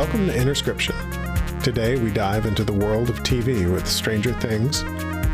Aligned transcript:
Welcome 0.00 0.28
to 0.28 0.34
Interscription. 0.34 0.96
Today 1.60 1.98
we 1.98 2.10
dive 2.10 2.46
into 2.46 2.64
the 2.64 2.72
world 2.72 3.10
of 3.10 3.22
TV 3.22 3.70
with 3.70 3.86
Stranger 3.86 4.32
Things, 4.40 4.82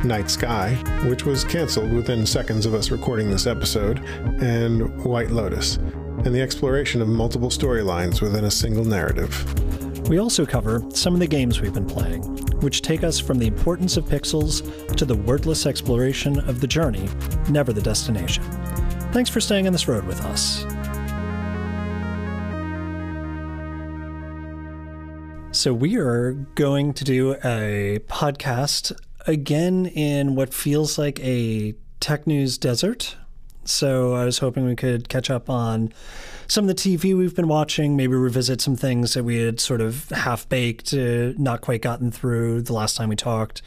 Night 0.04 0.28
Sky, 0.28 0.74
which 1.08 1.24
was 1.24 1.44
canceled 1.44 1.92
within 1.92 2.26
seconds 2.26 2.66
of 2.66 2.74
us 2.74 2.90
recording 2.90 3.30
this 3.30 3.46
episode, 3.46 4.00
and 4.42 5.04
White 5.04 5.30
Lotus, 5.30 5.76
and 5.76 6.34
the 6.34 6.40
exploration 6.40 7.00
of 7.00 7.06
multiple 7.06 7.48
storylines 7.48 8.20
within 8.20 8.46
a 8.46 8.50
single 8.50 8.84
narrative. 8.84 10.08
We 10.08 10.18
also 10.18 10.44
cover 10.44 10.82
some 10.92 11.14
of 11.14 11.20
the 11.20 11.28
games 11.28 11.60
we've 11.60 11.72
been 11.72 11.86
playing, 11.86 12.22
which 12.58 12.82
take 12.82 13.04
us 13.04 13.20
from 13.20 13.38
the 13.38 13.46
importance 13.46 13.96
of 13.96 14.06
pixels 14.06 14.96
to 14.96 15.04
the 15.04 15.14
wordless 15.14 15.64
exploration 15.64 16.40
of 16.40 16.60
the 16.60 16.66
journey, 16.66 17.08
never 17.48 17.72
the 17.72 17.80
destination. 17.80 18.42
Thanks 19.12 19.30
for 19.30 19.40
staying 19.40 19.68
on 19.68 19.72
this 19.72 19.86
road 19.86 20.04
with 20.06 20.20
us. 20.22 20.66
So, 25.66 25.74
we 25.74 25.96
are 25.96 26.30
going 26.54 26.92
to 26.92 27.02
do 27.02 27.32
a 27.44 27.98
podcast 28.06 28.96
again 29.26 29.86
in 29.86 30.36
what 30.36 30.54
feels 30.54 30.96
like 30.96 31.18
a 31.18 31.74
tech 31.98 32.24
news 32.24 32.56
desert. 32.56 33.16
So, 33.64 34.14
I 34.14 34.24
was 34.24 34.38
hoping 34.38 34.64
we 34.64 34.76
could 34.76 35.08
catch 35.08 35.28
up 35.28 35.50
on 35.50 35.92
some 36.46 36.68
of 36.68 36.76
the 36.76 36.80
TV 36.80 37.18
we've 37.18 37.34
been 37.34 37.48
watching, 37.48 37.96
maybe 37.96 38.14
revisit 38.14 38.60
some 38.60 38.76
things 38.76 39.14
that 39.14 39.24
we 39.24 39.38
had 39.38 39.58
sort 39.58 39.80
of 39.80 40.08
half 40.10 40.48
baked, 40.48 40.94
uh, 40.94 41.32
not 41.36 41.62
quite 41.62 41.82
gotten 41.82 42.12
through 42.12 42.62
the 42.62 42.72
last 42.72 42.96
time 42.96 43.08
we 43.08 43.16
talked. 43.16 43.60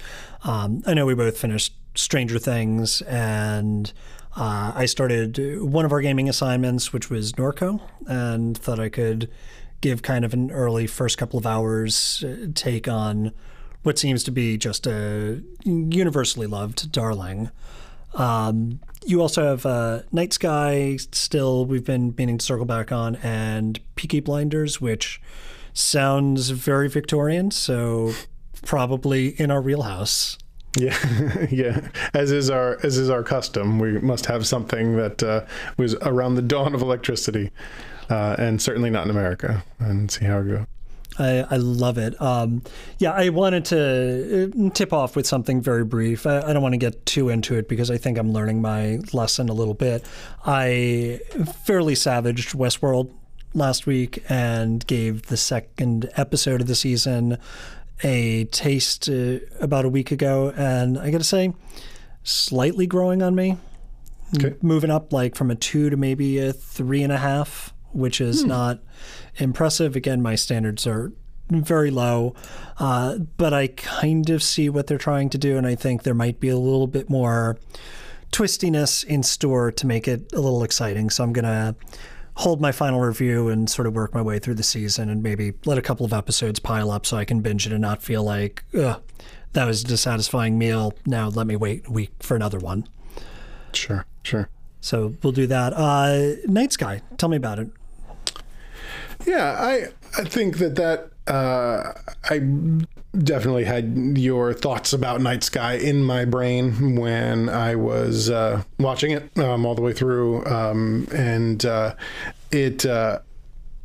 Um, 0.45 0.81
I 0.87 0.93
know 0.93 1.05
we 1.05 1.15
both 1.15 1.37
finished 1.37 1.73
Stranger 1.95 2.39
Things, 2.39 3.01
and 3.01 3.91
uh, 4.37 4.71
I 4.73 4.85
started 4.85 5.61
one 5.61 5.83
of 5.83 5.91
our 5.91 5.99
gaming 5.99 6.29
assignments, 6.29 6.93
which 6.93 7.09
was 7.09 7.33
Norco, 7.33 7.81
and 8.07 8.57
thought 8.57 8.79
I 8.79 8.87
could 8.87 9.29
give 9.81 10.01
kind 10.01 10.25
of 10.25 10.33
an 10.33 10.51
early 10.51 10.87
first 10.87 11.17
couple 11.17 11.39
of 11.39 11.45
hours 11.45 12.23
uh, 12.27 12.47
take 12.53 12.87
on 12.87 13.31
what 13.83 13.97
seems 13.97 14.23
to 14.25 14.31
be 14.31 14.57
just 14.57 14.85
a 14.87 15.41
universally 15.63 16.47
loved 16.47 16.91
darling. 16.91 17.49
Um, 18.13 18.79
you 19.05 19.21
also 19.21 19.43
have 19.45 19.65
uh, 19.65 20.01
Night 20.11 20.33
Sky, 20.33 20.97
still, 21.11 21.65
we've 21.65 21.85
been 21.85 22.13
meaning 22.17 22.37
to 22.39 22.45
circle 22.45 22.65
back 22.65 22.91
on, 22.91 23.15
and 23.17 23.79
Peaky 23.95 24.19
Blinders, 24.19 24.81
which 24.81 25.21
sounds 25.73 26.49
very 26.49 26.89
Victorian, 26.89 27.51
so 27.51 28.13
probably 28.65 29.29
in 29.39 29.51
our 29.51 29.61
wheelhouse. 29.61 30.37
Yeah, 30.77 30.97
yeah. 31.51 31.87
As 32.13 32.31
is 32.31 32.49
our 32.49 32.77
as 32.83 32.97
is 32.97 33.09
our 33.09 33.23
custom, 33.23 33.79
we 33.79 33.93
must 33.99 34.25
have 34.27 34.45
something 34.45 34.97
that 34.97 35.23
uh, 35.23 35.45
was 35.77 35.95
around 36.01 36.35
the 36.35 36.41
dawn 36.41 36.75
of 36.75 36.81
electricity 36.81 37.51
uh, 38.09 38.35
and 38.37 38.61
certainly 38.61 38.89
not 38.89 39.05
in 39.05 39.11
America. 39.11 39.63
And 39.79 40.09
see 40.11 40.25
how 40.25 40.39
it 40.39 40.47
goes. 40.47 40.65
I, 41.17 41.45
I, 41.49 41.57
love 41.57 41.97
it. 41.97 42.19
Um, 42.21 42.61
yeah, 42.97 43.11
I 43.11 43.29
wanted 43.29 43.65
to 43.65 44.51
uh, 44.55 44.69
tip 44.69 44.93
off 44.93 45.15
with 45.17 45.27
something 45.27 45.61
very 45.61 45.83
brief. 45.83 46.25
I, 46.25 46.41
I, 46.41 46.53
don't 46.53 46.61
want 46.61 46.73
to 46.73 46.77
get 46.77 47.05
too 47.05 47.27
into 47.27 47.55
it 47.55 47.67
because 47.67 47.91
I 47.91 47.97
think 47.97 48.17
I'm 48.17 48.31
learning 48.31 48.61
my 48.61 48.99
lesson 49.11 49.49
a 49.49 49.53
little 49.53 49.73
bit. 49.73 50.05
I 50.45 51.19
fairly 51.65 51.95
savaged 51.95 52.53
Westworld 52.53 53.11
last 53.53 53.85
week 53.85 54.23
and 54.29 54.85
gave 54.87 55.23
the 55.23 55.35
second 55.35 56.09
episode 56.15 56.61
of 56.61 56.67
the 56.67 56.75
season 56.75 57.37
a 58.01 58.45
taste 58.45 59.09
uh, 59.09 59.39
about 59.59 59.83
a 59.83 59.89
week 59.89 60.11
ago. 60.11 60.53
And 60.55 60.97
I 60.97 61.11
got 61.11 61.17
to 61.17 61.23
say, 61.25 61.53
slightly 62.23 62.87
growing 62.87 63.21
on 63.21 63.35
me. 63.35 63.57
Okay. 64.37 64.55
Moving 64.61 64.91
up 64.91 65.11
like 65.11 65.35
from 65.35 65.49
a 65.51 65.55
two 65.55 65.89
to 65.89 65.97
maybe 65.97 66.37
a 66.37 66.53
three 66.53 67.01
and 67.03 67.11
a 67.11 67.17
half 67.17 67.73
which 67.91 68.21
is 68.21 68.41
hmm. 68.41 68.47
not 68.47 68.79
impressive. 69.37 69.95
Again, 69.95 70.21
my 70.21 70.35
standards 70.35 70.85
are 70.87 71.11
very 71.49 71.89
low, 71.89 72.35
uh, 72.77 73.17
but 73.37 73.53
I 73.53 73.67
kind 73.67 74.29
of 74.29 74.43
see 74.43 74.69
what 74.69 74.87
they're 74.87 74.97
trying 74.97 75.29
to 75.31 75.37
do, 75.37 75.57
and 75.57 75.65
I 75.65 75.75
think 75.75 76.03
there 76.03 76.13
might 76.13 76.39
be 76.39 76.49
a 76.49 76.57
little 76.57 76.87
bit 76.87 77.09
more 77.09 77.57
twistiness 78.31 79.03
in 79.03 79.23
store 79.23 79.71
to 79.71 79.87
make 79.87 80.07
it 80.07 80.31
a 80.33 80.39
little 80.39 80.63
exciting. 80.63 81.09
So 81.09 81.23
I'm 81.23 81.33
gonna 81.33 81.75
hold 82.35 82.61
my 82.61 82.71
final 82.71 83.01
review 83.01 83.49
and 83.49 83.69
sort 83.69 83.87
of 83.87 83.95
work 83.95 84.13
my 84.13 84.21
way 84.21 84.39
through 84.39 84.55
the 84.55 84.63
season, 84.63 85.09
and 85.09 85.23
maybe 85.23 85.53
let 85.65 85.77
a 85.77 85.81
couple 85.81 86.05
of 86.05 86.13
episodes 86.13 86.59
pile 86.59 86.91
up 86.91 87.05
so 87.05 87.17
I 87.17 87.25
can 87.25 87.41
binge 87.41 87.65
it 87.65 87.73
and 87.73 87.81
not 87.81 88.03
feel 88.03 88.23
like, 88.23 88.63
ugh, 88.77 89.01
that 89.53 89.65
was 89.65 89.83
a 89.83 89.87
dissatisfying 89.87 90.57
meal. 90.57 90.93
Now 91.05 91.29
let 91.29 91.47
me 91.47 91.55
wait 91.55 91.87
a 91.87 91.91
week 91.91 92.11
for 92.19 92.35
another 92.35 92.59
one. 92.59 92.87
Sure, 93.73 94.05
sure. 94.23 94.49
So 94.81 95.15
we'll 95.21 95.33
do 95.33 95.47
that. 95.47 95.73
Uh, 95.73 96.35
Night 96.45 96.71
Sky, 96.71 97.01
tell 97.17 97.29
me 97.29 97.37
about 97.37 97.59
it. 97.59 97.69
Yeah, 99.29 99.55
I 99.59 99.89
I 100.17 100.23
think 100.23 100.57
that 100.57 100.75
that 100.77 101.11
uh, 101.31 101.93
I 102.31 102.39
definitely 103.15 103.63
had 103.63 104.17
your 104.17 104.53
thoughts 104.53 104.91
about 104.91 105.21
Night 105.21 105.43
Sky 105.43 105.73
in 105.73 106.03
my 106.03 106.25
brain 106.25 106.95
when 106.95 107.47
I 107.47 107.75
was 107.75 108.31
uh, 108.31 108.63
watching 108.79 109.11
it 109.11 109.37
um, 109.37 109.67
all 109.67 109.75
the 109.75 109.83
way 109.83 109.93
through, 109.93 110.43
um, 110.47 111.07
and 111.13 111.63
uh, 111.63 111.93
it 112.51 112.87
uh, 112.87 113.19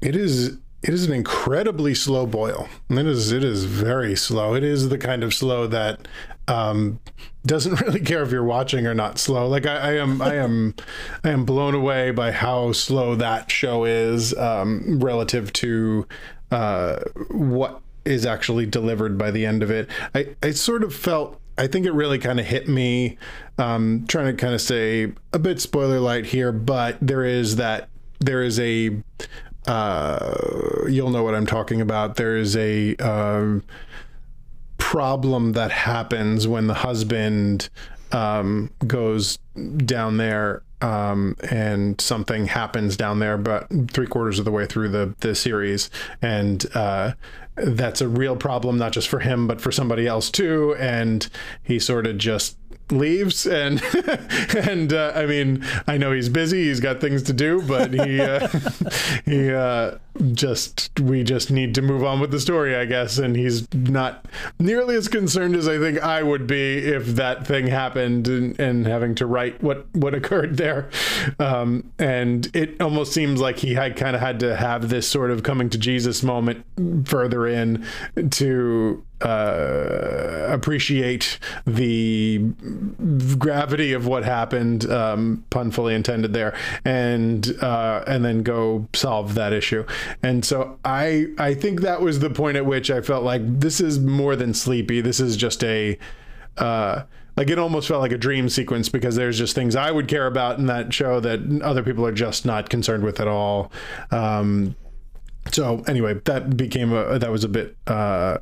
it 0.00 0.16
is 0.16 0.56
it 0.82 0.94
is 0.94 1.04
an 1.04 1.12
incredibly 1.12 1.94
slow 1.94 2.24
boil. 2.24 2.66
It 2.88 3.06
is 3.06 3.30
it 3.30 3.44
is 3.44 3.64
very 3.64 4.16
slow. 4.16 4.54
It 4.54 4.64
is 4.64 4.88
the 4.88 4.96
kind 4.96 5.22
of 5.22 5.34
slow 5.34 5.66
that 5.66 6.08
um, 6.48 7.00
doesn't 7.46 7.80
really 7.80 8.00
care 8.00 8.22
if 8.22 8.30
you're 8.30 8.44
watching 8.44 8.86
or 8.86 8.94
not 8.94 9.18
slow. 9.18 9.48
Like 9.48 9.66
I, 9.66 9.76
I 9.76 9.92
am, 9.94 10.20
I 10.22 10.34
am, 10.36 10.74
I 11.22 11.30
am 11.30 11.44
blown 11.44 11.74
away 11.74 12.10
by 12.10 12.32
how 12.32 12.72
slow 12.72 13.14
that 13.16 13.50
show 13.50 13.84
is 13.84 14.34
um, 14.36 15.00
relative 15.00 15.52
to 15.54 16.06
uh, 16.50 17.00
what 17.30 17.80
is 18.04 18.26
actually 18.26 18.66
delivered 18.66 19.16
by 19.16 19.30
the 19.30 19.46
end 19.46 19.62
of 19.62 19.70
it. 19.70 19.88
I, 20.14 20.34
I 20.42 20.50
sort 20.50 20.82
of 20.82 20.94
felt. 20.94 21.40
I 21.56 21.68
think 21.68 21.86
it 21.86 21.92
really 21.92 22.18
kind 22.18 22.40
of 22.40 22.46
hit 22.46 22.68
me. 22.68 23.16
Um, 23.58 24.06
trying 24.08 24.26
to 24.26 24.32
kind 24.32 24.54
of 24.54 24.60
say 24.60 25.12
a 25.32 25.38
bit 25.38 25.60
spoiler 25.60 26.00
light 26.00 26.26
here, 26.26 26.50
but 26.50 26.98
there 27.00 27.24
is 27.24 27.56
that 27.56 27.88
there 28.18 28.42
is 28.42 28.58
a 28.58 29.00
uh, 29.66 30.34
you'll 30.88 31.10
know 31.10 31.22
what 31.22 31.34
I'm 31.34 31.46
talking 31.46 31.80
about. 31.80 32.16
There 32.16 32.36
is 32.36 32.56
a 32.56 32.96
um, 32.96 33.62
problem 34.94 35.54
that 35.54 35.72
happens 35.72 36.46
when 36.46 36.68
the 36.68 36.74
husband 36.74 37.68
um, 38.12 38.70
goes 38.86 39.40
down 39.78 40.18
there 40.18 40.62
um, 40.82 41.34
and 41.50 42.00
something 42.00 42.46
happens 42.46 42.96
down 42.96 43.18
there, 43.18 43.36
but 43.36 43.66
three 43.90 44.06
quarters 44.06 44.38
of 44.38 44.44
the 44.44 44.52
way 44.52 44.66
through 44.66 44.90
the 44.90 45.12
the 45.18 45.34
series, 45.34 45.90
and 46.22 46.64
uh, 46.76 47.14
that's 47.56 48.00
a 48.00 48.06
real 48.06 48.36
problem, 48.36 48.78
not 48.78 48.92
just 48.92 49.08
for 49.08 49.18
him, 49.18 49.48
but 49.48 49.60
for 49.60 49.72
somebody 49.72 50.06
else 50.06 50.30
too. 50.30 50.76
And 50.78 51.28
he 51.64 51.80
sort 51.80 52.06
of 52.06 52.16
just 52.16 52.56
leaves 52.92 53.46
and 53.46 53.82
and 54.54 54.92
uh, 54.92 55.10
I 55.16 55.26
mean 55.26 55.64
I 55.88 55.96
know 55.96 56.12
he's 56.12 56.28
busy 56.28 56.64
he's 56.64 56.80
got 56.80 57.00
things 57.00 57.22
to 57.24 57.32
do 57.32 57.62
but 57.62 57.94
he 57.94 58.20
uh, 58.20 58.46
he 59.24 59.50
uh, 59.50 59.96
just 60.32 60.90
we 61.00 61.24
just 61.24 61.50
need 61.50 61.74
to 61.74 61.82
move 61.82 62.04
on 62.04 62.20
with 62.20 62.30
the 62.30 62.38
story 62.38 62.76
I 62.76 62.84
guess 62.84 63.18
and 63.18 63.34
he's 63.34 63.72
not 63.74 64.26
nearly 64.60 64.94
as 64.94 65.08
concerned 65.08 65.56
as 65.56 65.66
I 65.66 65.78
think 65.78 66.00
I 66.00 66.22
would 66.22 66.46
be 66.46 66.78
if 66.78 67.06
that 67.06 67.46
thing 67.46 67.66
happened 67.66 68.28
and, 68.28 68.58
and 68.60 68.86
having 68.86 69.14
to 69.16 69.26
write 69.26 69.62
what 69.62 69.86
what 69.94 70.14
occurred 70.14 70.56
there 70.56 70.88
um, 71.38 71.90
and 71.98 72.54
it 72.54 72.80
almost 72.80 73.12
seems 73.12 73.40
like 73.40 73.58
he 73.58 73.74
had 73.74 73.96
kind 73.96 74.14
of 74.14 74.22
had 74.22 74.38
to 74.40 74.56
have 74.56 74.88
this 74.88 75.08
sort 75.08 75.30
of 75.30 75.42
coming 75.42 75.68
to 75.70 75.78
Jesus 75.78 76.22
moment 76.22 76.64
further 77.06 77.46
in 77.46 77.84
to 78.30 79.04
uh, 79.24 80.48
appreciate 80.50 81.38
the 81.66 82.38
gravity 83.38 83.92
of 83.92 84.06
what 84.06 84.24
happened, 84.24 84.90
um, 84.90 85.44
pun 85.50 85.70
fully 85.70 85.94
intended 85.94 86.32
there, 86.32 86.54
and 86.84 87.56
uh, 87.62 88.04
and 88.06 88.24
then 88.24 88.42
go 88.42 88.86
solve 88.92 89.34
that 89.34 89.52
issue. 89.52 89.84
And 90.22 90.44
so 90.44 90.78
I 90.84 91.26
I 91.38 91.54
think 91.54 91.80
that 91.82 92.00
was 92.00 92.20
the 92.20 92.30
point 92.30 92.56
at 92.56 92.66
which 92.66 92.90
I 92.90 93.00
felt 93.00 93.24
like 93.24 93.42
this 93.44 93.80
is 93.80 93.98
more 93.98 94.36
than 94.36 94.54
sleepy. 94.54 95.00
This 95.00 95.20
is 95.20 95.36
just 95.36 95.62
a 95.64 95.98
uh, 96.56 97.02
like 97.36 97.50
it 97.50 97.58
almost 97.58 97.88
felt 97.88 98.00
like 98.00 98.12
a 98.12 98.18
dream 98.18 98.48
sequence 98.48 98.88
because 98.88 99.16
there's 99.16 99.38
just 99.38 99.54
things 99.54 99.74
I 99.74 99.90
would 99.90 100.08
care 100.08 100.26
about 100.26 100.58
in 100.58 100.66
that 100.66 100.92
show 100.92 101.20
that 101.20 101.62
other 101.62 101.82
people 101.82 102.06
are 102.06 102.12
just 102.12 102.46
not 102.46 102.70
concerned 102.70 103.02
with 103.02 103.20
at 103.20 103.28
all. 103.28 103.72
Um, 104.10 104.76
so 105.52 105.82
anyway, 105.86 106.14
that 106.24 106.56
became 106.56 106.92
a 106.92 107.18
that 107.18 107.30
was 107.30 107.44
a 107.44 107.48
bit 107.48 107.76
uh, 107.86 108.38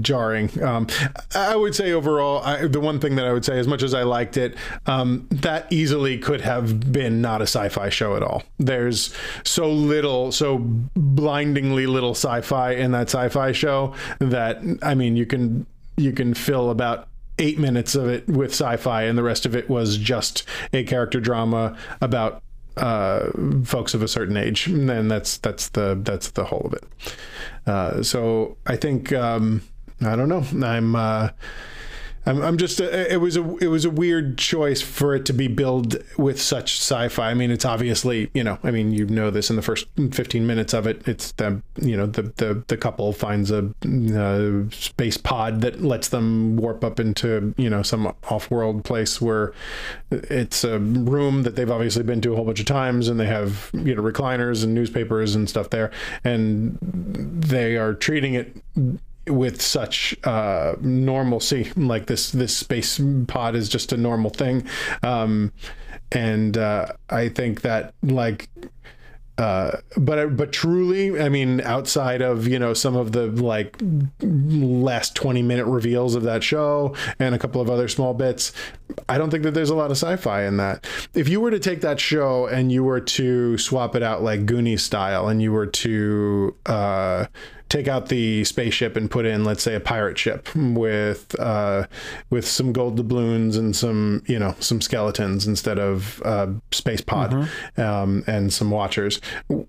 jarring. 0.00 0.62
Um, 0.62 0.86
I 1.34 1.56
would 1.56 1.74
say 1.74 1.92
overall, 1.92 2.42
I, 2.42 2.66
the 2.66 2.80
one 2.80 3.00
thing 3.00 3.16
that 3.16 3.26
I 3.26 3.32
would 3.32 3.44
say, 3.44 3.58
as 3.58 3.66
much 3.66 3.82
as 3.82 3.94
I 3.94 4.02
liked 4.02 4.36
it, 4.36 4.56
um, 4.86 5.26
that 5.30 5.72
easily 5.72 6.18
could 6.18 6.40
have 6.40 6.92
been 6.92 7.20
not 7.20 7.40
a 7.40 7.46
sci-fi 7.46 7.88
show 7.88 8.16
at 8.16 8.22
all. 8.22 8.42
There's 8.58 9.14
so 9.44 9.70
little, 9.70 10.32
so 10.32 10.58
blindingly 10.96 11.86
little 11.86 12.12
sci-fi 12.12 12.72
in 12.72 12.92
that 12.92 13.08
sci-fi 13.08 13.52
show 13.52 13.94
that 14.18 14.62
I 14.82 14.94
mean, 14.94 15.16
you 15.16 15.26
can 15.26 15.66
you 15.96 16.12
can 16.12 16.34
fill 16.34 16.70
about 16.70 17.08
eight 17.38 17.58
minutes 17.58 17.94
of 17.94 18.08
it 18.08 18.28
with 18.28 18.50
sci-fi, 18.50 19.02
and 19.04 19.16
the 19.16 19.22
rest 19.22 19.46
of 19.46 19.56
it 19.56 19.68
was 19.68 19.96
just 19.96 20.44
a 20.72 20.84
character 20.84 21.20
drama 21.20 21.76
about 22.00 22.42
uh, 22.76 23.30
folks 23.64 23.94
of 23.94 24.02
a 24.02 24.08
certain 24.08 24.36
age, 24.36 24.66
and 24.66 25.10
that's 25.10 25.38
that's 25.38 25.68
the 25.70 25.98
that's 26.02 26.30
the 26.30 26.44
whole 26.44 26.62
of 26.66 26.74
it. 26.74 26.84
Uh, 27.66 28.02
so 28.02 28.56
I 28.66 28.76
think 28.76 29.12
um, 29.12 29.62
I 30.00 30.16
don't 30.16 30.28
know. 30.28 30.44
I'm. 30.66 30.96
Uh, 32.26 32.30
I'm, 32.30 32.42
I'm 32.42 32.56
just 32.56 32.80
uh, 32.80 32.84
it 32.84 33.20
was 33.20 33.36
a 33.36 33.56
it 33.56 33.68
was 33.68 33.84
a 33.84 33.90
weird 33.90 34.38
choice 34.38 34.80
for 34.80 35.14
it 35.14 35.24
to 35.26 35.32
be 35.32 35.48
billed 35.48 35.96
with 36.16 36.40
such 36.40 36.78
sci-fi. 36.78 37.30
I 37.30 37.34
mean, 37.34 37.50
it's 37.50 37.64
obviously 37.64 38.30
you 38.34 38.44
know 38.44 38.58
I 38.62 38.70
mean 38.70 38.92
you 38.92 39.06
know 39.06 39.30
this 39.30 39.50
in 39.50 39.56
the 39.56 39.62
first 39.62 39.86
15 39.96 40.46
minutes 40.46 40.72
of 40.72 40.86
it. 40.86 41.06
It's 41.06 41.32
the 41.32 41.62
you 41.80 41.96
know 41.96 42.06
the 42.06 42.22
the, 42.22 42.62
the 42.66 42.76
couple 42.76 43.12
finds 43.12 43.50
a, 43.50 43.70
a 43.84 44.72
space 44.72 45.16
pod 45.16 45.60
that 45.62 45.82
lets 45.82 46.08
them 46.08 46.56
warp 46.56 46.84
up 46.84 47.00
into 47.00 47.54
you 47.56 47.70
know 47.70 47.82
some 47.82 48.06
off-world 48.30 48.84
place 48.84 49.20
where 49.20 49.52
it's 50.10 50.64
a 50.64 50.78
room 50.78 51.42
that 51.42 51.56
they've 51.56 51.70
obviously 51.70 52.02
been 52.02 52.20
to 52.20 52.32
a 52.32 52.36
whole 52.36 52.44
bunch 52.44 52.60
of 52.60 52.66
times, 52.66 53.08
and 53.08 53.18
they 53.18 53.26
have 53.26 53.70
you 53.72 53.94
know 53.94 54.02
recliners 54.02 54.64
and 54.64 54.74
newspapers 54.74 55.34
and 55.34 55.48
stuff 55.48 55.70
there, 55.70 55.90
and 56.24 56.78
they 56.80 57.76
are 57.76 57.94
treating 57.94 58.34
it 58.34 58.56
with 59.28 59.62
such 59.62 60.16
uh, 60.24 60.74
normalcy 60.80 61.70
like 61.76 62.06
this 62.06 62.30
this 62.32 62.56
space 62.56 63.00
pod 63.28 63.54
is 63.54 63.68
just 63.68 63.92
a 63.92 63.96
normal 63.96 64.30
thing 64.30 64.66
um, 65.02 65.52
and 66.10 66.58
uh, 66.58 66.86
i 67.10 67.28
think 67.28 67.62
that 67.62 67.94
like 68.02 68.48
uh, 69.38 69.78
but 69.96 70.36
but 70.36 70.52
truly, 70.52 71.18
I 71.20 71.28
mean, 71.30 71.62
outside 71.62 72.20
of 72.20 72.46
you 72.46 72.58
know 72.58 72.74
some 72.74 72.94
of 72.96 73.12
the 73.12 73.28
like 73.28 73.76
last 74.20 75.14
twenty 75.14 75.42
minute 75.42 75.64
reveals 75.64 76.14
of 76.14 76.22
that 76.24 76.44
show 76.44 76.94
and 77.18 77.34
a 77.34 77.38
couple 77.38 77.60
of 77.60 77.70
other 77.70 77.88
small 77.88 78.12
bits, 78.12 78.52
I 79.08 79.16
don't 79.16 79.30
think 79.30 79.42
that 79.44 79.52
there's 79.52 79.70
a 79.70 79.74
lot 79.74 79.90
of 79.90 79.96
sci-fi 79.96 80.44
in 80.44 80.58
that. 80.58 80.86
If 81.14 81.28
you 81.28 81.40
were 81.40 81.50
to 81.50 81.58
take 81.58 81.80
that 81.80 81.98
show 81.98 82.46
and 82.46 82.70
you 82.70 82.84
were 82.84 83.00
to 83.00 83.56
swap 83.56 83.96
it 83.96 84.02
out 84.02 84.22
like 84.22 84.44
Goonies 84.44 84.82
style, 84.82 85.28
and 85.28 85.40
you 85.40 85.50
were 85.50 85.66
to 85.66 86.54
uh, 86.66 87.26
take 87.72 87.88
out 87.88 88.08
the 88.08 88.44
spaceship 88.44 88.96
and 88.96 89.10
put 89.10 89.24
in, 89.24 89.44
let's 89.44 89.62
say, 89.62 89.74
a 89.74 89.80
pirate 89.80 90.18
ship 90.18 90.54
with 90.54 91.34
uh, 91.40 91.86
with 92.28 92.46
some 92.46 92.70
gold 92.72 92.96
doubloons 92.96 93.56
and 93.56 93.74
some 93.74 94.22
you 94.26 94.38
know 94.38 94.54
some 94.60 94.80
skeletons 94.80 95.46
instead 95.46 95.78
of 95.78 96.20
uh, 96.24 96.48
space 96.70 97.00
pod 97.00 97.32
mm-hmm. 97.32 97.80
um, 97.80 98.24
and 98.26 98.52
some 98.52 98.70
watchers. 98.70 99.20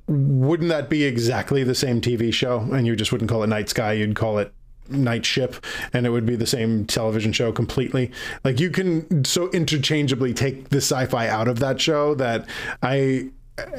Wouldn't 0.08 0.70
that 0.70 0.90
be 0.90 1.06
exactly 1.06 1.64
the 1.64 1.76
same 1.76 2.02
TV 2.02 2.34
show? 2.34 2.60
And 2.60 2.86
you 2.86 2.96
just 2.96 3.14
wouldn't 3.14 3.30
call 3.30 3.42
it 3.42 3.48
Night 3.48 3.70
Sky. 3.70 3.94
You'd 3.94 4.16
call 4.16 4.38
it 4.38 4.54
night 4.90 5.26
ship 5.26 5.66
and 5.94 6.06
it 6.06 6.10
would 6.10 6.26
be 6.26 6.36
the 6.36 6.46
same 6.46 6.86
television 6.86 7.32
show 7.32 7.54
completely 7.54 8.12
like 8.44 8.60
you 8.60 8.70
can 8.70 9.24
so 9.24 9.50
interchangeably 9.52 10.34
take 10.34 10.70
the 10.70 10.78
sci-fi 10.78 11.26
out 11.26 11.48
of 11.48 11.60
that 11.60 11.80
show 11.80 12.14
that 12.14 12.46
i 12.84 13.30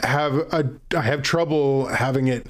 have 0.03 0.35
a 0.53 0.71
I 0.97 1.03
have 1.03 1.23
trouble 1.23 1.87
having 1.87 2.29
it 2.29 2.49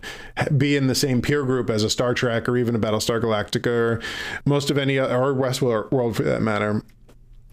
be 0.57 0.77
in 0.77 0.89
the 0.89 0.95
same 0.95 1.23
peer 1.23 1.45
group 1.45 1.71
as 1.71 1.83
a 1.83 1.91
Star 1.91 2.13
Trek 2.15 2.49
or 2.49 2.57
even 2.57 2.75
a 2.75 2.79
Battlestar 2.79 3.23
Galactica 3.23 3.67
or 3.67 4.03
most 4.45 4.71
of 4.71 4.77
any 4.77 4.99
or 4.99 5.35
Westworld 5.35 6.17
for 6.17 6.23
that 6.23 6.43
matter. 6.43 6.85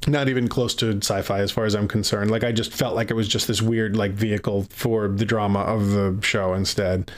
Not 0.08 0.30
even 0.30 0.48
close 0.48 0.74
to 0.76 0.98
sci-fi 0.98 1.42
as 1.42 1.52
far 1.52 1.66
as 1.66 1.76
I'm 1.76 1.88
concerned. 1.88 2.32
Like 2.32 2.44
I 2.44 2.52
just 2.52 2.74
felt 2.74 2.96
like 2.96 3.12
it 3.12 3.14
was 3.14 3.28
just 3.28 3.48
this 3.48 3.62
weird 3.62 3.96
like 3.96 4.12
vehicle 4.12 4.64
for 4.70 5.08
the 5.08 5.26
drama 5.26 5.60
of 5.60 5.92
the 5.92 6.20
show 6.22 6.54
instead. 6.54 7.12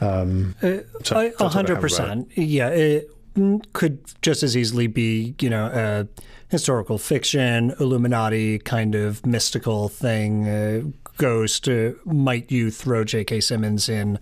Um, 0.00 0.56
so 1.04 1.32
a 1.38 1.48
hundred 1.48 1.80
percent. 1.80 2.28
Yeah, 2.36 2.68
it 2.68 3.08
could 3.72 4.00
just 4.20 4.42
as 4.42 4.56
easily 4.56 4.88
be 4.88 5.36
you 5.40 5.48
know 5.48 5.70
a 5.72 6.08
historical 6.48 6.98
fiction, 6.98 7.74
Illuminati 7.80 8.58
kind 8.58 8.94
of 8.94 9.24
mystical 9.24 9.88
thing. 9.88 10.48
Uh, 10.48 10.82
ghost, 11.16 11.68
uh, 11.68 11.92
might 12.04 12.50
you 12.50 12.70
throw 12.70 13.04
J.K. 13.04 13.40
Simmons 13.40 13.88
in 13.88 14.18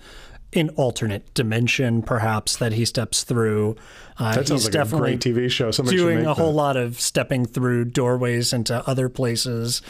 an 0.55 0.69
alternate 0.71 1.33
dimension, 1.35 2.03
perhaps 2.03 2.57
that 2.57 2.73
he 2.73 2.85
steps 2.85 3.25
through? 3.25 3.77
Uh, 4.19 4.35
that 4.35 4.49
sounds 4.49 4.65
like 4.65 4.75
a 4.75 4.89
great 4.89 5.21
TV 5.21 5.51
show. 5.51 5.71
Somebody 5.71 5.97
doing 5.97 6.27
a 6.27 6.35
whole 6.35 6.53
lot 6.53 6.77
of 6.77 7.01
stepping 7.01 7.47
through 7.47 7.87
doorways 7.87 8.53
into 8.53 8.87
other 8.89 9.09
places. 9.09 9.83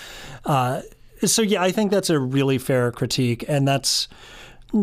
Uh, 0.44 0.82
so 1.24 1.42
yeah, 1.42 1.62
I 1.62 1.72
think 1.72 1.90
that's 1.90 2.10
a 2.10 2.18
really 2.18 2.58
fair 2.58 2.92
critique, 2.92 3.44
and 3.48 3.66
that's 3.66 4.08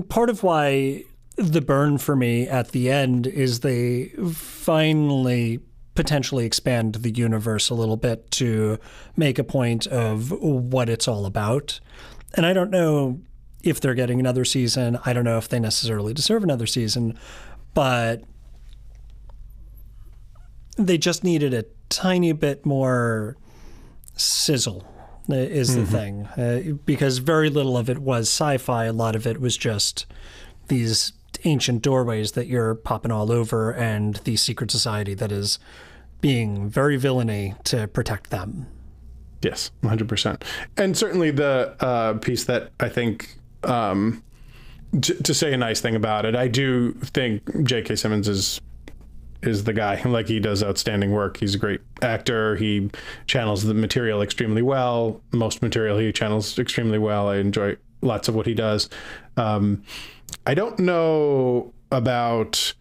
part 0.09 0.29
of 0.29 0.43
why 0.43 1.03
the 1.35 1.61
burn 1.61 1.97
for 1.97 2.15
me 2.15 2.47
at 2.47 2.69
the 2.69 2.91
end 2.91 3.25
is 3.25 3.61
they 3.61 4.07
finally 4.33 5.59
potentially 5.95 6.45
expand 6.45 6.95
the 6.95 7.11
universe 7.11 7.69
a 7.69 7.73
little 7.73 7.97
bit 7.97 8.29
to 8.31 8.77
make 9.17 9.37
a 9.37 9.43
point 9.43 9.87
of 9.87 10.31
what 10.31 10.89
it's 10.89 11.07
all 11.07 11.25
about. 11.25 11.79
And 12.35 12.45
I 12.45 12.53
don't 12.53 12.69
know 12.69 13.19
if 13.63 13.81
they're 13.81 13.95
getting 13.95 14.19
another 14.19 14.45
season. 14.45 14.99
I 15.05 15.13
don't 15.13 15.25
know 15.25 15.37
if 15.37 15.49
they 15.49 15.59
necessarily 15.59 16.13
deserve 16.13 16.43
another 16.43 16.67
season, 16.67 17.17
but 17.73 18.23
they 20.77 20.97
just 20.97 21.23
needed 21.23 21.53
a 21.53 21.65
tiny 21.89 22.31
bit 22.31 22.65
more 22.65 23.35
sizzle 24.15 24.85
is 25.27 25.75
the 25.75 25.81
mm-hmm. 25.81 25.91
thing 25.91 26.25
uh, 26.25 26.73
because 26.85 27.19
very 27.19 27.49
little 27.49 27.77
of 27.77 27.87
it 27.89 27.99
was 27.99 28.27
sci-fi 28.27 28.85
a 28.85 28.93
lot 28.93 29.15
of 29.15 29.27
it 29.27 29.39
was 29.39 29.55
just 29.55 30.07
these 30.69 31.13
ancient 31.43 31.81
doorways 31.81 32.33
that 32.33 32.47
you're 32.47 32.75
popping 32.75 33.11
all 33.11 33.31
over 33.31 33.71
and 33.71 34.15
the 34.17 34.35
secret 34.35 34.71
society 34.71 35.13
that 35.13 35.31
is 35.31 35.59
being 36.21 36.69
very 36.69 36.97
villainy 36.97 37.55
to 37.63 37.87
protect 37.87 38.29
them. 38.29 38.67
Yes, 39.41 39.71
100%. 39.83 40.43
And 40.77 40.97
certainly 40.97 41.31
the 41.31 41.75
uh, 41.79 42.13
piece 42.15 42.43
that 42.45 42.71
I 42.79 42.89
think, 42.89 43.37
um, 43.63 44.23
to, 45.01 45.13
to, 45.23 45.33
say 45.33 45.53
a 45.53 45.57
nice 45.57 45.79
thing 45.79 45.95
about 45.95 46.25
it, 46.25 46.35
I 46.35 46.47
do 46.47 46.93
think 46.93 47.65
J.K. 47.65 47.95
Simmons 47.95 48.27
is 48.27 48.59
is 49.41 49.63
the 49.63 49.73
guy. 49.73 50.01
Like 50.03 50.27
he 50.27 50.39
does 50.39 50.63
outstanding 50.63 51.11
work. 51.11 51.37
He's 51.37 51.55
a 51.55 51.57
great 51.57 51.79
actor. 52.01 52.57
He 52.57 52.89
channels 53.25 53.63
the 53.63 53.73
material 53.73 54.21
extremely 54.21 54.61
well. 54.61 55.21
Most 55.31 55.61
material 55.61 55.97
he 55.97 56.11
channels 56.11 56.59
extremely 56.59 56.97
well. 56.97 57.29
I 57.29 57.37
enjoy 57.37 57.77
lots 58.01 58.27
of 58.27 58.35
what 58.35 58.45
he 58.45 58.53
does. 58.53 58.89
Um, 59.37 59.83
I 60.45 60.53
don't 60.53 60.77
know 60.79 61.73
about 61.91 62.73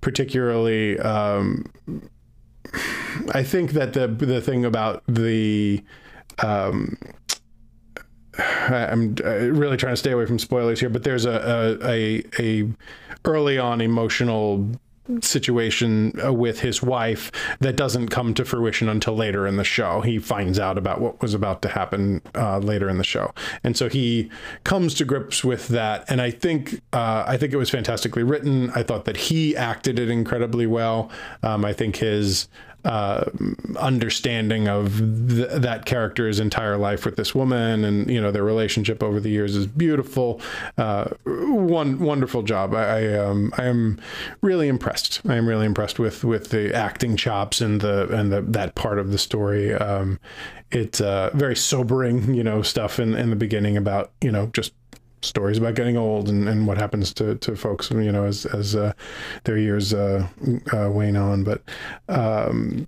particularly 0.00 0.98
um, 1.00 1.72
I 3.32 3.42
think 3.42 3.72
that 3.72 3.92
the 3.92 4.08
the 4.08 4.40
thing 4.40 4.64
about 4.64 5.02
the 5.06 5.82
um, 6.42 6.96
I'm 8.38 9.16
uh, 9.24 9.30
really 9.30 9.76
trying 9.76 9.92
to 9.92 9.96
stay 9.96 10.12
away 10.12 10.26
from 10.26 10.38
spoilers 10.38 10.80
here, 10.80 10.88
but 10.88 11.04
there's 11.04 11.24
a 11.24 11.78
a, 11.82 11.88
a, 11.88 12.24
a 12.38 12.68
early 13.24 13.58
on 13.58 13.80
emotional 13.80 14.68
situation 15.20 16.18
uh, 16.24 16.32
with 16.32 16.60
his 16.60 16.82
wife 16.82 17.30
that 17.60 17.76
doesn't 17.76 18.08
come 18.08 18.32
to 18.32 18.44
fruition 18.44 18.88
until 18.88 19.14
later 19.14 19.46
in 19.46 19.56
the 19.56 19.64
show. 19.64 20.00
He 20.00 20.18
finds 20.18 20.58
out 20.58 20.78
about 20.78 21.00
what 21.00 21.20
was 21.20 21.34
about 21.34 21.60
to 21.62 21.68
happen 21.68 22.22
uh, 22.34 22.58
later 22.58 22.88
in 22.88 22.98
the 22.98 23.04
show, 23.04 23.32
and 23.62 23.76
so 23.76 23.88
he 23.88 24.30
comes 24.64 24.94
to 24.94 25.04
grips 25.04 25.44
with 25.44 25.68
that. 25.68 26.04
And 26.08 26.20
I 26.20 26.30
think 26.30 26.80
uh, 26.92 27.24
I 27.26 27.36
think 27.36 27.52
it 27.52 27.58
was 27.58 27.70
fantastically 27.70 28.22
written. 28.22 28.70
I 28.70 28.82
thought 28.82 29.04
that 29.04 29.16
he 29.16 29.56
acted 29.56 29.98
it 29.98 30.10
incredibly 30.10 30.66
well. 30.66 31.10
Um, 31.42 31.64
I 31.64 31.72
think 31.72 31.96
his 31.96 32.48
uh, 32.84 33.24
understanding 33.78 34.68
of 34.68 34.98
th- 34.98 35.48
that 35.52 35.86
character's 35.86 36.38
entire 36.38 36.76
life 36.76 37.04
with 37.04 37.16
this 37.16 37.34
woman 37.34 37.84
and 37.84 38.10
you 38.10 38.20
know 38.20 38.30
their 38.30 38.44
relationship 38.44 39.02
over 39.02 39.20
the 39.20 39.30
years 39.30 39.56
is 39.56 39.66
beautiful 39.66 40.40
uh, 40.78 41.04
one 41.24 41.98
wonderful 41.98 42.42
job. 42.42 42.74
I, 42.74 42.82
I, 42.84 43.18
um, 43.18 43.52
I 43.56 43.64
am 43.64 44.00
really 44.40 44.68
impressed. 44.68 45.20
I 45.26 45.36
am 45.36 45.48
really 45.48 45.66
impressed 45.66 45.98
with 45.98 46.24
with 46.24 46.50
the 46.50 46.74
acting 46.74 47.16
chops 47.16 47.60
and 47.60 47.80
the 47.80 48.08
and 48.14 48.32
the 48.32 48.42
that 48.42 48.74
part 48.74 48.98
of 48.98 49.12
the 49.12 49.18
story. 49.18 49.72
Um, 49.72 50.18
it's 50.70 51.00
uh, 51.00 51.30
very 51.34 51.56
sobering 51.56 52.34
you 52.34 52.44
know 52.44 52.62
stuff 52.62 52.98
in 52.98 53.14
in 53.14 53.30
the 53.30 53.36
beginning 53.36 53.76
about 53.76 54.12
you 54.20 54.30
know 54.30 54.46
just 54.48 54.72
stories 55.24 55.58
about 55.58 55.74
getting 55.74 55.96
old 55.96 56.28
and, 56.28 56.48
and 56.48 56.66
what 56.66 56.78
happens 56.78 57.12
to, 57.14 57.36
to 57.36 57.56
folks, 57.56 57.90
you 57.90 58.12
know, 58.12 58.24
as, 58.24 58.46
as 58.46 58.76
uh, 58.76 58.92
their 59.44 59.58
years 59.58 59.92
uh, 59.94 60.26
uh, 60.72 60.90
wane 60.90 61.16
on. 61.16 61.44
But 61.44 61.62
um, 62.08 62.86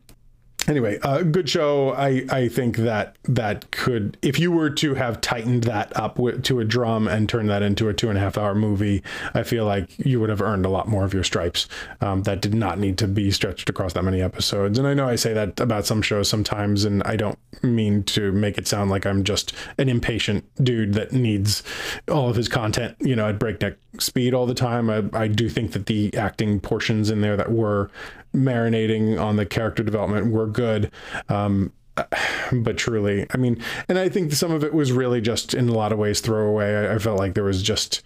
anyway, 0.68 0.98
uh, 1.02 1.22
good 1.22 1.48
show. 1.48 1.92
I, 1.94 2.24
I 2.30 2.48
think 2.48 2.76
that 2.78 3.16
that 3.24 3.70
could, 3.70 4.16
if 4.22 4.38
you 4.38 4.50
were 4.50 4.70
to 4.70 4.94
have 4.94 5.20
tightened 5.20 5.64
that 5.64 5.96
up 5.96 6.16
to 6.16 6.60
a 6.60 6.64
drum 6.64 7.08
and 7.08 7.28
turned 7.28 7.48
that 7.50 7.62
into 7.62 7.88
a 7.88 7.94
two 7.94 8.08
and 8.08 8.18
a 8.18 8.20
half 8.20 8.38
hour 8.38 8.54
movie, 8.54 9.02
I 9.34 9.42
feel 9.42 9.64
like 9.64 9.90
you 9.98 10.20
would 10.20 10.30
have 10.30 10.40
earned 10.42 10.66
a 10.66 10.68
lot 10.68 10.88
more 10.88 11.04
of 11.04 11.14
your 11.14 11.24
stripes. 11.24 11.68
Um, 12.00 12.22
that 12.24 12.40
did 12.40 12.54
not 12.54 12.78
need 12.78 12.98
to 12.98 13.08
be 13.08 13.30
stretched 13.30 13.68
across 13.68 13.92
that 13.94 14.02
many 14.02 14.20
episodes. 14.20 14.78
And 14.78 14.86
I 14.86 14.94
know 14.94 15.08
I 15.08 15.16
say 15.16 15.32
that 15.32 15.60
about 15.60 15.86
some 15.86 16.02
shows 16.02 16.28
sometimes, 16.28 16.84
and 16.84 17.02
I 17.04 17.16
don't 17.16 17.38
mean 17.62 18.02
to 18.04 18.32
make 18.32 18.58
it 18.58 18.66
sound 18.66 18.90
like 18.90 19.06
I'm 19.06 19.24
just 19.24 19.52
an 19.78 19.88
impatient 19.88 20.44
dude 20.62 20.94
that 20.94 21.12
needs 21.12 21.62
all 22.10 22.28
of 22.28 22.36
his 22.36 22.48
content, 22.48 22.96
you 23.00 23.16
know, 23.16 23.28
at 23.28 23.38
breakneck 23.38 23.76
speed 23.98 24.34
all 24.34 24.46
the 24.46 24.54
time. 24.54 24.90
I, 24.90 25.04
I 25.12 25.28
do 25.28 25.48
think 25.48 25.72
that 25.72 25.86
the 25.86 26.14
acting 26.16 26.60
portions 26.60 27.10
in 27.10 27.20
there 27.20 27.36
that 27.36 27.50
were 27.50 27.90
marinating 28.36 29.20
on 29.20 29.36
the 29.36 29.46
character 29.46 29.82
development 29.82 30.30
were 30.32 30.46
good. 30.46 30.90
Um, 31.28 31.72
but 32.52 32.76
truly, 32.76 33.26
I 33.30 33.36
mean, 33.36 33.62
and 33.88 33.98
I 33.98 34.08
think 34.08 34.32
some 34.32 34.52
of 34.52 34.62
it 34.62 34.74
was 34.74 34.92
really 34.92 35.20
just 35.20 35.54
in 35.54 35.68
a 35.68 35.72
lot 35.72 35.92
of 35.92 35.98
ways 35.98 36.20
throwaway. 36.20 36.88
I, 36.88 36.94
I 36.94 36.98
felt 36.98 37.18
like 37.18 37.34
there 37.34 37.44
was 37.44 37.62
just, 37.62 38.02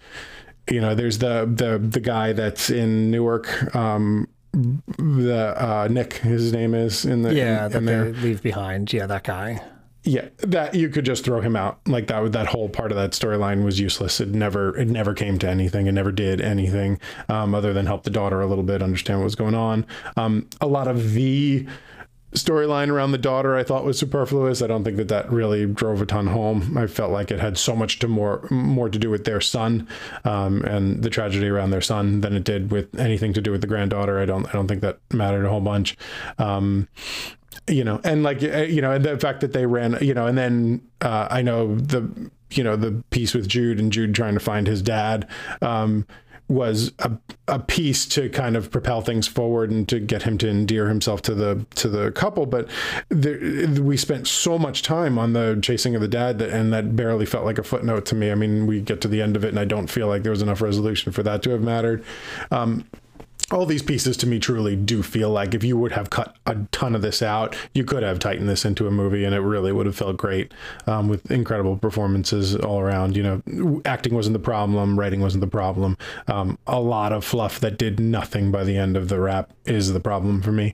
you 0.69 0.81
know, 0.81 0.95
there's 0.95 1.17
the 1.19 1.45
the 1.53 1.77
the 1.77 1.99
guy 1.99 2.33
that's 2.33 2.69
in 2.69 3.11
Newark. 3.11 3.75
Um, 3.75 4.27
the 4.53 5.55
uh, 5.57 5.87
Nick, 5.89 6.13
his 6.15 6.51
name 6.51 6.73
is 6.73 7.05
in 7.05 7.21
the 7.21 7.33
Yeah, 7.33 7.65
in, 7.65 7.71
that 7.71 7.77
in 7.77 7.85
they 7.85 8.19
leave 8.19 8.41
behind. 8.41 8.91
Yeah, 8.91 9.05
that 9.07 9.23
guy. 9.23 9.61
Yeah, 10.03 10.29
that 10.39 10.73
you 10.73 10.89
could 10.89 11.05
just 11.05 11.23
throw 11.23 11.41
him 11.41 11.55
out. 11.55 11.79
Like 11.87 12.07
that 12.07 12.31
that 12.31 12.47
whole 12.47 12.69
part 12.69 12.91
of 12.91 12.97
that 12.97 13.11
storyline 13.11 13.63
was 13.63 13.79
useless. 13.79 14.19
It 14.19 14.29
never 14.29 14.75
it 14.75 14.87
never 14.87 15.13
came 15.13 15.37
to 15.39 15.47
anything. 15.47 15.85
It 15.85 15.91
never 15.91 16.11
did 16.11 16.41
anything 16.41 16.99
um, 17.29 17.53
other 17.53 17.71
than 17.71 17.85
help 17.85 18.03
the 18.03 18.09
daughter 18.09 18.41
a 18.41 18.47
little 18.47 18.63
bit 18.63 18.81
understand 18.81 19.19
what 19.19 19.25
was 19.25 19.35
going 19.35 19.53
on. 19.53 19.85
Um, 20.17 20.47
a 20.59 20.65
lot 20.65 20.87
of 20.87 21.13
the 21.13 21.67
storyline 22.33 22.89
around 22.89 23.11
the 23.11 23.17
daughter 23.17 23.55
I 23.55 23.63
thought 23.63 23.83
was 23.83 23.99
superfluous. 23.99 24.61
I 24.61 24.67
don't 24.67 24.83
think 24.83 24.97
that 24.97 25.09
that 25.09 25.31
really 25.31 25.65
drove 25.65 26.01
a 26.01 26.05
ton 26.05 26.27
home. 26.27 26.77
I 26.77 26.87
felt 26.87 27.11
like 27.11 27.31
it 27.31 27.39
had 27.39 27.57
so 27.57 27.75
much 27.75 27.99
to 27.99 28.07
more 28.07 28.47
more 28.49 28.89
to 28.89 28.97
do 28.97 29.09
with 29.09 29.25
their 29.25 29.41
son 29.41 29.87
um, 30.23 30.61
and 30.63 31.03
the 31.03 31.09
tragedy 31.09 31.47
around 31.47 31.71
their 31.71 31.81
son 31.81 32.21
than 32.21 32.33
it 32.33 32.43
did 32.43 32.71
with 32.71 32.97
anything 32.99 33.33
to 33.33 33.41
do 33.41 33.51
with 33.51 33.61
the 33.61 33.67
granddaughter. 33.67 34.19
I 34.19 34.25
don't 34.25 34.47
I 34.47 34.53
don't 34.53 34.67
think 34.67 34.81
that 34.81 34.99
mattered 35.11 35.45
a 35.45 35.49
whole 35.49 35.61
bunch. 35.61 35.97
Um, 36.37 36.87
you 37.67 37.83
know, 37.83 37.99
and 38.03 38.23
like 38.23 38.41
uh, 38.43 38.59
you 38.59 38.81
know, 38.81 38.91
and 38.91 39.03
the 39.03 39.19
fact 39.19 39.41
that 39.41 39.53
they 39.53 39.65
ran, 39.65 39.97
you 40.01 40.13
know, 40.13 40.27
and 40.27 40.37
then 40.37 40.81
uh, 41.01 41.27
I 41.29 41.41
know 41.41 41.75
the 41.75 42.31
you 42.51 42.63
know 42.63 42.75
the 42.75 43.03
piece 43.09 43.33
with 43.33 43.47
Jude 43.47 43.79
and 43.79 43.91
Jude 43.91 44.15
trying 44.15 44.33
to 44.33 44.39
find 44.39 44.67
his 44.67 44.81
dad. 44.81 45.27
Um, 45.61 46.07
was 46.51 46.91
a, 46.99 47.11
a 47.47 47.59
piece 47.59 48.05
to 48.07 48.29
kind 48.29 48.55
of 48.55 48.69
propel 48.71 49.01
things 49.01 49.27
forward 49.27 49.71
and 49.71 49.87
to 49.89 49.99
get 49.99 50.23
him 50.23 50.37
to 50.39 50.49
endear 50.49 50.87
himself 50.87 51.21
to 51.23 51.33
the 51.33 51.65
to 51.75 51.87
the 51.87 52.11
couple. 52.11 52.45
But 52.45 52.67
there, 53.09 53.39
we 53.81 53.97
spent 53.97 54.27
so 54.27 54.59
much 54.59 54.83
time 54.83 55.17
on 55.17 55.33
the 55.33 55.59
chasing 55.61 55.95
of 55.95 56.01
the 56.01 56.07
dad 56.07 56.39
that 56.39 56.49
and 56.49 56.73
that 56.73 56.95
barely 56.95 57.25
felt 57.25 57.45
like 57.45 57.57
a 57.57 57.63
footnote 57.63 58.05
to 58.07 58.15
me. 58.15 58.31
I 58.31 58.35
mean 58.35 58.67
we 58.67 58.81
get 58.81 59.01
to 59.01 59.07
the 59.07 59.21
end 59.21 59.35
of 59.35 59.43
it 59.43 59.49
and 59.49 59.59
i 59.59 59.65
don't 59.65 59.87
feel 59.87 60.07
like 60.07 60.23
there 60.23 60.31
was 60.31 60.41
enough 60.41 60.61
resolution 60.61 61.11
for 61.11 61.23
that 61.23 61.41
to 61.43 61.51
have 61.51 61.61
mattered. 61.61 62.03
Um, 62.51 62.85
all 63.53 63.65
these 63.65 63.83
pieces 63.83 64.17
to 64.17 64.27
me 64.27 64.39
truly 64.39 64.75
do 64.75 65.03
feel 65.03 65.29
like 65.29 65.53
if 65.53 65.63
you 65.63 65.77
would 65.77 65.91
have 65.91 66.09
cut 66.09 66.35
a 66.45 66.55
ton 66.71 66.95
of 66.95 67.01
this 67.01 67.21
out, 67.21 67.55
you 67.73 67.83
could 67.83 68.03
have 68.03 68.19
tightened 68.19 68.49
this 68.49 68.65
into 68.65 68.87
a 68.87 68.91
movie 68.91 69.23
and 69.25 69.35
it 69.35 69.39
really 69.39 69.71
would 69.71 69.85
have 69.85 69.95
felt 69.95 70.17
great 70.17 70.53
um, 70.87 71.07
with 71.09 71.29
incredible 71.29 71.77
performances 71.77 72.55
all 72.55 72.79
around. 72.79 73.15
You 73.15 73.23
know, 73.23 73.81
acting 73.85 74.13
wasn't 74.13 74.33
the 74.33 74.39
problem, 74.39 74.99
writing 74.99 75.21
wasn't 75.21 75.41
the 75.41 75.47
problem. 75.47 75.97
Um, 76.27 76.57
a 76.67 76.79
lot 76.79 77.11
of 77.11 77.25
fluff 77.25 77.59
that 77.59 77.77
did 77.77 77.99
nothing 77.99 78.51
by 78.51 78.63
the 78.63 78.77
end 78.77 78.95
of 78.95 79.09
the 79.09 79.19
wrap 79.19 79.51
is 79.65 79.91
the 79.91 79.99
problem 79.99 80.41
for 80.41 80.51
me. 80.51 80.73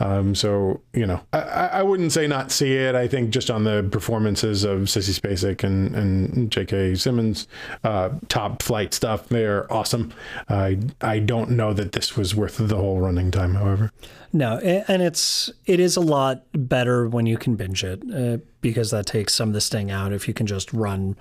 Um, 0.00 0.34
so, 0.34 0.80
you 0.92 1.06
know, 1.06 1.20
I, 1.32 1.40
I 1.40 1.82
wouldn't 1.82 2.12
say 2.12 2.26
not 2.26 2.50
see 2.50 2.74
it. 2.74 2.94
I 2.94 3.08
think 3.08 3.30
just 3.30 3.50
on 3.50 3.64
the 3.64 3.88
performances 3.90 4.64
of 4.64 4.80
Sissy 4.80 5.18
Spacek 5.18 5.64
and, 5.64 5.94
and 5.94 6.50
J.K. 6.50 6.94
Simmons, 6.96 7.48
uh, 7.84 8.10
top 8.28 8.62
flight 8.62 8.94
stuff, 8.94 9.28
they're 9.28 9.70
awesome. 9.72 10.12
I, 10.48 10.78
I 11.00 11.18
don't 11.18 11.50
know 11.50 11.72
that 11.72 11.92
this 11.92 12.15
was 12.16 12.34
worth 12.34 12.56
the 12.56 12.76
whole 12.76 13.00
running 13.00 13.30
time, 13.30 13.54
however. 13.54 13.92
No, 14.32 14.58
and 14.58 15.02
it's 15.02 15.50
it 15.64 15.80
is 15.80 15.96
a 15.96 16.00
lot 16.00 16.44
better 16.52 17.08
when 17.08 17.26
you 17.26 17.38
can 17.38 17.56
binge 17.56 17.84
it 17.84 18.02
uh, 18.14 18.38
because 18.60 18.90
that 18.90 19.06
takes 19.06 19.34
some 19.34 19.48
of 19.48 19.54
the 19.54 19.60
sting 19.60 19.90
out. 19.90 20.12
If 20.12 20.28
you 20.28 20.34
can 20.34 20.46
just 20.46 20.72
run 20.72 21.16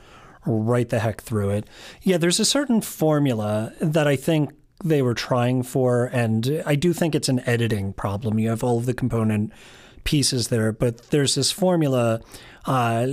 right 0.45 0.89
the 0.89 0.99
heck 0.99 1.21
through 1.21 1.51
it, 1.51 1.65
yeah. 2.01 2.17
There's 2.17 2.39
a 2.39 2.45
certain 2.45 2.81
formula 2.81 3.73
that 3.79 4.07
I 4.07 4.15
think 4.15 4.51
they 4.83 5.01
were 5.01 5.13
trying 5.13 5.63
for, 5.63 6.05
and 6.07 6.61
I 6.65 6.75
do 6.75 6.91
think 6.91 7.15
it's 7.15 7.29
an 7.29 7.41
editing 7.47 7.93
problem. 7.93 8.37
You 8.39 8.49
have 8.49 8.63
all 8.63 8.77
of 8.77 8.85
the 8.85 8.93
component 8.93 9.53
pieces 10.03 10.49
there, 10.49 10.71
but 10.71 11.09
there's 11.11 11.35
this 11.35 11.51
formula. 11.51 12.19
Uh, 12.65 13.07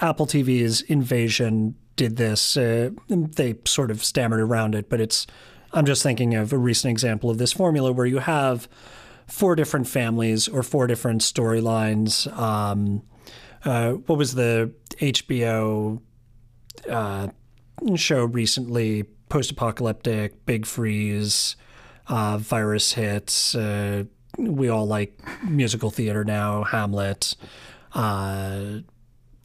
Apple 0.00 0.26
TV's 0.26 0.80
Invasion 0.82 1.74
did 1.96 2.16
this. 2.16 2.56
Uh, 2.56 2.90
they 3.08 3.56
sort 3.66 3.90
of 3.90 4.02
stammered 4.02 4.40
around 4.40 4.74
it, 4.74 4.88
but 4.88 5.00
it's. 5.00 5.26
I'm 5.72 5.86
just 5.86 6.02
thinking 6.02 6.34
of 6.34 6.52
a 6.52 6.58
recent 6.58 6.90
example 6.90 7.30
of 7.30 7.38
this 7.38 7.52
formula 7.52 7.92
where 7.92 8.06
you 8.06 8.18
have 8.18 8.68
four 9.26 9.54
different 9.56 9.88
families 9.88 10.48
or 10.48 10.62
four 10.62 10.86
different 10.86 11.22
storylines. 11.22 12.30
Um, 12.38 13.02
uh, 13.64 13.92
what 13.92 14.18
was 14.18 14.34
the 14.34 14.72
HBO 14.96 16.00
uh, 16.88 17.28
show 17.96 18.24
recently? 18.24 19.04
Post-apocalyptic, 19.28 20.44
big 20.44 20.66
freeze, 20.66 21.56
uh, 22.08 22.36
virus 22.36 22.92
hits. 22.92 23.54
Uh, 23.54 24.04
we 24.36 24.68
all 24.68 24.86
like 24.86 25.18
musical 25.42 25.90
theater 25.90 26.24
now. 26.24 26.64
Hamlet. 26.64 27.34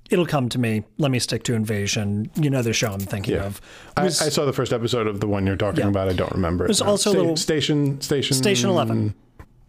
It'll 0.09 0.25
come 0.25 0.47
to 0.49 0.59
me. 0.59 0.83
Let 0.97 1.11
me 1.11 1.19
stick 1.19 1.43
to 1.43 1.53
Invasion. 1.53 2.29
You 2.35 2.49
know 2.49 2.61
the 2.61 2.73
show 2.73 2.91
I'm 2.91 2.99
thinking 2.99 3.35
Yeah. 3.35 3.45
of. 3.45 3.61
I, 3.97 4.05
I 4.05 4.09
saw 4.09 4.45
the 4.45 4.53
first 4.53 4.71
episode 4.73 5.05
of 5.07 5.19
the 5.19 5.27
one 5.27 5.45
you're 5.45 5.55
talking 5.57 5.81
Yeah. 5.81 5.89
about. 5.89 6.07
I 6.09 6.13
don't 6.13 6.31
remember. 6.31 6.65
It 6.65 6.79
now. 6.79 6.87
also 6.87 7.09
Sta- 7.11 7.19
little- 7.19 7.35
station 7.37 7.99
station 8.01 8.35
Station 8.37 8.69
11. 8.69 9.13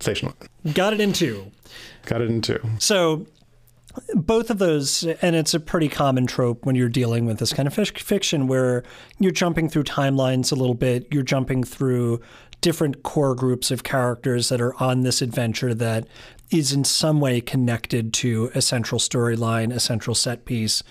Station 0.00 0.28
11. 0.64 0.74
got 0.74 0.92
it 0.92 1.00
in 1.00 1.12
two. 1.12 1.50
Got 2.06 2.20
it 2.20 2.30
in 2.30 2.40
two. 2.40 2.60
So 2.78 3.26
both 4.14 4.50
of 4.50 4.58
those, 4.58 5.04
and 5.22 5.34
it's 5.34 5.54
a 5.54 5.60
pretty 5.60 5.88
common 5.88 6.26
trope 6.26 6.64
when 6.64 6.76
you're 6.76 6.88
dealing 6.88 7.26
with 7.26 7.38
this 7.38 7.52
kind 7.52 7.66
of 7.66 7.74
fic- 7.74 7.98
fiction 7.98 8.46
where 8.46 8.84
you're 9.18 9.32
jumping 9.32 9.68
through 9.68 9.84
timelines 9.84 10.52
a 10.52 10.54
little 10.54 10.74
bit, 10.74 11.08
you're 11.10 11.24
jumping 11.24 11.64
through 11.64 12.20
different 12.60 13.02
core 13.02 13.34
groups 13.34 13.70
of 13.70 13.82
characters 13.82 14.48
that 14.50 14.60
are 14.60 14.74
on 14.82 15.02
this 15.02 15.20
adventure 15.22 15.74
that 15.74 16.06
is 16.50 16.72
in 16.72 16.84
some 16.84 17.20
way 17.20 17.40
connected 17.40 18.12
to 18.14 18.50
a 18.54 18.62
central 18.62 18.98
storyline, 18.98 19.72
a 19.74 19.80
central 19.80 20.14
set 20.14 20.44
piece, 20.44 20.82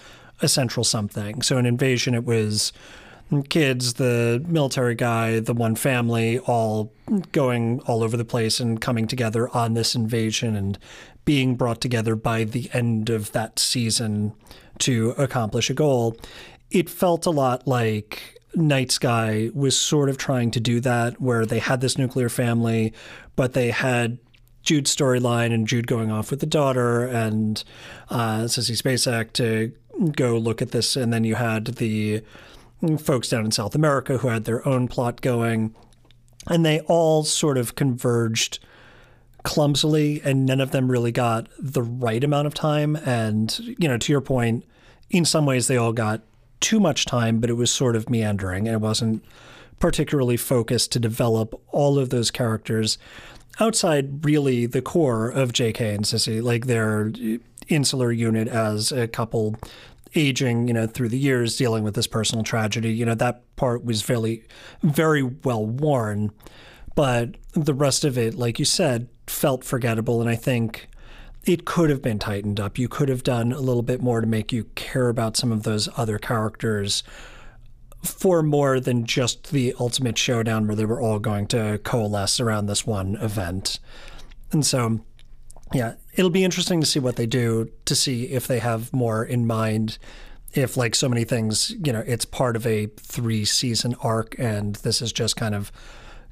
a 0.42 0.48
central 0.48 0.84
something. 0.84 1.42
So 1.42 1.58
in 1.58 1.66
Invasion, 1.66 2.14
it 2.14 2.26
was 2.26 2.72
kids, 3.50 3.96
the 3.96 4.44
military 4.48 4.96
guy, 4.96 5.40
the 5.40 5.54
one 5.54 5.76
family, 5.76 6.40
all 6.40 6.94
going 7.32 7.82
all 7.82 8.04
over 8.04 8.16
the 8.16 8.26
place 8.26 8.60
and 8.60 8.80
coming 8.80 9.08
together 9.08 9.50
on 9.50 9.74
this 9.74 9.96
invasion 9.96 10.56
and 10.56 10.78
being 11.26 11.56
brought 11.56 11.82
together 11.82 12.16
by 12.16 12.46
the 12.46 12.70
end 12.72 13.10
of 13.10 13.32
that 13.34 13.60
season 13.60 14.34
to 14.80 15.14
accomplish 15.18 15.70
a 15.70 15.74
goal. 15.74 16.16
It 16.72 16.90
felt 16.90 17.26
a 17.26 17.32
lot 17.32 17.68
like 17.68 18.40
Night 18.56 18.92
Sky 18.92 19.50
was 19.54 19.78
sort 19.78 20.10
of 20.10 20.18
trying 20.18 20.52
to 20.52 20.60
do 20.60 20.80
that, 20.80 21.20
where 21.20 21.46
they 21.46 21.60
had 21.60 21.82
this 21.82 21.98
nuclear 21.98 22.30
family, 22.30 22.94
but 23.36 23.54
they 23.54 23.72
had 23.72 24.20
Jude's 24.68 24.94
storyline 24.94 25.54
and 25.54 25.66
Jude 25.66 25.88
going 25.88 26.12
off 26.12 26.30
with 26.30 26.42
the 26.42 26.46
daughter 26.46 27.06
and 27.06 27.64
uh, 28.10 28.42
Sissy 28.42 28.76
Spacek 28.76 29.32
to 29.34 29.72
go 30.12 30.38
look 30.38 30.62
at 30.62 30.72
this. 30.72 30.98
And 30.98 31.14
then 31.14 31.24
you 31.24 31.36
had 31.36 31.68
the 31.68 32.22
folks 33.00 33.30
down 33.30 33.46
in 33.46 33.52
South 33.52 33.76
America 33.76 34.18
who 34.18 34.28
had 34.28 34.44
their 34.44 34.68
own 34.68 34.90
plot 34.90 35.22
going. 35.22 35.74
And 36.48 36.66
they 36.66 36.82
all 36.82 37.24
sort 37.24 37.58
of 37.58 37.76
converged 37.76 38.60
clumsily, 39.44 40.22
and 40.26 40.46
none 40.46 40.60
of 40.60 40.72
them 40.72 40.92
really 40.92 41.14
got 41.14 41.48
the 41.58 41.82
right 41.82 42.22
amount 42.22 42.48
of 42.48 42.54
time. 42.54 42.98
And, 42.98 43.58
you 43.60 43.88
know, 43.88 43.98
to 43.98 44.12
your 44.12 44.20
point, 44.20 44.66
in 45.10 45.24
some 45.24 45.46
ways 45.46 45.68
they 45.68 45.78
all 45.78 45.94
got 45.94 46.24
too 46.60 46.82
much 46.82 47.06
time, 47.06 47.40
but 47.40 47.50
it 47.50 47.54
was 47.54 47.72
sort 47.72 47.96
of 47.96 48.10
meandering 48.10 48.68
and 48.68 48.76
it 48.76 48.82
wasn't 48.82 49.24
particularly 49.80 50.36
focused 50.36 50.92
to 50.92 51.00
develop 51.00 51.58
all 51.72 51.98
of 51.98 52.10
those 52.10 52.32
characters 52.32 52.98
outside 53.60 54.26
really 54.26 54.66
the 54.66 54.82
core 54.82 55.30
of 55.30 55.54
JK 55.54 55.96
and 55.96 56.04
Sissy, 56.06 56.42
like 56.42 56.68
their 56.68 57.12
insular 57.68 58.12
unit 58.12 58.48
as 58.48 58.92
a 58.92 59.08
couple 59.08 59.56
aging, 60.16 60.68
you 60.68 60.74
know, 60.74 60.88
through 60.88 61.10
the 61.10 61.18
years, 61.18 61.58
dealing 61.58 61.84
with 61.84 61.96
this 61.96 62.08
personal 62.08 62.44
tragedy. 62.44 62.94
You 62.94 63.06
know, 63.06 63.16
that 63.16 63.44
part 63.56 63.84
was 63.84 64.02
fairly, 64.02 64.44
very 64.82 65.24
well 65.24 65.66
worn. 65.66 66.32
But 66.96 67.36
the 67.54 67.74
rest 67.74 68.04
of 68.06 68.18
it, 68.18 68.36
like 68.36 68.60
you 68.60 68.66
said, 68.66 69.08
felt 69.28 69.64
forgettable. 69.64 70.22
And 70.22 70.30
I 70.30 70.36
think 70.36 70.90
it 71.46 71.66
could 71.66 71.90
have 71.90 72.02
been 72.02 72.20
tightened 72.20 72.60
up. 72.60 72.78
You 72.78 72.88
could 72.88 73.10
have 73.10 73.24
done 73.24 73.52
a 73.52 73.60
little 73.60 73.84
bit 73.84 74.02
more 74.02 74.22
to 74.22 74.28
make 74.28 74.52
you 74.52 74.66
care 74.76 75.10
about 75.10 75.38
some 75.38 75.52
of 75.52 75.64
those 75.64 75.90
other 75.96 76.18
characters 76.18 77.04
for 78.08 78.42
more 78.42 78.80
than 78.80 79.06
just 79.06 79.52
the 79.52 79.74
ultimate 79.80 80.18
showdown 80.18 80.68
where 80.68 80.76
they 80.76 80.86
were 80.86 81.02
all 81.02 81.20
going 81.20 81.48
to 81.48 81.80
coalesce 81.84 82.40
around 82.40 82.66
this 82.66 82.88
one 82.88 83.16
event. 83.18 83.80
And 84.52 84.66
so, 84.66 85.02
yeah, 85.74 85.96
it'll 86.14 86.32
be 86.32 86.44
interesting 86.44 86.80
to 86.82 86.88
see 86.88 87.00
what 87.00 87.16
they 87.16 87.26
do, 87.26 87.72
to 87.86 87.96
see 87.96 88.26
if 88.26 88.48
they 88.48 88.60
have 88.60 88.92
more 88.94 89.24
in 89.24 89.46
mind. 89.46 89.98
If, 90.54 90.78
like 90.78 90.96
so 90.96 91.10
many 91.10 91.24
things, 91.24 91.72
you 91.84 91.92
know, 91.92 92.04
it's 92.08 92.26
part 92.26 92.56
of 92.56 92.66
a 92.66 92.88
three 92.98 93.46
season 93.46 93.96
arc, 94.02 94.36
and 94.40 94.76
this 94.78 95.02
is 95.02 95.12
just 95.12 95.36
kind 95.36 95.54
of 95.54 95.72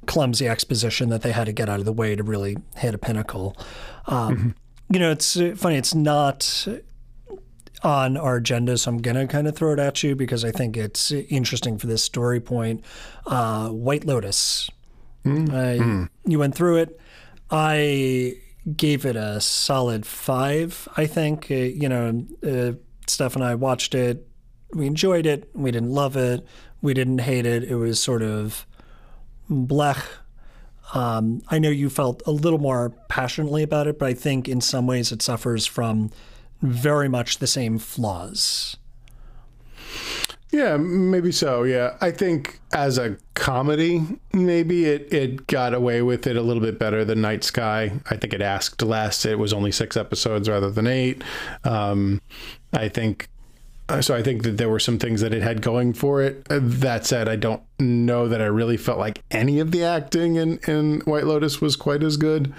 clumsy 0.06 0.48
exposition 0.48 1.10
that 1.10 1.22
they 1.22 1.32
had 1.32 1.46
to 1.46 1.52
get 1.52 1.68
out 1.68 1.78
of 1.78 1.84
the 1.84 1.92
way 1.92 2.16
to 2.16 2.22
really 2.22 2.56
hit 2.76 2.94
a 2.94 2.98
pinnacle. 2.98 3.56
Um, 4.06 4.54
You 4.88 5.00
know, 5.00 5.10
it's 5.10 5.36
uh, 5.36 5.54
funny, 5.56 5.74
it's 5.74 5.96
not 5.96 6.68
on 7.82 8.16
our 8.16 8.36
agenda, 8.36 8.78
so 8.78 8.90
I'm 8.90 8.98
gonna 8.98 9.26
kind 9.26 9.46
of 9.46 9.54
throw 9.56 9.72
it 9.72 9.78
at 9.78 10.02
you 10.02 10.16
because 10.16 10.44
I 10.44 10.50
think 10.50 10.76
it's 10.76 11.12
interesting 11.12 11.78
for 11.78 11.86
this 11.86 12.02
story 12.02 12.40
point. 12.40 12.84
Uh, 13.26 13.68
White 13.68 14.04
Lotus. 14.04 14.70
I, 15.26 15.74
You 16.24 16.38
went 16.38 16.54
through 16.54 16.76
it. 16.76 17.00
I 17.50 18.36
gave 18.76 19.04
it 19.04 19.16
a 19.16 19.40
solid 19.40 20.06
five. 20.06 20.88
I 20.96 21.06
think 21.06 21.48
uh, 21.50 21.54
you 21.54 21.88
know, 21.88 22.24
uh, 22.42 22.72
Steph 23.06 23.34
and 23.34 23.44
I 23.44 23.54
watched 23.56 23.94
it. 23.94 24.26
We 24.72 24.86
enjoyed 24.86 25.26
it. 25.26 25.50
We 25.54 25.70
didn't 25.70 25.90
love 25.90 26.16
it. 26.16 26.46
We 26.82 26.94
didn't 26.94 27.18
hate 27.18 27.46
it. 27.46 27.64
It 27.64 27.76
was 27.76 28.02
sort 28.02 28.22
of 28.22 28.66
blech. 29.50 30.02
Um, 30.94 31.42
I 31.48 31.58
know 31.58 31.70
you 31.70 31.90
felt 31.90 32.22
a 32.26 32.30
little 32.30 32.58
more 32.60 32.90
passionately 33.08 33.62
about 33.62 33.86
it, 33.86 33.98
but 33.98 34.06
I 34.06 34.14
think 34.14 34.48
in 34.48 34.60
some 34.60 34.86
ways 34.86 35.10
it 35.10 35.22
suffers 35.22 35.66
from 35.66 36.10
very 36.62 37.08
much 37.08 37.38
the 37.38 37.46
same 37.46 37.78
flaws. 37.78 38.76
Yeah, 40.52 40.76
maybe 40.76 41.32
so. 41.32 41.64
Yeah, 41.64 41.96
I 42.00 42.10
think 42.12 42.60
as 42.72 42.98
a 42.98 43.18
comedy, 43.34 44.02
maybe 44.32 44.86
it 44.86 45.12
it 45.12 45.46
got 45.48 45.74
away 45.74 46.02
with 46.02 46.26
it 46.26 46.36
a 46.36 46.40
little 46.40 46.62
bit 46.62 46.78
better 46.78 47.04
than 47.04 47.20
Night 47.20 47.44
Sky. 47.44 47.92
I 48.10 48.16
think 48.16 48.32
it 48.32 48.40
asked 48.40 48.80
less. 48.80 49.24
It 49.26 49.38
was 49.38 49.52
only 49.52 49.72
six 49.72 49.96
episodes 49.96 50.48
rather 50.48 50.70
than 50.70 50.86
eight. 50.86 51.22
Um, 51.64 52.22
I 52.72 52.88
think 52.88 53.28
so 54.00 54.14
I 54.16 54.22
think 54.22 54.42
that 54.42 54.56
there 54.56 54.68
were 54.68 54.80
some 54.80 54.98
things 54.98 55.20
that 55.20 55.32
it 55.32 55.42
had 55.42 55.62
going 55.62 55.92
for 55.92 56.20
it. 56.20 56.44
Uh, 56.50 56.58
that 56.60 57.06
said, 57.06 57.28
I 57.28 57.36
don't 57.36 57.62
know 57.78 58.26
that 58.26 58.40
I 58.40 58.46
really 58.46 58.76
felt 58.76 58.98
like 58.98 59.22
any 59.30 59.60
of 59.60 59.70
the 59.70 59.84
acting 59.84 60.36
in, 60.36 60.58
in 60.66 61.00
White 61.00 61.24
Lotus 61.24 61.60
was 61.60 61.76
quite 61.76 62.02
as 62.02 62.16
good. 62.16 62.52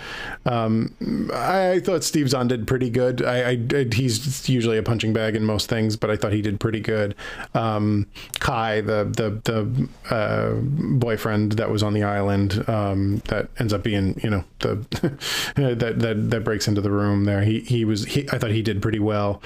Um, 0.46 1.29
I, 1.34 1.72
I, 1.72 1.79
thought 1.79 2.05
Steve 2.05 2.29
Zahn 2.29 2.48
did 2.48 2.65
pretty 2.65 2.89
good. 2.89 3.25
I, 3.25 3.51
I, 3.51 3.86
he's 3.91 4.48
usually 4.48 4.77
a 4.77 4.84
punching 4.84 5.12
bag 5.12 5.36
in 5.36 5.43
most 5.43 5.67
things, 5.67 5.98
but 5.98 6.10
I 6.10 6.15
thought 6.15 6.31
he 6.31 6.41
did 6.41 6.62
pretty 6.62 6.79
good. 6.79 7.13
Um, 7.53 8.07
Kai, 8.39 8.81
the 8.81 9.03
the 9.03 9.41
the 9.51 10.15
uh, 10.15 10.53
boyfriend 10.62 11.53
that 11.53 11.69
was 11.69 11.84
on 11.84 11.93
the 11.93 12.03
island, 12.03 12.63
um, 12.69 13.22
that 13.25 13.50
ends 13.60 13.74
up 13.74 13.84
being 13.84 14.19
you 14.24 14.29
know 14.29 14.43
the 14.60 14.75
that 15.55 16.00
that 16.00 16.29
that 16.29 16.43
breaks 16.43 16.67
into 16.67 16.79
the 16.79 16.91
room 16.91 17.25
there. 17.25 17.41
He 17.41 17.62
he 17.62 17.84
was 17.84 18.05
he, 18.05 18.29
I 18.31 18.38
thought 18.38 18.51
he 18.51 18.62
did 18.62 18.81
pretty 18.81 19.00
well. 19.00 19.41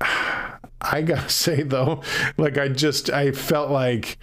I 0.80 1.02
gotta 1.02 1.28
say 1.30 1.62
though, 1.62 2.02
like 2.36 2.58
I 2.58 2.68
just 2.68 3.10
I 3.10 3.32
felt 3.32 3.70
like 3.70 4.18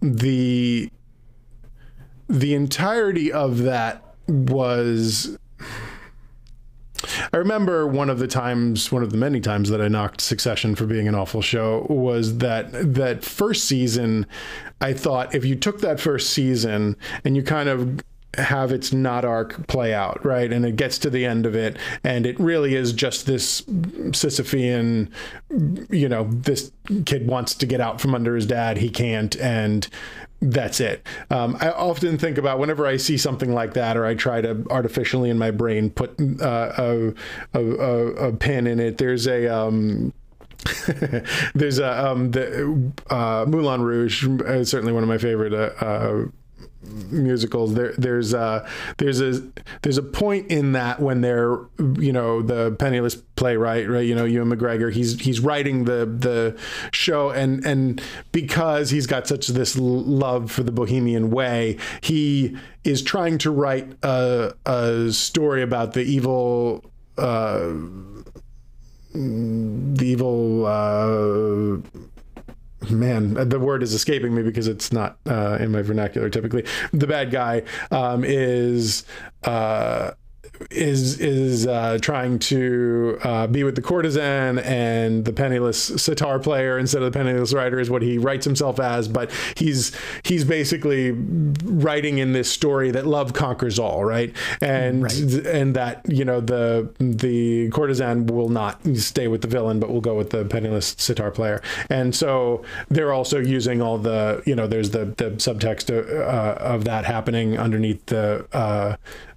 the 0.00 0.90
the 2.28 2.54
entirety 2.54 3.32
of 3.32 3.58
that 3.58 4.02
was 4.26 5.38
I 7.32 7.36
remember 7.36 7.86
one 7.86 8.10
of 8.10 8.18
the 8.18 8.26
times, 8.26 8.90
one 8.90 9.02
of 9.02 9.10
the 9.10 9.16
many 9.16 9.40
times 9.40 9.70
that 9.70 9.80
I 9.80 9.88
knocked 9.88 10.20
Succession 10.20 10.74
for 10.74 10.86
being 10.86 11.08
an 11.08 11.14
awful 11.14 11.42
show 11.42 11.86
was 11.88 12.38
that 12.38 12.94
that 12.94 13.24
first 13.24 13.64
season. 13.64 14.26
I 14.80 14.92
thought 14.92 15.34
if 15.34 15.44
you 15.44 15.56
took 15.56 15.80
that 15.80 16.00
first 16.00 16.30
season 16.30 16.96
and 17.24 17.36
you 17.36 17.42
kind 17.42 17.68
of 17.68 18.02
have 18.36 18.72
its 18.72 18.92
not 18.92 19.24
arc 19.24 19.66
play 19.66 19.94
out, 19.94 20.24
right? 20.24 20.52
And 20.52 20.64
it 20.64 20.76
gets 20.76 20.98
to 21.00 21.10
the 21.10 21.24
end 21.24 21.46
of 21.46 21.54
it, 21.54 21.76
and 22.04 22.26
it 22.26 22.38
really 22.38 22.74
is 22.74 22.92
just 22.92 23.26
this 23.26 23.62
Sisyphean, 23.62 25.10
you 25.90 26.08
know, 26.08 26.24
this 26.30 26.72
kid 27.04 27.26
wants 27.26 27.54
to 27.54 27.66
get 27.66 27.80
out 27.80 28.00
from 28.00 28.14
under 28.14 28.34
his 28.34 28.46
dad, 28.46 28.78
he 28.78 28.90
can't, 28.90 29.36
and 29.36 29.88
that's 30.40 30.80
it. 30.80 31.06
Um, 31.30 31.56
I 31.60 31.70
often 31.70 32.18
think 32.18 32.38
about 32.38 32.58
whenever 32.58 32.86
I 32.86 32.96
see 32.98 33.16
something 33.16 33.52
like 33.52 33.74
that, 33.74 33.96
or 33.96 34.04
I 34.04 34.14
try 34.14 34.40
to 34.40 34.64
artificially 34.70 35.30
in 35.30 35.38
my 35.38 35.50
brain 35.50 35.90
put 35.90 36.10
uh, 36.40 36.72
a, 36.76 37.14
a, 37.54 37.60
a, 37.60 38.06
a, 38.28 38.32
pin 38.32 38.66
in 38.66 38.78
it. 38.78 38.98
There's 38.98 39.26
a 39.26 39.46
um, 39.46 40.12
there's 41.54 41.78
a 41.78 42.06
um, 42.06 42.30
the 42.32 42.92
uh, 43.08 43.46
Moulin 43.48 43.82
Rouge, 43.82 44.26
uh, 44.26 44.64
certainly 44.64 44.92
one 44.92 45.02
of 45.02 45.08
my 45.08 45.18
favorite 45.18 45.54
uh, 45.54 45.84
uh 45.84 46.24
musicals 46.82 47.74
there 47.74 47.92
there's 47.98 48.32
a 48.32 48.66
there's 48.98 49.20
a 49.20 49.42
there's 49.82 49.98
a 49.98 50.02
point 50.02 50.50
in 50.50 50.72
that 50.72 51.00
when 51.00 51.20
they're 51.20 51.58
you 51.98 52.12
know 52.12 52.42
the 52.42 52.72
penniless 52.78 53.16
playwright 53.34 53.88
right 53.88 54.06
you 54.06 54.14
know 54.14 54.24
Ewan 54.24 54.50
McGregor 54.50 54.92
he's 54.92 55.20
he's 55.20 55.40
writing 55.40 55.84
the 55.84 56.06
the 56.06 56.56
show 56.92 57.30
and 57.30 57.64
and 57.64 58.00
because 58.32 58.90
he's 58.90 59.06
got 59.06 59.26
such 59.26 59.48
this 59.48 59.76
love 59.76 60.50
for 60.50 60.62
the 60.62 60.72
bohemian 60.72 61.30
way 61.30 61.76
he 62.02 62.56
is 62.84 63.02
trying 63.02 63.38
to 63.38 63.50
write 63.50 63.92
a, 64.02 64.54
a 64.64 65.10
story 65.12 65.62
about 65.62 65.94
the 65.94 66.02
evil 66.02 66.84
uh 67.18 67.72
the 69.12 70.04
evil 70.04 70.66
uh 70.66 71.78
man, 72.90 73.48
the 73.48 73.58
word 73.58 73.82
is 73.82 73.92
escaping 73.94 74.34
me 74.34 74.42
because 74.42 74.68
it's 74.68 74.92
not 74.92 75.18
uh, 75.26 75.58
in 75.60 75.72
my 75.72 75.82
vernacular 75.82 76.28
typically. 76.30 76.64
The 76.92 77.06
bad 77.06 77.30
guy 77.30 77.62
um, 77.90 78.24
is. 78.24 79.04
Uh, 79.44 80.12
is 80.70 81.20
is 81.20 81.66
uh, 81.66 81.98
trying 82.00 82.38
to 82.38 83.18
uh, 83.22 83.46
be 83.46 83.64
with 83.64 83.74
the 83.74 83.82
courtesan 83.82 84.58
and 84.60 85.24
the 85.24 85.32
penniless 85.32 85.78
sitar 86.02 86.38
player 86.38 86.78
instead 86.78 87.02
of 87.02 87.12
the 87.12 87.18
penniless 87.18 87.52
writer 87.52 87.78
is 87.78 87.90
what 87.90 88.02
he 88.02 88.18
writes 88.18 88.44
himself 88.44 88.80
as. 88.80 89.08
But 89.08 89.30
he's 89.56 89.96
he's 90.24 90.44
basically 90.44 91.12
writing 91.12 92.18
in 92.18 92.32
this 92.32 92.50
story 92.50 92.90
that 92.90 93.06
love 93.06 93.32
conquers 93.32 93.78
all, 93.78 94.04
right? 94.04 94.34
And 94.60 95.02
right. 95.02 95.46
and 95.46 95.74
that 95.76 96.02
you 96.08 96.24
know 96.24 96.40
the 96.40 96.88
the 96.98 97.70
courtesan 97.70 98.26
will 98.26 98.48
not 98.48 98.80
stay 98.96 99.28
with 99.28 99.42
the 99.42 99.48
villain, 99.48 99.80
but 99.80 99.90
will 99.90 100.00
go 100.00 100.14
with 100.14 100.30
the 100.30 100.44
penniless 100.44 100.94
sitar 100.98 101.30
player. 101.30 101.62
And 101.90 102.14
so 102.14 102.64
they're 102.88 103.12
also 103.12 103.38
using 103.38 103.82
all 103.82 103.98
the 103.98 104.42
you 104.46 104.54
know 104.54 104.66
there's 104.66 104.90
the 104.90 105.06
the 105.16 105.30
subtext 105.32 105.90
of, 105.96 106.08
uh, 106.08 106.58
of 106.60 106.84
that 106.84 107.04
happening 107.04 107.58
underneath 107.58 108.04
the 108.06 108.46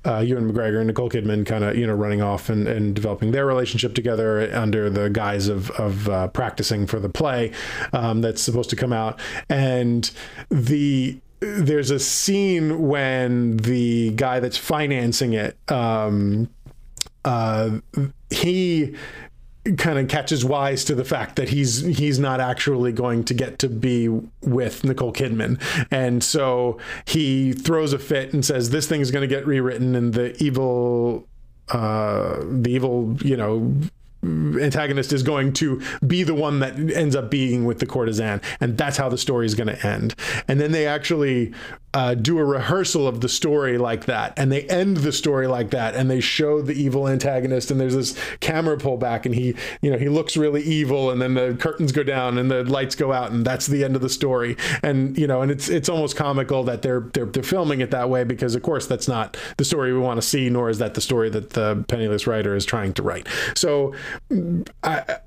uh, 0.05 0.19
Ewan 0.19 0.51
McGregor 0.51 0.77
and 0.77 0.87
Nicole 0.87 1.09
Kidman 1.09 1.45
kind 1.45 1.63
of 1.63 1.77
you 1.77 1.85
know 1.85 1.93
running 1.93 2.21
off 2.21 2.49
and, 2.49 2.67
and 2.67 2.95
developing 2.95 3.31
their 3.31 3.45
relationship 3.45 3.93
together 3.93 4.53
under 4.53 4.89
the 4.89 5.09
guise 5.09 5.47
of 5.47 5.71
of 5.71 6.09
uh, 6.09 6.27
practicing 6.29 6.85
for 6.87 6.99
the 6.99 7.09
play 7.09 7.51
um, 7.93 8.21
that's 8.21 8.41
supposed 8.41 8.69
to 8.69 8.75
come 8.75 8.93
out, 8.93 9.19
and 9.49 10.11
the 10.49 11.19
there's 11.41 11.89
a 11.89 11.99
scene 11.99 12.87
when 12.87 13.57
the 13.57 14.11
guy 14.11 14.39
that's 14.39 14.57
financing 14.57 15.33
it 15.33 15.57
um, 15.71 16.49
uh, 17.25 17.79
he 18.29 18.95
kind 19.77 19.99
of 19.99 20.07
catches 20.07 20.43
wise 20.43 20.83
to 20.85 20.95
the 20.95 21.05
fact 21.05 21.35
that 21.35 21.49
he's 21.49 21.81
he's 21.81 22.19
not 22.19 22.39
actually 22.39 22.91
going 22.91 23.23
to 23.25 23.33
get 23.33 23.59
to 23.59 23.69
be 23.69 24.07
with 24.41 24.83
Nicole 24.83 25.13
Kidman, 25.13 25.61
and 25.91 26.23
so 26.23 26.77
he 27.05 27.53
throws 27.53 27.93
a 27.93 27.99
fit 27.99 28.33
and 28.33 28.43
says 28.43 28.69
this 28.69 28.87
thing's 28.87 29.11
going 29.11 29.27
to 29.27 29.33
get 29.33 29.45
rewritten, 29.45 29.95
and 29.95 30.13
the 30.13 30.41
evil, 30.43 31.27
uh, 31.69 32.39
the 32.41 32.71
evil, 32.71 33.17
you 33.21 33.37
know, 33.37 33.73
antagonist 34.23 35.13
is 35.13 35.23
going 35.23 35.53
to 35.53 35.81
be 36.05 36.23
the 36.23 36.33
one 36.33 36.59
that 36.59 36.77
ends 36.91 37.15
up 37.15 37.29
being 37.29 37.65
with 37.65 37.79
the 37.79 37.85
courtesan. 37.85 38.41
And 38.59 38.77
that's 38.77 38.97
how 38.97 39.09
the 39.09 39.17
story 39.17 39.45
is 39.45 39.55
going 39.55 39.67
to 39.67 39.87
end. 39.87 40.15
And 40.47 40.59
then 40.59 40.71
they 40.71 40.85
actually 40.85 41.53
uh, 41.93 42.13
do 42.13 42.37
a 42.37 42.45
rehearsal 42.45 43.07
of 43.07 43.21
the 43.21 43.29
story 43.29 43.77
like 43.77 44.05
that. 44.05 44.33
And 44.37 44.51
they 44.51 44.63
end 44.63 44.97
the 44.97 45.11
story 45.11 45.47
like 45.47 45.71
that. 45.71 45.95
And 45.95 46.09
they 46.09 46.19
show 46.19 46.61
the 46.61 46.73
evil 46.73 47.07
antagonist. 47.07 47.71
And 47.71 47.79
there's 47.79 47.95
this 47.95 48.19
camera 48.41 48.77
pull 48.77 48.97
back 48.97 49.25
and 49.25 49.33
he 49.33 49.55
you 49.81 49.89
know 49.89 49.97
he 49.97 50.09
looks 50.09 50.37
really 50.37 50.61
evil. 50.61 51.09
And 51.09 51.21
then 51.21 51.33
the 51.33 51.57
curtains 51.59 51.91
go 51.91 52.03
down. 52.03 52.37
And 52.37 52.51
the 52.51 52.63
lights 52.63 52.95
go 52.95 53.11
out. 53.11 53.31
And 53.31 53.45
that's 53.45 53.67
the 53.67 53.83
end 53.83 53.95
of 53.95 54.01
the 54.01 54.09
story. 54.09 54.55
And 54.83 55.17
you 55.17 55.27
know 55.27 55.41
and 55.41 55.51
it's 55.51 55.69
it's 55.69 55.89
almost 55.89 56.15
comical 56.15 56.63
that 56.65 56.81
they're 56.81 57.09
they're, 57.13 57.25
they're 57.25 57.43
filming 57.43 57.81
it 57.81 57.91
that 57.91 58.09
way. 58.09 58.23
Because 58.23 58.53
of 58.53 58.61
course 58.61 58.85
that's 58.85 59.07
not 59.07 59.37
the 59.57 59.65
story 59.65 59.93
we 59.93 59.99
want 59.99 60.21
to 60.21 60.27
see. 60.27 60.49
Nor 60.49 60.69
is 60.69 60.77
that 60.77 60.93
the 60.93 61.01
story 61.01 61.29
that 61.29 61.51
the 61.51 61.83
penniless 61.87 62.27
writer 62.27 62.55
is 62.55 62.65
trying 62.65 62.93
to 62.93 63.01
write. 63.01 63.27
So 63.55 63.95
I, 64.83 65.17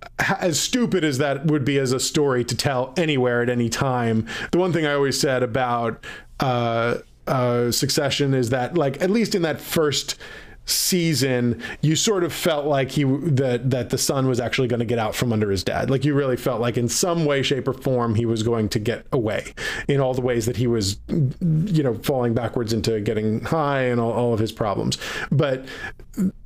as 0.41 0.61
stupid 0.61 1.05
as 1.05 1.19
that 1.19 1.47
would 1.47 1.65
be 1.65 1.79
as 1.79 1.93
a 1.93 2.01
story 2.01 2.45
to 2.45 2.57
tell 2.57 2.93
anywhere 2.97 3.43
at 3.43 3.49
any 3.49 3.69
time 3.69 4.27
the 4.51 4.59
one 4.59 4.73
thing 4.73 4.87
i 4.87 4.93
always 4.93 5.19
said 5.19 5.43
about 5.43 6.05
uh, 6.41 6.99
uh, 7.27 7.71
Succession 7.71 8.35
is 8.35 8.51
that 8.51 8.77
like 8.77 9.01
at 9.01 9.11
least 9.11 9.35
in 9.35 9.43
that 9.43 9.61
first 9.61 10.19
season 10.65 11.61
you 11.81 11.97
sort 11.97 12.23
of 12.23 12.33
felt 12.33 12.67
like 12.67 12.93
he 12.93 13.03
that 13.03 13.69
that 13.71 13.91
the 13.91 13.99
son 13.99 14.29
was 14.29 14.39
actually 14.39 14.69
going 14.69 14.79
to 14.79 14.87
get 14.87 14.99
out 14.99 15.15
from 15.15 15.33
under 15.33 15.51
his 15.51 15.65
dad. 15.65 15.91
Like 15.91 16.05
you 16.05 16.15
really 16.15 16.37
felt 16.37 16.61
like 16.61 16.77
in 16.77 16.89
some 16.89 17.25
way 17.25 17.43
shape 17.43 17.67
or 17.67 17.73
form 17.73 18.15
he 18.15 18.27
was 18.27 18.43
going 18.43 18.69
to 18.71 18.79
get 18.79 19.07
away 19.13 19.55
in 19.89 20.01
all 20.01 20.15
the 20.15 20.21
ways 20.21 20.47
that 20.47 20.57
he 20.57 20.67
was 20.67 20.99
you 21.09 21.83
know 21.83 21.95
falling 22.03 22.35
backwards 22.35 22.73
into 22.73 23.01
getting 23.01 23.41
high 23.41 23.83
and 23.83 24.01
all, 24.01 24.13
all 24.13 24.35
of 24.35 24.39
his 24.39 24.53
problems. 24.53 24.99
But 25.31 25.65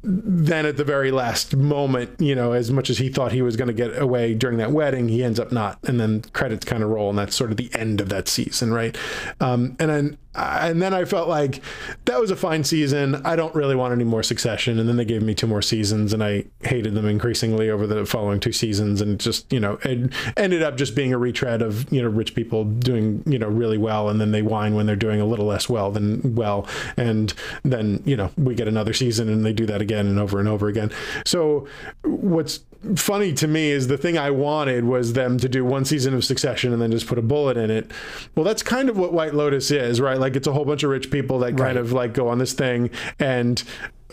then 0.02 0.64
at 0.64 0.76
the 0.76 0.84
very 0.84 1.10
last 1.10 1.56
moment 1.56 2.10
you 2.20 2.34
know 2.34 2.52
as 2.52 2.70
much 2.70 2.88
as 2.88 2.98
he 2.98 3.08
thought 3.08 3.32
he 3.32 3.42
was 3.42 3.56
going 3.56 3.66
to 3.66 3.74
get 3.74 4.00
away 4.00 4.32
during 4.34 4.58
that 4.58 4.70
wedding 4.70 5.08
he 5.08 5.24
ends 5.24 5.40
up 5.40 5.50
not 5.50 5.78
and 5.84 5.98
then 5.98 6.22
credits 6.32 6.64
kind 6.64 6.82
of 6.82 6.88
roll 6.88 7.10
and 7.10 7.18
that's 7.18 7.34
sort 7.34 7.50
of 7.50 7.56
the 7.56 7.70
end 7.74 8.00
of 8.00 8.08
that 8.08 8.28
season 8.28 8.72
right 8.72 8.96
um, 9.40 9.76
and 9.80 9.90
then 9.90 10.18
and 10.36 10.82
then 10.82 10.92
I 10.92 11.04
felt 11.04 11.28
like 11.28 11.62
that 12.04 12.20
was 12.20 12.30
a 12.30 12.36
fine 12.36 12.62
season. 12.64 13.14
I 13.24 13.36
don't 13.36 13.54
really 13.54 13.74
want 13.74 13.92
any 13.92 14.04
more 14.04 14.22
Succession. 14.22 14.78
And 14.78 14.88
then 14.88 14.96
they 14.96 15.04
gave 15.04 15.22
me 15.22 15.34
two 15.34 15.46
more 15.46 15.62
seasons, 15.62 16.12
and 16.12 16.22
I 16.22 16.44
hated 16.62 16.94
them 16.94 17.06
increasingly 17.06 17.70
over 17.70 17.86
the 17.86 18.04
following 18.04 18.40
two 18.40 18.52
seasons. 18.52 19.00
And 19.00 19.18
just 19.18 19.50
you 19.52 19.60
know, 19.60 19.78
it 19.82 20.12
ended 20.36 20.62
up 20.62 20.76
just 20.76 20.94
being 20.94 21.12
a 21.12 21.18
retread 21.18 21.62
of 21.62 21.90
you 21.92 22.02
know 22.02 22.08
rich 22.08 22.34
people 22.34 22.64
doing 22.64 23.22
you 23.26 23.38
know 23.38 23.48
really 23.48 23.78
well, 23.78 24.08
and 24.08 24.20
then 24.20 24.32
they 24.32 24.42
whine 24.42 24.74
when 24.74 24.86
they're 24.86 24.96
doing 24.96 25.20
a 25.20 25.26
little 25.26 25.46
less 25.46 25.68
well 25.68 25.90
than 25.90 26.34
well, 26.34 26.66
and 26.96 27.32
then 27.62 28.02
you 28.04 28.16
know 28.16 28.30
we 28.36 28.54
get 28.54 28.68
another 28.68 28.92
season 28.92 29.28
and 29.28 29.44
they 29.44 29.52
do 29.56 29.66
that 29.66 29.80
again 29.80 30.06
and 30.06 30.18
over 30.18 30.38
and 30.38 30.48
over 30.48 30.68
again. 30.68 30.90
So 31.24 31.66
what's 32.04 32.60
funny 32.94 33.32
to 33.32 33.48
me 33.48 33.70
is 33.70 33.88
the 33.88 33.98
thing 33.98 34.16
I 34.16 34.30
wanted 34.30 34.84
was 34.84 35.14
them 35.14 35.38
to 35.38 35.48
do 35.48 35.64
one 35.64 35.84
season 35.84 36.14
of 36.14 36.24
Succession 36.24 36.72
and 36.72 36.80
then 36.80 36.90
just 36.92 37.06
put 37.06 37.18
a 37.18 37.22
bullet 37.22 37.56
in 37.56 37.70
it. 37.70 37.90
Well, 38.34 38.44
that's 38.44 38.62
kind 38.62 38.88
of 38.88 38.96
what 38.96 39.12
White 39.12 39.34
Lotus 39.34 39.70
is, 39.70 40.00
right? 40.00 40.18
Like 40.18 40.36
it's 40.36 40.46
a 40.46 40.52
whole 40.52 40.64
bunch 40.64 40.82
of 40.84 40.90
rich 40.90 41.10
people 41.10 41.38
that 41.40 41.56
kind 41.56 41.60
Right. 41.60 41.76
of 41.76 41.92
like 41.92 42.12
go 42.14 42.28
on 42.28 42.38
this 42.38 42.52
thing 42.52 42.90
and 43.18 43.62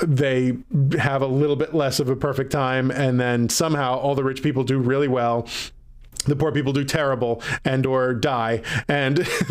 they 0.01 0.57
have 0.97 1.21
a 1.21 1.27
little 1.27 1.55
bit 1.55 1.75
less 1.75 1.99
of 1.99 2.09
a 2.09 2.15
perfect 2.15 2.51
time 2.51 2.89
and 2.89 3.19
then 3.19 3.47
somehow 3.47 3.95
all 3.95 4.15
the 4.15 4.23
rich 4.23 4.41
people 4.41 4.63
do 4.63 4.79
really 4.79 5.07
well 5.07 5.47
the 6.23 6.35
poor 6.35 6.51
people 6.51 6.73
do 6.73 6.83
terrible 6.83 7.41
and 7.65 7.85
or 7.85 8.13
die 8.13 8.61
and 8.87 9.19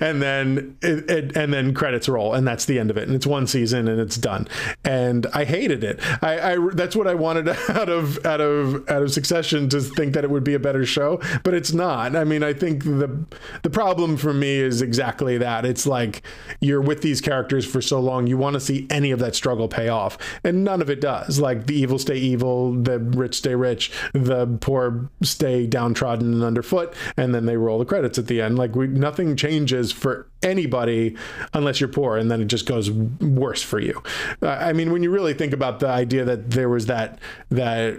and 0.00 0.22
then 0.22 0.76
it, 0.82 1.10
it, 1.10 1.36
and 1.36 1.52
then 1.52 1.72
credits 1.74 2.08
roll 2.08 2.34
and 2.34 2.46
that's 2.46 2.64
the 2.64 2.78
end 2.78 2.90
of 2.90 2.96
it 2.96 3.06
and 3.06 3.14
it's 3.14 3.26
one 3.26 3.46
season 3.46 3.88
and 3.88 4.00
it's 4.00 4.16
done. 4.16 4.48
And 4.84 5.26
I 5.32 5.44
hated 5.44 5.84
it. 5.84 6.00
I, 6.22 6.52
I 6.54 6.68
that's 6.74 6.96
what 6.96 7.06
I 7.06 7.14
wanted 7.14 7.48
out 7.70 7.88
of 7.88 8.24
out 8.26 8.40
of 8.40 8.88
out 8.88 9.02
of 9.02 9.12
Succession 9.12 9.68
to 9.70 9.80
think 9.80 10.14
that 10.14 10.24
it 10.24 10.30
would 10.30 10.44
be 10.44 10.54
a 10.54 10.58
better 10.58 10.84
show 10.84 11.20
but 11.42 11.54
it's 11.54 11.72
not. 11.72 12.16
I 12.16 12.24
mean 12.24 12.42
I 12.42 12.52
think 12.52 12.84
the 12.84 13.24
the 13.62 13.70
problem 13.70 14.16
for 14.16 14.32
me 14.32 14.56
is 14.56 14.82
exactly 14.82 15.38
that. 15.38 15.64
It's 15.64 15.86
like 15.86 16.22
you're 16.60 16.80
with 16.80 17.02
these 17.02 17.20
characters 17.20 17.66
for 17.66 17.80
so 17.80 18.00
long 18.00 18.26
you 18.26 18.36
want 18.36 18.54
to 18.54 18.60
see 18.60 18.86
any 18.90 19.10
of 19.10 19.18
that 19.20 19.34
struggle 19.34 19.68
pay 19.68 19.88
off 19.88 20.18
and 20.44 20.64
none 20.64 20.82
of 20.82 20.90
it 20.90 21.00
does. 21.00 21.38
Like 21.38 21.66
the 21.66 21.74
evil 21.74 21.98
stay 21.98 22.16
evil 22.16 22.72
the 22.72 22.98
rich 22.98 23.36
stay 23.36 23.54
rich 23.54 23.92
the 24.12 24.46
poor 24.60 25.10
stay 25.22 25.66
downtrodden 25.66 25.99
and 26.00 26.42
underfoot 26.42 26.94
and 27.16 27.34
then 27.34 27.46
they 27.46 27.56
roll 27.56 27.78
the 27.78 27.84
credits 27.84 28.18
at 28.18 28.26
the 28.26 28.40
end 28.40 28.58
like 28.58 28.74
we 28.74 28.86
nothing 28.86 29.36
changes 29.36 29.92
for 29.92 30.26
anybody 30.42 31.16
unless 31.52 31.80
you're 31.80 31.88
poor 31.88 32.16
and 32.16 32.30
then 32.30 32.40
it 32.40 32.46
just 32.46 32.66
goes 32.66 32.90
worse 32.90 33.62
for 33.62 33.78
you 33.78 34.02
uh, 34.42 34.48
i 34.48 34.72
mean 34.72 34.92
when 34.92 35.02
you 35.02 35.10
really 35.10 35.34
think 35.34 35.52
about 35.52 35.80
the 35.80 35.88
idea 35.88 36.24
that 36.24 36.50
there 36.50 36.68
was 36.68 36.86
that 36.86 37.18
that 37.50 37.96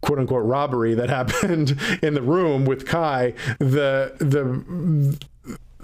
quote 0.00 0.18
unquote 0.18 0.44
robbery 0.44 0.94
that 0.94 1.08
happened 1.18 1.78
in 2.02 2.14
the 2.14 2.22
room 2.22 2.64
with 2.64 2.86
kai 2.86 3.32
the 3.58 4.12
the 4.18 5.16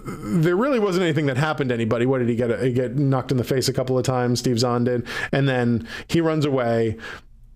there 0.06 0.56
really 0.56 0.78
wasn't 0.78 1.02
anything 1.02 1.26
that 1.26 1.38
happened 1.38 1.70
to 1.70 1.74
anybody. 1.74 2.04
What 2.04 2.18
did 2.18 2.28
he 2.28 2.36
get? 2.36 2.62
He 2.62 2.72
get 2.72 2.96
knocked 2.96 3.30
in 3.30 3.38
the 3.38 3.44
face 3.44 3.68
a 3.68 3.72
couple 3.72 3.96
of 3.98 4.04
times. 4.04 4.38
Steve 4.38 4.58
Zahn 4.58 4.84
did, 4.84 5.06
and 5.32 5.48
then 5.48 5.88
he 6.08 6.20
runs 6.20 6.44
away. 6.44 6.98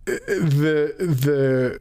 The 0.07 0.95
the 0.99 1.79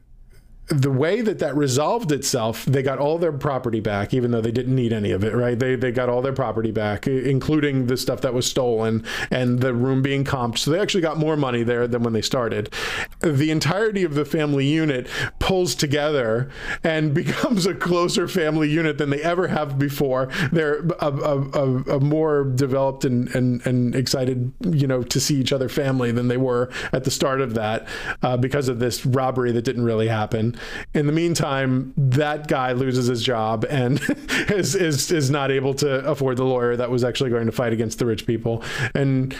the 0.67 0.91
way 0.91 1.21
that 1.21 1.39
that 1.39 1.55
resolved 1.55 2.11
itself, 2.11 2.65
they 2.65 2.83
got 2.83 2.99
all 2.99 3.17
their 3.17 3.31
property 3.31 3.79
back, 3.79 4.13
even 4.13 4.31
though 4.31 4.41
they 4.41 4.51
didn't 4.51 4.75
need 4.75 4.91
any 4.91 5.11
of 5.11 5.23
it, 5.23 5.33
right? 5.33 5.57
They 5.57 5.75
they 5.75 5.91
got 5.91 6.09
all 6.09 6.21
their 6.21 6.33
property 6.33 6.71
back, 6.71 7.07
including 7.07 7.87
the 7.87 7.95
stuff 7.95 8.19
that 8.21 8.33
was 8.33 8.45
stolen 8.45 9.05
and 9.31 9.61
the 9.61 9.73
room 9.73 10.01
being 10.01 10.25
comped. 10.25 10.57
So 10.57 10.71
they 10.71 10.79
actually 10.79 11.01
got 11.01 11.17
more 11.17 11.37
money 11.37 11.63
there 11.63 11.87
than 11.87 12.03
when 12.03 12.11
they 12.11 12.21
started. 12.21 12.73
The 13.21 13.49
entirety 13.49 14.03
of 14.03 14.15
the 14.15 14.25
family 14.25 14.65
unit 14.65 15.07
pulls 15.39 15.73
together 15.73 16.49
and 16.83 17.13
becomes 17.27 17.65
a 17.65 17.73
closer 17.73 18.27
family 18.27 18.69
unit 18.69 18.97
than 18.97 19.09
they 19.09 19.21
ever 19.21 19.47
have 19.47 19.79
before. 19.79 20.27
They're 20.51 20.79
a, 20.99 21.07
a, 21.07 21.41
a, 21.49 21.83
a 21.95 21.99
more 22.01 22.43
developed 22.43 23.05
and, 23.05 23.33
and, 23.33 23.65
and 23.65 23.95
excited, 23.95 24.51
you 24.69 24.85
know, 24.85 25.01
to 25.03 25.19
see 25.21 25.35
each 25.37 25.53
other 25.53 25.69
family 25.69 26.11
than 26.11 26.27
they 26.27 26.37
were 26.37 26.69
at 26.91 27.05
the 27.05 27.11
start 27.11 27.39
of 27.39 27.53
that 27.53 27.87
uh, 28.21 28.35
because 28.35 28.67
of 28.67 28.79
this 28.79 29.05
robbery 29.05 29.53
that 29.53 29.61
didn't 29.61 29.85
really 29.85 30.09
happen. 30.09 30.56
In 30.93 31.07
the 31.07 31.13
meantime, 31.13 31.93
that 31.97 32.47
guy 32.47 32.71
loses 32.71 33.07
his 33.07 33.23
job 33.23 33.65
and 33.69 33.99
is, 34.49 34.75
is 34.75 35.11
is 35.11 35.29
not 35.29 35.51
able 35.51 35.73
to 35.75 36.05
afford 36.05 36.37
the 36.37 36.45
lawyer 36.45 36.75
that 36.75 36.89
was 36.89 37.03
actually 37.03 37.29
going 37.29 37.45
to 37.45 37.51
fight 37.51 37.73
against 37.73 37.99
the 37.99 38.05
rich 38.05 38.25
people. 38.25 38.63
And 38.93 39.35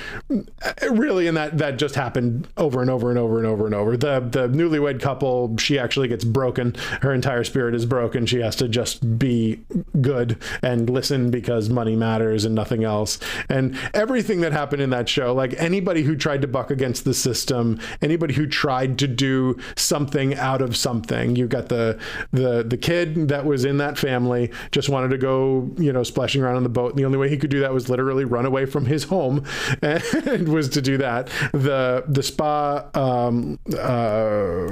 really, 0.90 1.28
and 1.28 1.38
that 1.38 1.58
that 1.58 1.78
just 1.78 1.96
happened 1.96 2.48
over 2.58 2.82
and 2.82 2.90
over 2.90 3.10
and 3.10 3.20
over 3.20 3.38
and 3.38 3.48
over 3.48 3.66
and 3.66 3.76
over. 3.76 3.98
The 3.98 4.20
the 4.20 4.48
newlywed 4.48 5.02
couple, 5.02 5.56
she 5.58 5.80
actually 5.80 6.08
gets 6.08 6.24
broken. 6.24 6.76
Her 7.02 7.14
entire 7.14 7.44
spirit 7.44 7.76
is 7.76 7.86
broken. 7.86 8.26
She 8.26 8.40
has 8.40 8.56
to 8.58 8.68
just 8.68 9.18
be 9.18 9.62
good 10.02 10.42
and 10.62 10.90
listen 10.90 11.32
because 11.32 11.70
money 11.70 11.96
matters 11.96 12.46
and 12.46 12.56
nothing 12.56 12.84
else. 12.84 13.20
And 13.50 13.78
everything 13.94 14.42
that 14.42 14.52
happened 14.52 14.82
in 14.82 14.90
that 14.92 15.10
show, 15.10 15.34
like 15.34 15.54
anybody 15.58 16.04
who 16.04 16.16
tried 16.16 16.42
to 16.42 16.48
buck 16.48 16.72
against 16.72 17.06
the 17.06 17.14
system, 17.14 17.80
anybody 18.02 18.34
who 18.34 18.48
tried 18.48 19.00
to 19.00 19.08
do 19.08 19.58
something 19.76 20.36
out 20.36 20.62
of 20.62 20.76
something. 20.76 21.07
You 21.12 21.48
got 21.48 21.70
the 21.70 22.00
the 22.32 22.64
the 22.64 22.78
kid 22.78 23.30
that 23.30 23.46
was 23.46 23.66
in 23.66 23.78
that 23.78 23.98
family 23.98 24.52
just 24.72 24.90
wanted 24.90 25.10
to 25.10 25.18
go, 25.18 25.70
you 25.78 25.92
know, 25.92 26.04
splashing 26.04 26.42
around 26.42 26.56
on 26.56 26.64
the 26.64 26.70
boat. 26.70 26.92
And 26.92 27.00
the 27.00 27.06
only 27.06 27.18
way 27.18 27.30
he 27.30 27.38
could 27.38 27.50
do 27.50 27.60
that 27.62 27.74
was 27.74 27.90
literally 27.90 28.26
run 28.26 28.46
away 28.46 28.66
from 28.66 28.86
his 28.86 29.06
home, 29.06 29.44
and 29.82 30.50
was 30.50 30.70
to 30.70 30.82
do 30.82 30.98
that. 30.98 31.28
The 31.54 32.04
the 32.08 32.24
spa 32.24 32.86
um, 32.94 33.60
uh, 33.78 34.68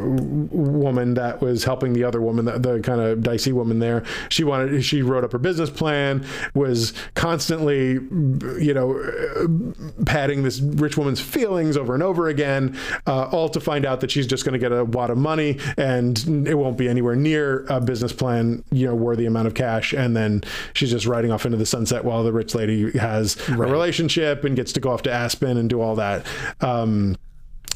woman 0.52 1.14
that 1.16 1.42
was 1.42 1.64
helping 1.64 1.94
the 1.94 2.04
other 2.04 2.22
woman, 2.22 2.46
the, 2.46 2.60
the 2.60 2.80
kind 2.80 3.02
of 3.02 3.24
dicey 3.24 3.52
woman 3.52 3.80
there, 3.80 4.04
she 4.30 4.44
wanted 4.44 4.84
she 4.84 5.02
wrote 5.02 5.24
up 5.24 5.32
her 5.32 5.40
business 5.40 5.70
plan, 5.70 6.26
was 6.54 6.94
constantly, 7.16 7.94
you 7.94 8.74
know, 8.74 9.86
patting 10.06 10.44
this 10.44 10.60
rich 10.60 10.98
woman's 10.98 11.22
feelings 11.22 11.78
over 11.78 11.94
and 11.94 12.04
over 12.04 12.28
again, 12.28 12.78
uh, 13.08 13.30
all 13.32 13.50
to 13.50 13.60
find 13.60 13.86
out 13.86 14.02
that 14.02 14.12
she's 14.12 14.28
just 14.28 14.46
going 14.46 14.54
to 14.54 14.60
get 14.60 14.72
a 14.72 14.86
wad 14.86 15.10
of 15.10 15.18
money 15.18 15.60
and 15.78 16.25
it 16.28 16.58
won't 16.58 16.78
be 16.78 16.88
anywhere 16.88 17.16
near 17.16 17.66
a 17.68 17.80
business 17.80 18.14
plan, 18.14 18.64
you 18.72 18.88
know, 18.88 18.96
worthy 18.96 19.26
amount 19.26 19.48
of 19.48 19.54
cash. 19.54 19.94
And 19.94 20.16
then 20.16 20.44
she's 20.74 20.92
just 20.92 21.06
riding 21.06 21.32
off 21.32 21.46
into 21.46 21.58
the 21.58 21.66
sunset 21.66 22.06
while 22.06 22.24
the 22.24 22.34
rich 22.34 22.56
lady 22.56 22.92
has 22.98 23.38
a 23.50 23.58
relationship 23.58 24.44
and 24.44 24.56
gets 24.56 24.74
to 24.74 24.80
go 24.80 24.92
off 24.92 25.02
to 25.04 25.12
Aspen 25.12 25.58
and 25.58 25.70
do 25.70 25.82
all 25.82 25.96
that. 25.96 26.26
Um, 26.62 27.18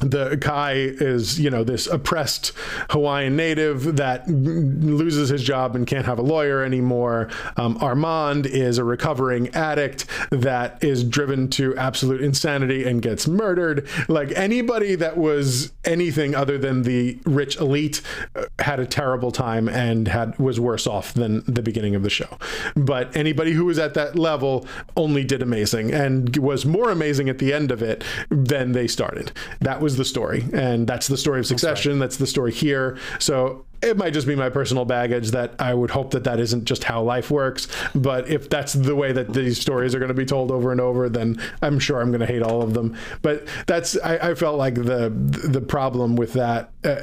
the 0.00 0.38
Kai 0.40 0.72
is, 0.74 1.38
you 1.38 1.50
know, 1.50 1.62
this 1.62 1.86
oppressed 1.86 2.52
Hawaiian 2.90 3.36
native 3.36 3.96
that 3.96 4.28
loses 4.28 5.28
his 5.28 5.42
job 5.42 5.76
and 5.76 5.86
can't 5.86 6.06
have 6.06 6.18
a 6.18 6.22
lawyer 6.22 6.62
anymore. 6.62 7.28
Um, 7.56 7.76
Armand 7.80 8.46
is 8.46 8.78
a 8.78 8.84
recovering 8.84 9.48
addict 9.54 10.06
that 10.30 10.82
is 10.82 11.04
driven 11.04 11.48
to 11.50 11.76
absolute 11.76 12.22
insanity 12.22 12.84
and 12.84 13.02
gets 13.02 13.28
murdered. 13.28 13.86
Like 14.08 14.32
anybody 14.32 14.94
that 14.94 15.16
was 15.16 15.72
anything 15.84 16.34
other 16.34 16.58
than 16.58 16.82
the 16.82 17.18
rich 17.24 17.56
elite 17.56 18.02
uh, 18.34 18.44
had 18.58 18.80
a 18.80 18.86
terrible 18.86 19.30
time 19.30 19.68
and 19.68 20.08
had 20.08 20.38
was 20.38 20.58
worse 20.58 20.86
off 20.86 21.12
than 21.14 21.44
the 21.46 21.62
beginning 21.62 21.94
of 21.94 22.02
the 22.02 22.10
show. 22.10 22.38
But 22.74 23.14
anybody 23.16 23.52
who 23.52 23.66
was 23.66 23.78
at 23.78 23.94
that 23.94 24.18
level 24.18 24.66
only 24.96 25.24
did 25.24 25.42
amazing 25.42 25.92
and 25.92 26.36
was 26.36 26.64
more 26.64 26.90
amazing 26.90 27.28
at 27.28 27.38
the 27.38 27.52
end 27.52 27.70
of 27.70 27.82
it 27.82 28.02
than 28.30 28.72
they 28.72 28.86
started. 28.86 29.32
That 29.60 29.80
was 29.80 29.89
the 29.96 30.04
story, 30.04 30.44
and 30.52 30.86
that's 30.86 31.08
the 31.08 31.16
story 31.16 31.40
of 31.40 31.46
Succession. 31.46 31.98
That's, 31.98 32.16
the 32.16 32.26
story 32.26 32.52
here. 32.52 32.98
So 33.18 33.64
it 33.82 33.96
might 33.96 34.12
just 34.12 34.26
be 34.26 34.34
my 34.34 34.50
personal 34.50 34.84
baggage 34.84 35.30
that 35.30 35.54
I 35.58 35.72
would 35.72 35.90
hope 35.90 36.10
that 36.10 36.24
that 36.24 36.38
isn't 36.38 36.64
just 36.64 36.84
how 36.84 37.02
life 37.02 37.30
works. 37.30 37.66
But 37.94 38.28
if 38.28 38.50
that's 38.50 38.74
the 38.74 38.94
way 38.94 39.12
that 39.12 39.32
these 39.32 39.58
stories 39.58 39.94
are 39.94 39.98
going 39.98 40.08
to 40.08 40.14
be 40.14 40.26
told 40.26 40.50
over 40.50 40.70
and 40.70 40.80
over, 40.80 41.08
then 41.08 41.40
I'm 41.62 41.78
sure 41.78 42.00
I'm 42.00 42.10
going 42.10 42.20
to 42.20 42.26
hate 42.26 42.42
all 42.42 42.62
of 42.62 42.74
them. 42.74 42.96
But 43.22 43.46
that's 43.66 43.98
I, 43.98 44.30
I 44.30 44.34
felt 44.34 44.58
like 44.58 44.74
the 44.74 45.10
the 45.10 45.60
problem 45.60 46.16
with 46.16 46.34
that. 46.34 46.70
Uh, 46.84 46.96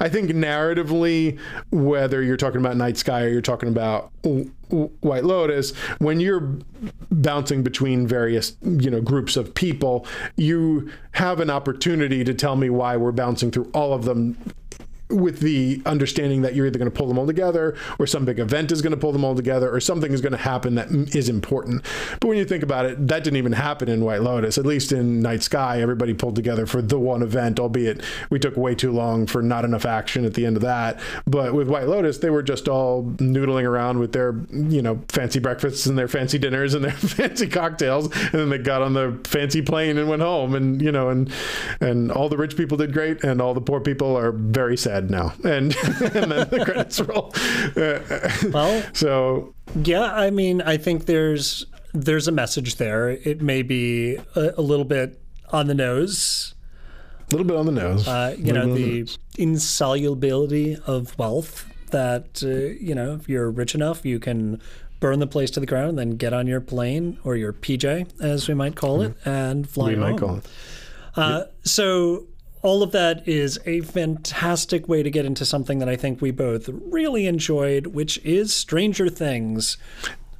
I 0.00 0.08
think 0.08 0.30
narratively, 0.30 1.38
whether 1.70 2.22
you're 2.22 2.36
talking 2.36 2.60
about 2.60 2.76
Night 2.76 2.96
Sky 2.96 3.24
or 3.24 3.28
you're 3.28 3.42
talking 3.42 3.68
about 3.68 4.12
White 4.22 5.24
Lotus, 5.24 5.76
when 5.98 6.20
you're 6.20 6.58
bouncing 7.10 7.62
between 7.62 8.06
various 8.06 8.56
you 8.62 8.90
know 8.90 9.02
groups 9.02 9.36
of 9.36 9.54
people, 9.54 10.06
you 10.36 10.90
have 11.12 11.40
an 11.40 11.50
opportunity 11.50 12.24
to 12.24 12.32
tell 12.32 12.56
me 12.56 12.70
why 12.70 12.96
we're 12.96 13.12
bouncing 13.12 13.50
through 13.50 13.70
all 13.74 13.92
of 13.92 14.06
them 14.06 14.38
with 15.12 15.40
the 15.40 15.80
understanding 15.86 16.42
that 16.42 16.54
you're 16.54 16.66
either 16.66 16.78
going 16.78 16.90
to 16.90 16.96
pull 16.96 17.06
them 17.06 17.18
all 17.18 17.26
together 17.26 17.76
or 17.98 18.06
some 18.06 18.24
big 18.24 18.38
event 18.38 18.72
is 18.72 18.82
going 18.82 18.92
to 18.92 18.96
pull 18.96 19.12
them 19.12 19.24
all 19.24 19.34
together 19.34 19.72
or 19.72 19.80
something 19.80 20.12
is 20.12 20.20
going 20.20 20.32
to 20.32 20.38
happen 20.38 20.74
that 20.74 20.90
is 21.14 21.28
important. 21.28 21.84
But 22.20 22.28
when 22.28 22.38
you 22.38 22.44
think 22.44 22.62
about 22.62 22.86
it, 22.86 23.08
that 23.08 23.24
didn't 23.24 23.36
even 23.36 23.52
happen 23.52 23.88
in 23.88 24.04
White 24.04 24.22
Lotus. 24.22 24.58
At 24.58 24.66
least 24.66 24.92
in 24.92 25.20
Night 25.20 25.42
Sky, 25.42 25.80
everybody 25.80 26.14
pulled 26.14 26.36
together 26.36 26.66
for 26.66 26.82
the 26.82 26.98
one 26.98 27.22
event, 27.22 27.60
albeit 27.60 28.02
we 28.30 28.38
took 28.38 28.56
way 28.56 28.74
too 28.74 28.92
long 28.92 29.26
for 29.26 29.42
not 29.42 29.64
enough 29.64 29.84
action 29.84 30.24
at 30.24 30.34
the 30.34 30.46
end 30.46 30.56
of 30.56 30.62
that. 30.62 31.00
But 31.26 31.54
with 31.54 31.68
White 31.68 31.88
Lotus, 31.88 32.18
they 32.18 32.30
were 32.30 32.42
just 32.42 32.68
all 32.68 33.04
noodling 33.18 33.64
around 33.64 33.98
with 33.98 34.12
their, 34.12 34.34
you 34.50 34.82
know, 34.82 35.00
fancy 35.08 35.38
breakfasts 35.38 35.86
and 35.86 35.98
their 35.98 36.08
fancy 36.08 36.38
dinners 36.38 36.74
and 36.74 36.84
their 36.84 36.92
fancy 36.92 37.48
cocktails. 37.48 38.06
And 38.06 38.32
then 38.32 38.48
they 38.48 38.58
got 38.58 38.82
on 38.82 38.94
the 38.94 39.18
fancy 39.24 39.62
plane 39.62 39.98
and 39.98 40.08
went 40.08 40.22
home. 40.22 40.54
And, 40.54 40.80
you 40.80 40.92
know, 40.92 41.08
and, 41.10 41.32
and 41.80 42.10
all 42.10 42.28
the 42.28 42.36
rich 42.36 42.56
people 42.56 42.76
did 42.76 42.92
great 42.92 43.22
and 43.24 43.40
all 43.40 43.54
the 43.54 43.60
poor 43.60 43.80
people 43.80 44.16
are 44.16 44.32
very 44.32 44.76
sad 44.76 45.01
now. 45.10 45.32
And, 45.44 45.74
and 45.76 46.32
then 46.32 46.48
the 46.50 46.62
credits 46.64 47.00
roll. 47.00 47.32
Well, 48.52 48.82
so 48.92 49.54
yeah, 49.84 50.12
I 50.12 50.30
mean, 50.30 50.62
I 50.62 50.76
think 50.76 51.06
there's 51.06 51.66
there's 51.92 52.28
a 52.28 52.32
message 52.32 52.76
there. 52.76 53.10
It 53.10 53.42
may 53.42 53.62
be 53.62 54.16
a, 54.34 54.54
a 54.56 54.62
little 54.62 54.84
bit 54.84 55.20
on 55.50 55.66
the 55.66 55.74
nose. 55.74 56.54
a 57.28 57.32
little 57.32 57.46
bit 57.46 57.56
on 57.56 57.66
the 57.66 57.72
nose. 57.72 58.08
Uh, 58.08 58.34
you 58.38 58.52
know, 58.52 58.74
the 58.74 59.06
insolubility 59.38 60.76
of 60.86 61.18
wealth. 61.18 61.66
That 61.90 62.42
uh, 62.42 62.48
you 62.82 62.94
know, 62.94 63.14
if 63.14 63.28
you're 63.28 63.50
rich 63.50 63.74
enough, 63.74 64.04
you 64.06 64.18
can 64.18 64.60
burn 65.00 65.18
the 65.18 65.26
place 65.26 65.50
to 65.50 65.60
the 65.60 65.66
ground, 65.66 65.90
and 65.90 65.98
then 65.98 66.10
get 66.16 66.32
on 66.32 66.46
your 66.46 66.60
plane 66.60 67.18
or 67.24 67.36
your 67.36 67.52
PJ, 67.52 68.20
as 68.20 68.48
we 68.48 68.54
might 68.54 68.76
call 68.76 69.02
it, 69.02 69.14
and 69.26 69.68
fly 69.68 69.88
we 69.88 69.94
home. 69.96 70.00
might 70.00 70.18
call 70.18 70.36
it. 70.36 70.46
Uh, 71.16 71.44
so 71.64 72.26
all 72.62 72.82
of 72.82 72.92
that 72.92 73.26
is 73.26 73.58
a 73.66 73.80
fantastic 73.80 74.88
way 74.88 75.02
to 75.02 75.10
get 75.10 75.24
into 75.24 75.44
something 75.44 75.80
that 75.80 75.88
I 75.88 75.96
think 75.96 76.20
we 76.20 76.30
both 76.30 76.68
really 76.68 77.26
enjoyed, 77.26 77.88
which 77.88 78.18
is 78.24 78.54
Stranger 78.54 79.08
Things. 79.08 79.76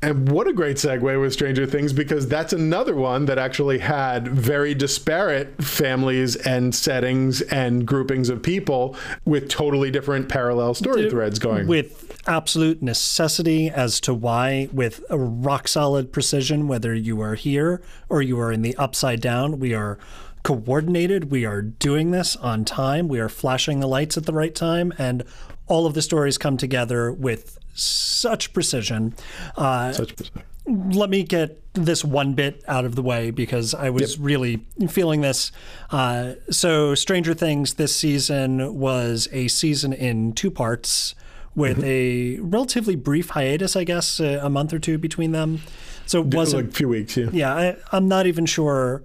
And 0.05 0.33
what 0.33 0.49
a 0.49 0.53
great 0.53 0.79
segue 0.79 1.21
with 1.21 1.33
Stranger 1.33 1.65
Things 1.65 1.93
because 1.93 2.27
that's 2.27 2.53
another 2.53 2.97
one 2.97 3.27
that 3.27 3.39
actually 3.39 3.79
had 3.79 4.27
very 4.27 4.75
disparate 4.75 5.63
families 5.63 6.35
and 6.35 6.75
settings 6.75 7.41
and 7.43 7.87
groupings 7.87 8.29
of 8.29 8.43
people 8.43 8.97
with 9.25 9.49
totally 9.49 9.93
different 9.93 10.29
parallel 10.29 10.75
story 10.75 11.09
threads 11.09 11.39
going. 11.39 11.69
With 11.69 12.21
absolute 12.27 12.83
necessity 12.83 13.71
as 13.71 14.01
to 14.01 14.13
why, 14.13 14.69
with 14.73 15.05
a 15.09 15.19
rock 15.19 15.69
solid 15.69 16.13
precision, 16.13 16.67
whether 16.67 16.93
you 16.93 17.21
are 17.21 17.37
here 17.37 17.81
or 18.09 18.23
you 18.23 18.41
are 18.41 18.51
in 18.51 18.63
the 18.63 18.75
upside 18.77 19.21
down, 19.21 19.61
we 19.61 19.73
are 19.73 19.99
coordinated. 20.43 21.31
We 21.31 21.45
are 21.45 21.63
doing 21.63 22.11
this 22.11 22.37
on 22.37 22.65
time. 22.65 23.09
We 23.09 23.21
are 23.21 23.29
flashing 23.29 23.81
the 23.81 23.87
lights 23.87 24.17
at 24.17 24.27
the 24.27 24.33
right 24.33 24.55
time. 24.55 24.93
And 24.99 25.25
all 25.67 25.87
of 25.87 25.95
the 25.95 26.03
stories 26.03 26.39
come 26.39 26.57
together 26.57 27.13
with 27.13 27.59
such 27.75 28.53
precision. 28.53 29.15
Uh, 29.57 29.93
Such 29.93 30.17
precision. 30.17 30.43
let 30.67 31.09
me 31.09 31.23
get 31.23 31.59
this 31.75 32.05
one 32.05 32.35
bit 32.35 32.63
out 32.69 32.85
of 32.85 32.95
the 32.95 33.03
way 33.03 33.31
because 33.31 33.73
I 33.73 33.91
was 33.91 34.19
really 34.19 34.67
feeling 34.91 35.23
this. 35.23 35.53
Uh, 35.91 36.35
so, 36.51 36.95
Stranger 36.95 37.35
Things 37.35 37.75
this 37.75 37.97
season 37.97 38.79
was 38.79 39.29
a 39.33 39.49
season 39.49 39.93
in 39.93 40.33
two 40.33 40.51
parts 40.51 41.15
with 41.55 41.83
a 41.85 42.39
relatively 42.41 42.97
brief 42.97 43.31
hiatus, 43.31 43.77
I 43.77 43.85
guess, 43.85 44.21
uh, 44.21 44.41
a 44.43 44.49
month 44.49 44.73
or 44.73 44.79
two 44.79 44.99
between 44.99 45.33
them. 45.33 45.61
So 46.07 46.21
it 46.21 46.35
wasn't 46.35 46.65
like 46.65 46.73
a 46.73 46.77
few 46.77 46.89
weeks, 46.89 47.17
yeah. 47.17 47.29
yeah, 47.33 47.55
I, 47.55 47.77
I'm 47.93 48.09
not 48.09 48.27
even 48.27 48.47
sure 48.47 49.03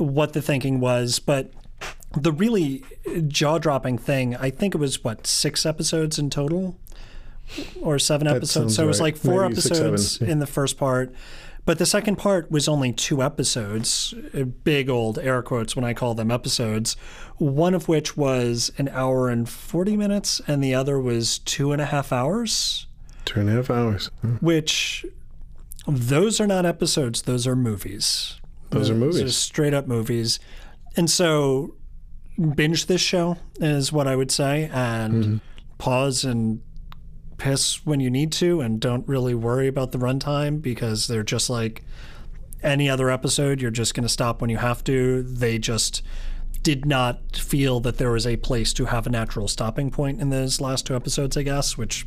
what 0.00 0.32
the 0.32 0.42
thinking 0.42 0.80
was, 0.80 1.18
but 1.18 1.52
the 2.12 2.32
really 2.32 2.82
jaw 3.28 3.58
dropping 3.58 3.98
thing, 3.98 4.34
I 4.36 4.50
think 4.50 4.74
it 4.74 4.78
was 4.78 5.04
what, 5.04 5.26
six 5.26 5.64
episodes 5.64 6.18
in 6.18 6.30
total? 6.30 6.76
Or 7.80 7.98
seven 7.98 8.28
episodes. 8.28 8.76
So 8.76 8.84
it 8.84 8.86
was 8.86 9.00
right. 9.00 9.06
like 9.06 9.16
four 9.16 9.42
Maybe 9.42 9.56
six, 9.56 9.66
episodes 9.78 10.20
yeah. 10.20 10.28
in 10.28 10.38
the 10.38 10.46
first 10.46 10.76
part. 10.76 11.12
But 11.64 11.78
the 11.78 11.86
second 11.86 12.16
part 12.16 12.50
was 12.50 12.68
only 12.68 12.92
two 12.92 13.22
episodes, 13.22 14.14
uh, 14.34 14.44
big 14.44 14.88
old 14.88 15.18
air 15.18 15.42
quotes 15.42 15.76
when 15.76 15.84
I 15.84 15.92
call 15.92 16.14
them 16.14 16.30
episodes, 16.30 16.96
one 17.36 17.74
of 17.74 17.86
which 17.86 18.16
was 18.16 18.72
an 18.78 18.88
hour 18.88 19.28
and 19.28 19.48
40 19.48 19.96
minutes, 19.96 20.40
and 20.46 20.64
the 20.64 20.74
other 20.74 20.98
was 20.98 21.38
two 21.38 21.72
and 21.72 21.80
a 21.80 21.86
half 21.86 22.12
hours, 22.12 22.86
Two 23.24 23.40
and 23.40 23.50
a 23.50 23.52
half 23.52 23.70
hours. 23.70 24.10
Hmm. 24.22 24.36
which 24.36 25.04
those 25.86 26.40
are 26.40 26.46
not 26.46 26.64
episodes, 26.64 27.22
those 27.22 27.46
are 27.46 27.56
movies. 27.56 28.39
Those 28.70 28.90
are 28.90 28.94
Those 28.94 29.16
are 29.18 29.20
movies. 29.22 29.36
straight 29.36 29.74
up 29.74 29.86
movies. 29.86 30.38
And 30.96 31.10
so 31.10 31.74
binge 32.56 32.86
this 32.86 33.00
show 33.00 33.36
is 33.60 33.92
what 33.92 34.06
I 34.06 34.16
would 34.16 34.30
say 34.30 34.70
and 34.72 35.14
Mm-hmm. 35.24 35.36
pause 35.78 36.24
and 36.24 36.60
piss 37.36 37.84
when 37.86 38.00
you 38.00 38.10
need 38.10 38.32
to 38.32 38.60
and 38.60 38.80
don't 38.80 39.06
really 39.08 39.34
worry 39.34 39.66
about 39.66 39.92
the 39.92 39.98
runtime 39.98 40.60
because 40.60 41.06
they're 41.06 41.22
just 41.22 41.48
like 41.50 41.82
any 42.62 42.88
other 42.90 43.10
episode. 43.10 43.60
You're 43.62 43.70
just 43.70 43.94
going 43.94 44.02
to 44.04 44.08
stop 44.10 44.40
when 44.40 44.50
you 44.50 44.58
have 44.58 44.84
to. 44.84 45.22
They 45.22 45.58
just 45.58 46.02
did 46.62 46.84
not 46.84 47.36
feel 47.36 47.80
that 47.80 47.96
there 47.96 48.10
was 48.10 48.26
a 48.26 48.36
place 48.36 48.74
to 48.74 48.84
have 48.86 49.06
a 49.06 49.10
natural 49.10 49.48
stopping 49.48 49.90
point 49.90 50.20
in 50.20 50.28
those 50.28 50.60
last 50.60 50.86
two 50.86 50.94
episodes, 50.94 51.36
I 51.38 51.42
guess, 51.42 51.78
which 51.78 52.06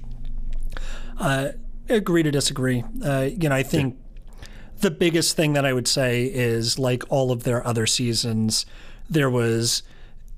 uh, 1.19 1.49
agree 1.89 2.21
to 2.23 2.31
disagree. 2.31 2.83
Uh, 3.03 3.29
you 3.35 3.49
know, 3.49 3.55
I 3.55 3.63
think 3.63 3.97
the 4.83 4.91
biggest 4.91 5.35
thing 5.35 5.53
that 5.53 5.65
I 5.65 5.73
would 5.73 5.87
say 5.87 6.25
is 6.25 6.77
like 6.77 7.03
all 7.09 7.31
of 7.31 7.43
their 7.43 7.65
other 7.65 7.87
seasons, 7.87 8.65
there 9.09 9.29
was 9.29 9.81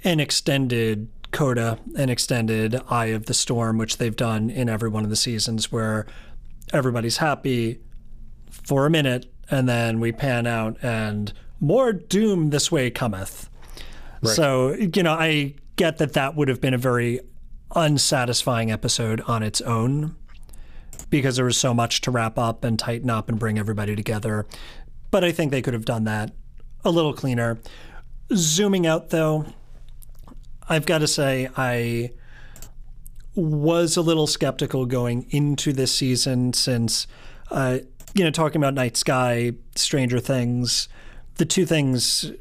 an 0.04 0.20
extended 0.20 1.10
coda, 1.32 1.80
an 1.98 2.10
extended 2.10 2.80
Eye 2.88 3.08
of 3.08 3.26
the 3.26 3.34
Storm, 3.34 3.80
which 3.80 3.98
they've 3.98 4.16
done 4.16 4.52
in 4.52 4.70
every 4.70 4.88
one 4.88 5.04
of 5.04 5.10
the 5.10 5.16
seasons 5.16 5.72
where 5.72 6.06
everybody's 6.72 7.18
happy 7.18 7.80
for 8.50 8.86
a 8.86 8.90
minute 8.90 9.26
and 9.50 9.68
then 9.68 10.00
we 10.00 10.12
pan 10.12 10.46
out 10.46 10.78
and 10.84 11.34
more 11.60 11.92
doom 11.92 12.52
this 12.52 12.72
way 12.72 12.90
cometh. 12.92 13.50
So, 14.24 14.74
you 14.74 15.04
know, 15.04 15.14
I 15.14 15.56
get 15.76 15.98
that 15.98 16.14
that 16.14 16.36
would 16.36 16.48
have 16.48 16.62
been 16.62 16.74
a 16.74 16.80
very 16.80 17.20
unsatisfying 17.76 18.72
episode 18.72 19.22
on 19.22 19.44
its 19.44 19.62
own 19.62 20.16
because 21.10 21.36
there 21.36 21.46
was 21.46 21.58
so 21.58 21.74
much 21.74 22.02
to 22.02 22.12
wrap 22.12 22.38
up 22.38 22.64
and 22.64 22.78
tighten 22.78 23.10
up 23.10 23.30
and 23.30 23.40
bring 23.40 23.58
everybody 23.58 23.96
together. 23.96 24.46
But 25.12 25.24
I 25.24 25.32
think 25.32 25.52
they 25.52 25.62
could 25.62 25.74
have 25.74 25.86
done 25.86 26.04
that 26.06 26.34
a 26.84 26.92
little 26.92 27.14
cleaner. 27.14 27.60
Zooming 28.34 28.88
out, 28.88 29.10
though, 29.10 29.46
I've 30.70 30.86
got 30.86 31.00
to 31.00 31.08
say, 31.08 31.50
I 31.58 32.12
was 33.36 33.98
a 33.98 34.02
little 34.02 34.28
skeptical 34.28 34.86
going 34.86 35.28
into 35.30 35.74
this 35.74 35.94
season 35.94 36.54
since, 36.54 37.06
uh, 37.52 37.80
you 38.14 38.24
know, 38.24 38.32
talking 38.32 38.62
about 38.62 38.74
Night 38.74 38.96
Sky, 38.96 39.54
Stranger 39.76 40.20
Things, 40.20 40.88
the 41.36 41.46
two 41.46 41.66
things 41.66 42.32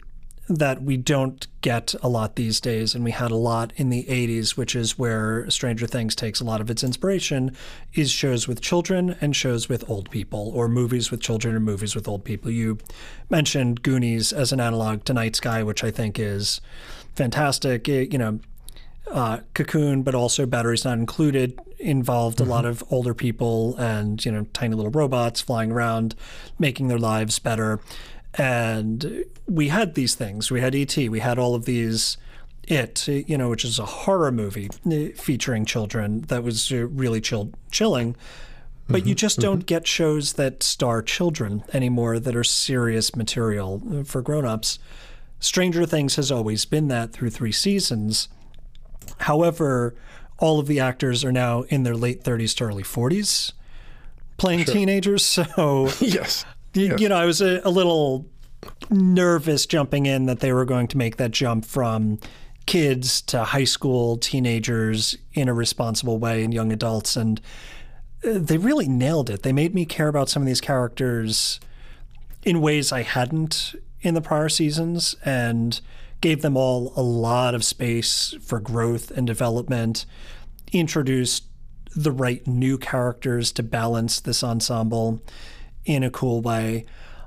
that 0.49 0.83
we 0.83 0.97
don't 0.97 1.47
get 1.63 1.95
a 2.03 2.09
lot 2.09 2.37
these 2.37 2.61
days, 2.61 2.95
and 2.95 3.03
we 3.03 3.13
had 3.13 3.31
a 3.31 3.37
lot 3.37 3.73
in 3.77 3.89
the 3.89 4.05
80s, 4.05 4.57
which 4.57 4.77
is 4.77 4.99
where 4.99 5.49
Stranger 5.51 5.87
Things 5.87 6.15
takes 6.15 6.41
a 6.41 6.45
lot 6.45 6.61
of 6.61 6.69
its 6.71 6.85
inspiration, 6.85 7.57
is 7.95 8.11
shows 8.11 8.47
with 8.47 8.61
children 8.61 9.17
and 9.23 9.35
shows 9.35 9.69
with 9.69 9.89
old 9.89 10.11
people, 10.11 10.51
or 10.55 10.69
movies 10.69 11.11
with 11.11 11.21
children 11.21 11.57
and 11.57 11.65
movies 11.65 11.95
with 11.95 12.07
old 12.07 12.25
people. 12.25 12.51
You 12.51 12.79
mentioned 13.31 13.83
Goonies 13.83 14.33
as 14.33 14.53
an 14.53 14.61
analog 14.61 15.05
to 15.05 15.15
Night 15.15 15.35
Sky, 15.37 15.63
which 15.63 15.83
I 15.83 15.91
think 15.91 16.19
is 16.19 16.61
fantastic. 17.15 17.89
It- 17.89 18.13
you 18.13 18.19
know, 18.19 18.41
uh, 19.11 19.39
Cocoon, 19.55 20.03
but 20.03 20.15
also 20.15 20.47
Batteries 20.47 20.85
Not 20.85 20.99
Included, 20.99 21.59
involved 21.79 22.41
a 22.41 22.45
lot 22.45 22.65
of 22.65 22.83
older 22.91 23.13
people 23.13 23.77
and 23.77 24.25
you 24.25 24.33
know 24.33 24.47
tiny 24.55 24.75
little 24.75 24.91
robots 24.91 25.43
flying 25.43 25.71
around, 25.71 26.15
making 26.59 26.89
their 26.89 26.99
lives 26.99 27.39
better. 27.39 27.81
And 28.37 29.25
we 29.47 29.69
had 29.69 29.95
these 29.95 30.15
things. 30.15 30.51
We 30.51 30.61
had 30.61 30.75
ET. 30.75 30.97
We 30.97 31.21
had 31.21 31.39
all 31.39 31.55
of 31.55 31.65
these. 31.65 32.17
It, 32.67 33.07
you 33.07 33.37
know, 33.37 33.51
which 33.51 33.65
is 33.65 33.79
a 33.79 33.85
horror 33.85 34.33
movie 34.33 34.71
uh, 34.87 35.15
featuring 35.21 35.67
children 35.67 36.23
that 36.29 36.43
was 36.43 36.73
uh, 36.73 36.87
really 36.87 37.21
chill, 37.21 37.53
chilling. 37.71 38.17
But 38.89 39.07
you 39.07 39.15
just 39.15 39.39
don't 39.39 39.67
get 39.67 39.87
shows 39.87 40.35
that 40.35 40.63
star 40.63 41.03
children 41.03 41.65
anymore 41.73 42.19
that 42.19 42.35
are 42.35 42.45
serious 42.45 43.15
material 43.15 43.83
uh, 43.93 44.05
for 44.05 44.23
grown-ups. 44.23 44.79
Stranger 45.41 45.85
Things 45.85 46.17
has 46.17 46.31
always 46.31 46.65
been 46.65 46.89
that 46.89 47.13
through 47.13 47.31
three 47.31 47.53
seasons. 47.53 48.29
However, 49.19 49.95
all 50.39 50.59
of 50.59 50.67
the 50.67 50.81
actors 50.81 51.25
are 51.25 51.33
now 51.33 51.63
in 51.63 51.83
their 51.83 51.97
late 51.97 52.25
30s 52.25 52.57
to 52.57 52.65
early 52.65 52.83
40s 52.83 53.53
playing 54.37 54.65
teenagers. 54.65 55.25
So, 55.55 55.91
Yes. 56.01 56.45
You, 56.75 56.97
you 56.99 57.09
know, 57.09 57.17
I 57.17 57.25
was 57.25 57.41
a, 57.41 57.61
a 57.65 57.71
little 57.71 58.27
nervous 58.91 59.67
jumping 59.67 60.07
in 60.07 60.27
that 60.27 60.41
they 60.41 60.53
were 60.53 60.65
going 60.65 60.89
to 60.89 60.99
make 60.99 61.17
that 61.17 61.31
jump 61.31 61.65
from 61.65 62.19
kids 62.67 63.21
to 63.23 63.45
high 63.45 63.65
school 63.65 64.17
teenagers 64.17 65.17
in 65.35 65.49
a 65.49 65.55
responsible 65.55 66.19
way 66.19 66.43
and 66.43 66.55
young 66.55 66.73
adults. 66.73 67.17
And 67.17 67.41
uh, 68.27 68.39
they 68.39 68.59
really 68.59 68.89
nailed 68.89 69.31
it. 69.31 69.43
They 69.43 69.53
made 69.53 69.75
me 69.75 69.85
care 69.85 70.09
about 70.09 70.29
some 70.29 70.43
of 70.43 70.47
these 70.47 70.61
characters 70.61 71.61
in 72.43 72.61
ways 72.61 72.93
I 72.93 73.03
hadn't 73.03 73.75
in 74.01 74.15
the 74.15 74.21
prior 74.21 74.49
seasons 74.49 75.15
and 75.25 75.81
gave 76.21 76.43
them 76.43 76.57
all 76.57 76.93
a 76.97 77.03
lot 77.03 77.55
of 77.55 77.65
space 77.65 78.35
for 78.41 78.61
growth 78.61 79.11
and 79.11 79.27
development, 79.27 80.07
introduced 80.73 81.45
the 81.95 82.13
right 82.13 82.47
new 82.47 82.79
characters 82.79 83.53
to 83.53 83.63
balance 83.63 84.21
this 84.21 84.43
ensemble 84.43 85.23
in 85.85 86.03
a 86.03 86.11
cool 86.11 86.41
way. 86.41 86.85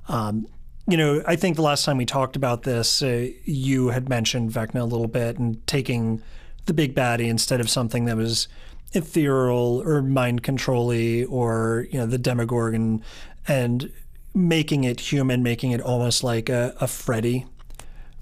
Um, 0.07 0.47
you 0.87 0.95
know, 0.95 1.21
I 1.25 1.35
think 1.35 1.57
the 1.57 1.61
last 1.61 1.83
time 1.83 1.97
we 1.97 2.05
talked 2.05 2.35
about 2.35 2.63
this, 2.63 3.01
uh, 3.01 3.27
you 3.43 3.89
had 3.89 4.07
mentioned 4.07 4.51
Vecna 4.51 4.81
a 4.81 4.85
little 4.85 5.07
bit 5.07 5.37
and 5.37 5.65
taking 5.67 6.21
the 6.65 6.73
big 6.73 6.95
baddie 6.95 7.27
instead 7.27 7.59
of 7.59 7.69
something 7.69 8.05
that 8.05 8.15
was 8.15 8.47
ethereal 8.93 9.83
or 9.85 10.01
mind 10.01 10.43
controlly 10.43 11.25
or 11.25 11.87
you 11.91 11.99
know 11.99 12.05
the 12.05 12.17
Demogorgon, 12.17 13.03
and 13.47 13.91
making 14.33 14.85
it 14.85 14.99
human, 14.99 15.43
making 15.43 15.71
it 15.71 15.81
almost 15.81 16.23
like 16.23 16.47
a, 16.47 16.73
a 16.79 16.87
Freddy 16.87 17.45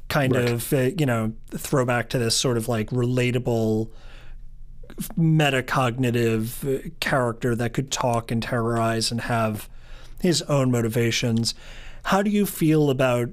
kind 0.07 0.35
of 0.35 0.71
uh, 0.73 0.89
you 0.97 1.05
know 1.05 1.33
throwback 1.51 2.09
to 2.09 2.17
this 2.17 2.35
sort 2.35 2.57
of 2.57 2.67
like 2.67 2.89
relatable 2.89 3.89
metacognitive 5.17 6.63
uh, 6.63 6.89
character 6.99 7.55
that 7.55 7.73
could 7.73 7.91
talk 7.91 8.31
and 8.31 8.43
terrorize 8.43 9.11
and 9.11 9.21
have 9.21 9.69
his 10.21 10.41
own 10.43 10.71
motivations. 10.71 11.53
How 12.05 12.21
do 12.21 12.29
you 12.29 12.45
feel 12.45 12.89
about 12.89 13.29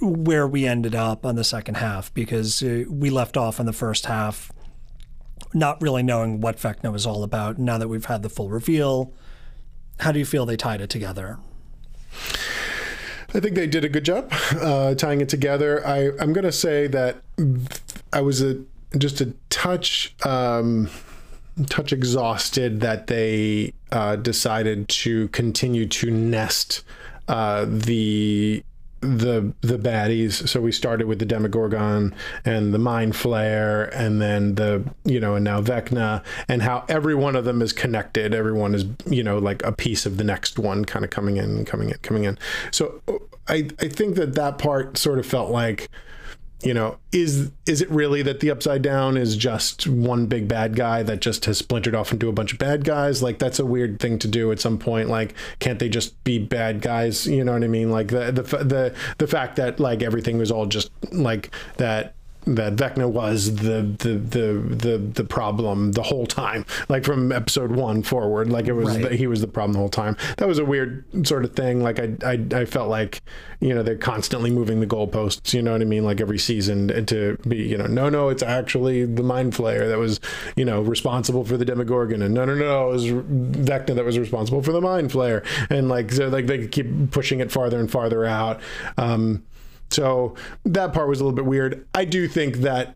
where 0.00 0.46
we 0.46 0.66
ended 0.66 0.94
up 0.94 1.24
on 1.24 1.36
the 1.36 1.44
second 1.44 1.76
half? 1.76 2.12
Because 2.14 2.62
uh, 2.62 2.84
we 2.88 3.10
left 3.10 3.36
off 3.36 3.60
in 3.60 3.66
the 3.66 3.72
first 3.72 4.06
half 4.06 4.50
not 5.54 5.80
really 5.80 6.02
knowing 6.02 6.40
what 6.40 6.56
Vecna 6.56 6.92
was 6.92 7.06
all 7.06 7.22
about. 7.22 7.58
Now 7.58 7.78
that 7.78 7.88
we've 7.88 8.04
had 8.04 8.22
the 8.22 8.28
full 8.28 8.50
reveal, 8.50 9.12
how 10.00 10.12
do 10.12 10.18
you 10.18 10.24
feel 10.26 10.44
they 10.44 10.56
tied 10.56 10.80
it 10.80 10.90
together? 10.90 11.38
I 13.32 13.40
think 13.40 13.54
they 13.54 13.66
did 13.66 13.84
a 13.84 13.88
good 13.88 14.04
job 14.04 14.32
uh, 14.60 14.94
tying 14.94 15.20
it 15.20 15.28
together. 15.28 15.86
I, 15.86 16.10
I'm 16.20 16.32
going 16.32 16.44
to 16.44 16.52
say 16.52 16.86
that 16.88 17.16
I 18.12 18.20
was 18.20 18.42
a, 18.42 18.60
just 18.98 19.20
a 19.20 19.32
touch 19.48 20.14
um, 20.24 20.88
touch 21.68 21.92
exhausted 21.92 22.80
that 22.80 23.06
they 23.06 23.72
uh, 23.94 24.16
decided 24.16 24.88
to 24.88 25.28
continue 25.28 25.86
to 25.86 26.10
nest 26.10 26.82
uh, 27.28 27.64
the 27.66 28.62
the 29.00 29.52
the 29.60 29.78
baddies. 29.78 30.48
So 30.48 30.60
we 30.60 30.72
started 30.72 31.06
with 31.06 31.20
the 31.20 31.24
Demogorgon 31.24 32.12
and 32.44 32.74
the 32.74 32.78
Mind 32.78 33.12
Flayer, 33.12 33.88
and 33.94 34.20
then 34.20 34.56
the 34.56 34.82
you 35.04 35.20
know, 35.20 35.36
and 35.36 35.44
now 35.44 35.62
Vecna, 35.62 36.24
and 36.48 36.60
how 36.62 36.84
every 36.88 37.14
one 37.14 37.36
of 37.36 37.44
them 37.44 37.62
is 37.62 37.72
connected. 37.72 38.34
Everyone 38.34 38.74
is 38.74 38.84
you 39.06 39.22
know 39.22 39.38
like 39.38 39.62
a 39.64 39.72
piece 39.72 40.06
of 40.06 40.16
the 40.16 40.24
next 40.24 40.58
one, 40.58 40.84
kind 40.84 41.04
of 41.04 41.10
coming 41.12 41.36
in, 41.36 41.64
coming 41.64 41.90
in, 41.90 41.98
coming 41.98 42.24
in. 42.24 42.36
So 42.72 43.00
I 43.46 43.68
I 43.78 43.88
think 43.88 44.16
that 44.16 44.34
that 44.34 44.58
part 44.58 44.98
sort 44.98 45.20
of 45.20 45.26
felt 45.26 45.50
like 45.50 45.88
you 46.64 46.74
know 46.74 46.96
is 47.12 47.50
is 47.66 47.80
it 47.80 47.90
really 47.90 48.22
that 48.22 48.40
the 48.40 48.50
upside 48.50 48.82
down 48.82 49.16
is 49.16 49.36
just 49.36 49.86
one 49.86 50.26
big 50.26 50.48
bad 50.48 50.74
guy 50.74 51.02
that 51.02 51.20
just 51.20 51.44
has 51.44 51.58
splintered 51.58 51.94
off 51.94 52.12
into 52.12 52.28
a 52.28 52.32
bunch 52.32 52.52
of 52.52 52.58
bad 52.58 52.84
guys? 52.84 53.22
Like 53.22 53.38
that's 53.38 53.58
a 53.58 53.66
weird 53.66 54.00
thing 54.00 54.18
to 54.20 54.28
do 54.28 54.50
at 54.50 54.60
some 54.60 54.78
point. 54.78 55.08
Like 55.08 55.34
can't 55.58 55.78
they 55.78 55.88
just 55.88 56.22
be 56.24 56.38
bad 56.38 56.80
guys? 56.80 57.26
You 57.26 57.44
know 57.44 57.52
what 57.52 57.64
i 57.64 57.68
mean? 57.68 57.90
Like 57.90 58.08
the 58.08 58.32
the 58.32 58.42
the 58.42 58.94
the 59.18 59.26
fact 59.26 59.56
that 59.56 59.78
like 59.78 60.02
everything 60.02 60.38
was 60.38 60.50
all 60.50 60.66
just 60.66 60.90
like 61.12 61.50
that 61.76 62.14
that 62.46 62.76
Vecna 62.76 63.08
was 63.10 63.56
the, 63.56 63.94
the 63.98 64.14
the 64.14 64.52
the 64.76 64.98
the 64.98 65.24
problem 65.24 65.92
the 65.92 66.02
whole 66.02 66.26
time, 66.26 66.66
like 66.88 67.04
from 67.04 67.32
episode 67.32 67.70
one 67.72 68.02
forward. 68.02 68.50
Like 68.50 68.66
it 68.66 68.72
was 68.74 68.84
Right. 68.88 69.10
the, 69.10 69.16
he 69.16 69.26
was 69.26 69.40
the 69.40 69.46
problem 69.46 69.72
the 69.72 69.78
whole 69.78 69.88
time. 69.88 70.16
That 70.36 70.46
was 70.48 70.58
a 70.58 70.64
weird 70.64 71.04
sort 71.26 71.44
of 71.44 71.54
thing. 71.54 71.82
Like 71.82 71.98
I 71.98 72.14
I, 72.24 72.46
I 72.60 72.64
felt 72.66 72.88
like 72.90 73.22
you 73.60 73.74
know 73.74 73.82
they're 73.82 73.96
constantly 73.96 74.50
moving 74.50 74.80
the 74.80 74.86
goalposts. 74.86 75.54
You 75.54 75.62
know 75.62 75.72
what 75.72 75.80
I 75.80 75.84
mean? 75.86 76.04
Like 76.04 76.20
every 76.20 76.38
season 76.38 77.06
to 77.06 77.38
be 77.48 77.56
you 77.56 77.78
know 77.78 77.86
no 77.86 78.08
no 78.08 78.28
it's 78.28 78.42
actually 78.42 79.04
the 79.06 79.22
Mind 79.22 79.54
Flayer 79.54 79.88
that 79.88 79.98
was 79.98 80.20
you 80.56 80.64
know 80.64 80.82
responsible 80.82 81.44
for 81.44 81.56
the 81.56 81.64
Demogorgon 81.64 82.20
and 82.22 82.34
no 82.34 82.44
no 82.44 82.54
no 82.54 82.88
it 82.90 82.92
was 82.92 83.04
Vecna 83.06 83.94
that 83.94 84.04
was 84.04 84.18
responsible 84.18 84.62
for 84.62 84.72
the 84.72 84.80
Mind 84.80 85.10
Flayer 85.10 85.44
and 85.70 85.88
like 85.88 86.12
so 86.12 86.28
like 86.28 86.46
they 86.46 86.66
keep 86.66 87.10
pushing 87.10 87.40
it 87.40 87.50
farther 87.50 87.80
and 87.80 87.90
farther 87.90 88.24
out. 88.26 88.60
Um, 88.98 89.44
so 89.94 90.34
that 90.64 90.92
part 90.92 91.08
was 91.08 91.20
a 91.20 91.24
little 91.24 91.36
bit 91.36 91.46
weird. 91.46 91.86
I 91.94 92.04
do 92.04 92.26
think 92.26 92.56
that 92.58 92.94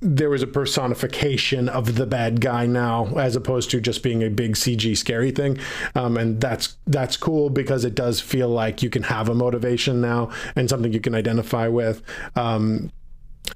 there 0.00 0.30
was 0.30 0.42
a 0.42 0.46
personification 0.46 1.68
of 1.68 1.96
the 1.96 2.06
bad 2.06 2.40
guy 2.40 2.66
now, 2.66 3.06
as 3.16 3.34
opposed 3.34 3.70
to 3.72 3.80
just 3.80 4.02
being 4.02 4.22
a 4.22 4.30
big 4.30 4.54
CG 4.54 4.96
scary 4.96 5.32
thing, 5.32 5.58
um, 5.96 6.16
and 6.16 6.40
that's 6.40 6.76
that's 6.86 7.16
cool 7.16 7.50
because 7.50 7.84
it 7.84 7.96
does 7.96 8.20
feel 8.20 8.48
like 8.48 8.82
you 8.82 8.90
can 8.90 9.02
have 9.02 9.28
a 9.28 9.34
motivation 9.34 10.00
now 10.00 10.30
and 10.54 10.70
something 10.70 10.92
you 10.92 11.00
can 11.00 11.14
identify 11.14 11.66
with. 11.66 12.02
Um, 12.36 12.92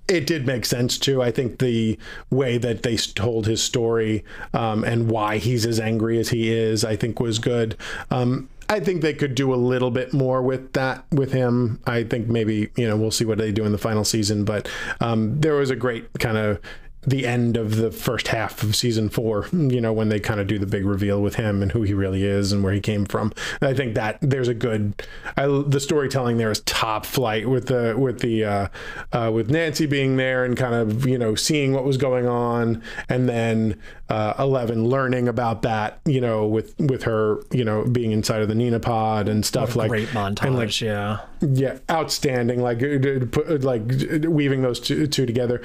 it 0.09 0.27
did 0.27 0.47
make 0.47 0.67
sense 0.67 0.99
too. 0.99 1.23
I 1.23 1.31
think 1.31 1.59
the 1.59 1.99
way 2.31 2.59
that 2.59 2.83
they 2.83 2.97
told 2.97 3.47
his 3.47 3.63
story 3.63 4.25
um, 4.53 4.85
and 4.85 5.11
why 5.11 5.39
he's 5.39 5.65
as 5.65 5.81
angry 5.81 6.19
as 6.19 6.31
he 6.31 6.51
is, 6.51 6.85
I 6.85 6.97
think 6.97 7.21
was 7.21 7.39
good. 7.39 7.77
Um, 8.11 8.49
I 8.69 8.81
think 8.81 9.03
they 9.03 9.15
could 9.15 9.35
do 9.35 9.53
a 9.53 9.57
little 9.57 9.91
bit 9.91 10.13
more 10.13 10.43
with 10.43 10.73
that 10.73 11.05
with 11.13 11.33
him. 11.33 11.81
I 11.87 12.05
think 12.05 12.29
maybe 12.29 12.71
you 12.77 12.89
know 12.89 12.97
we'll 12.97 13.11
see 13.11 13.25
what 13.25 13.39
they 13.39 13.53
do 13.53 13.65
in 13.65 13.73
the 13.73 13.79
final 13.79 14.05
season, 14.05 14.45
but 14.45 14.69
um, 15.01 15.41
there 15.41 15.55
was 15.55 15.71
a 15.71 15.77
great 15.77 16.19
kind 16.19 16.37
of 16.37 16.61
the 17.07 17.27
end 17.27 17.57
of 17.57 17.77
the 17.77 17.91
first 17.91 18.29
half 18.29 18.63
of 18.63 18.75
season 18.75 19.09
four, 19.09 19.47
you 19.53 19.81
know, 19.81 19.93
when 19.93 20.09
they 20.09 20.19
kind 20.19 20.41
of 20.41 20.47
do 20.47 20.59
the 20.59 20.67
big 20.67 20.85
reveal 20.85 21.21
with 21.21 21.37
him 21.37 21.63
and 21.63 21.73
who 21.73 21.83
he 21.83 21.95
really 21.95 22.25
is 22.25 22.53
and 22.53 22.65
where 22.65 22.73
he 22.73 22.81
came 22.81 23.05
from. 23.05 23.33
And 23.61 23.69
I 23.69 23.75
think 23.75 23.95
that 23.95 24.19
there's 24.21 24.49
a 24.49 24.55
good, 24.55 25.03
I, 25.37 25.47
the 25.47 25.81
storytelling 25.81 26.39
there 26.39 26.51
is 26.51 26.61
top 26.61 27.05
flight 27.05 27.49
with 27.49 27.67
the, 27.67 27.95
with 27.97 28.21
the, 28.21 28.45
uh, 28.45 28.69
uh, 29.13 29.31
with 29.33 29.51
Nancy 29.51 29.87
being 29.87 30.17
there 30.17 30.45
and 30.45 30.57
kind 30.57 30.75
of, 30.75 31.07
you 31.07 31.19
know, 31.19 31.35
seeing 31.35 31.73
what 31.73 31.85
was 31.85 31.97
going 31.97 32.27
on. 32.27 32.83
And 33.09 33.29
then, 33.29 33.81
uh, 34.09 34.35
11 34.39 34.87
learning 34.87 35.29
about 35.29 35.63
that, 35.63 36.01
you 36.05 36.21
know, 36.21 36.47
with, 36.47 36.75
with 36.79 37.05
her, 37.05 37.43
you 37.53 37.65
know, 37.65 37.85
being 37.85 38.13
inside 38.13 38.43
of 38.43 38.49
the 38.49 38.55
Nina 38.55 38.81
pod 38.81 39.29
and 39.29 39.45
stuff 39.45 39.77
like, 39.77 39.89
Great 39.89 40.09
montage, 40.09 40.47
and 40.47 40.57
like, 40.57 40.81
yeah. 40.81 41.21
yeah, 41.41 41.79
outstanding. 41.91 42.61
Like 42.61 42.83
uh, 42.83 43.27
put 43.31 43.65
like 43.65 43.83
weaving 44.29 44.63
those 44.63 44.81
two, 44.81 45.07
two 45.07 45.27
together. 45.27 45.63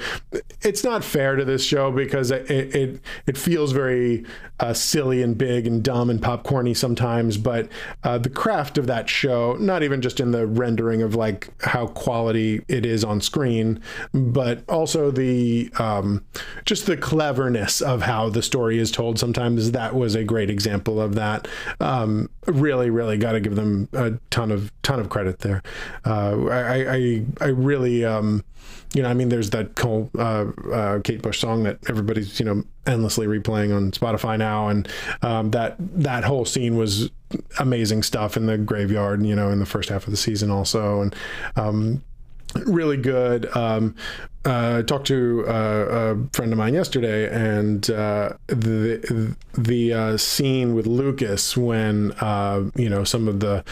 It's 0.62 0.84
not 0.84 1.04
fair 1.04 1.36
to 1.36 1.44
this 1.44 1.64
show 1.64 1.90
because 1.90 2.30
it 2.30 2.50
it, 2.50 3.00
it 3.26 3.38
feels 3.38 3.72
very 3.72 4.24
uh, 4.60 4.74
silly 4.74 5.22
and 5.22 5.36
big 5.36 5.66
and 5.66 5.82
dumb 5.82 6.10
and 6.10 6.20
popcorny 6.20 6.76
sometimes. 6.76 7.36
But 7.36 7.68
uh, 8.04 8.18
the 8.18 8.30
craft 8.30 8.78
of 8.78 8.86
that 8.86 9.08
show, 9.08 9.54
not 9.54 9.82
even 9.82 10.00
just 10.00 10.20
in 10.20 10.30
the 10.30 10.46
rendering 10.46 11.02
of 11.02 11.14
like 11.14 11.50
how 11.62 11.86
quality 11.88 12.62
it 12.68 12.84
is 12.86 13.04
on 13.04 13.20
screen, 13.20 13.80
but 14.12 14.62
also 14.68 15.10
the 15.10 15.70
um, 15.78 16.24
just 16.64 16.86
the 16.86 16.96
cleverness 16.96 17.80
of 17.80 18.02
how 18.02 18.28
the 18.28 18.39
story 18.42 18.78
is 18.78 18.90
told. 18.90 19.18
Sometimes 19.18 19.72
that 19.72 19.94
was 19.94 20.14
a 20.14 20.24
great 20.24 20.50
example 20.50 21.00
of 21.00 21.14
that. 21.14 21.48
Um, 21.80 22.30
really, 22.46 22.90
really 22.90 23.16
got 23.16 23.32
to 23.32 23.40
give 23.40 23.56
them 23.56 23.88
a 23.92 24.12
ton 24.30 24.50
of 24.50 24.72
ton 24.82 25.00
of 25.00 25.08
credit 25.08 25.40
there. 25.40 25.62
Uh, 26.04 26.46
I, 26.46 26.94
I 26.94 27.24
I 27.40 27.46
really 27.46 28.04
um, 28.04 28.44
you 28.94 29.02
know 29.02 29.08
I 29.08 29.14
mean 29.14 29.28
there's 29.28 29.50
that 29.50 29.74
Cole, 29.74 30.10
uh, 30.18 30.46
uh, 30.72 31.00
Kate 31.00 31.22
Bush 31.22 31.40
song 31.40 31.62
that 31.64 31.78
everybody's 31.88 32.38
you 32.38 32.46
know 32.46 32.62
endlessly 32.86 33.26
replaying 33.26 33.74
on 33.74 33.90
Spotify 33.92 34.38
now, 34.38 34.68
and 34.68 34.88
um, 35.22 35.50
that 35.52 35.76
that 35.78 36.24
whole 36.24 36.44
scene 36.44 36.76
was 36.76 37.10
amazing 37.58 38.02
stuff 38.02 38.36
in 38.36 38.46
the 38.46 38.58
graveyard. 38.58 39.24
You 39.24 39.36
know 39.36 39.50
in 39.50 39.58
the 39.58 39.66
first 39.66 39.88
half 39.88 40.06
of 40.06 40.10
the 40.10 40.16
season 40.16 40.50
also, 40.50 41.02
and 41.02 41.14
um, 41.56 42.02
really 42.54 42.96
good. 42.96 43.54
Um, 43.56 43.94
uh, 44.42 44.78
I 44.78 44.82
talked 44.82 45.06
to 45.08 45.44
uh, 45.46 45.52
a 45.52 46.28
friend 46.32 46.50
of 46.50 46.56
mine 46.56 46.72
yesterday, 46.72 47.28
and 47.30 47.88
uh, 47.90 48.32
the 48.46 49.36
the 49.52 49.92
uh, 49.92 50.16
scene 50.16 50.74
with 50.74 50.86
Lucas 50.86 51.58
when 51.58 52.12
uh, 52.12 52.70
you 52.74 52.88
know 52.88 53.04
some 53.04 53.28
of 53.28 53.40
the 53.40 53.62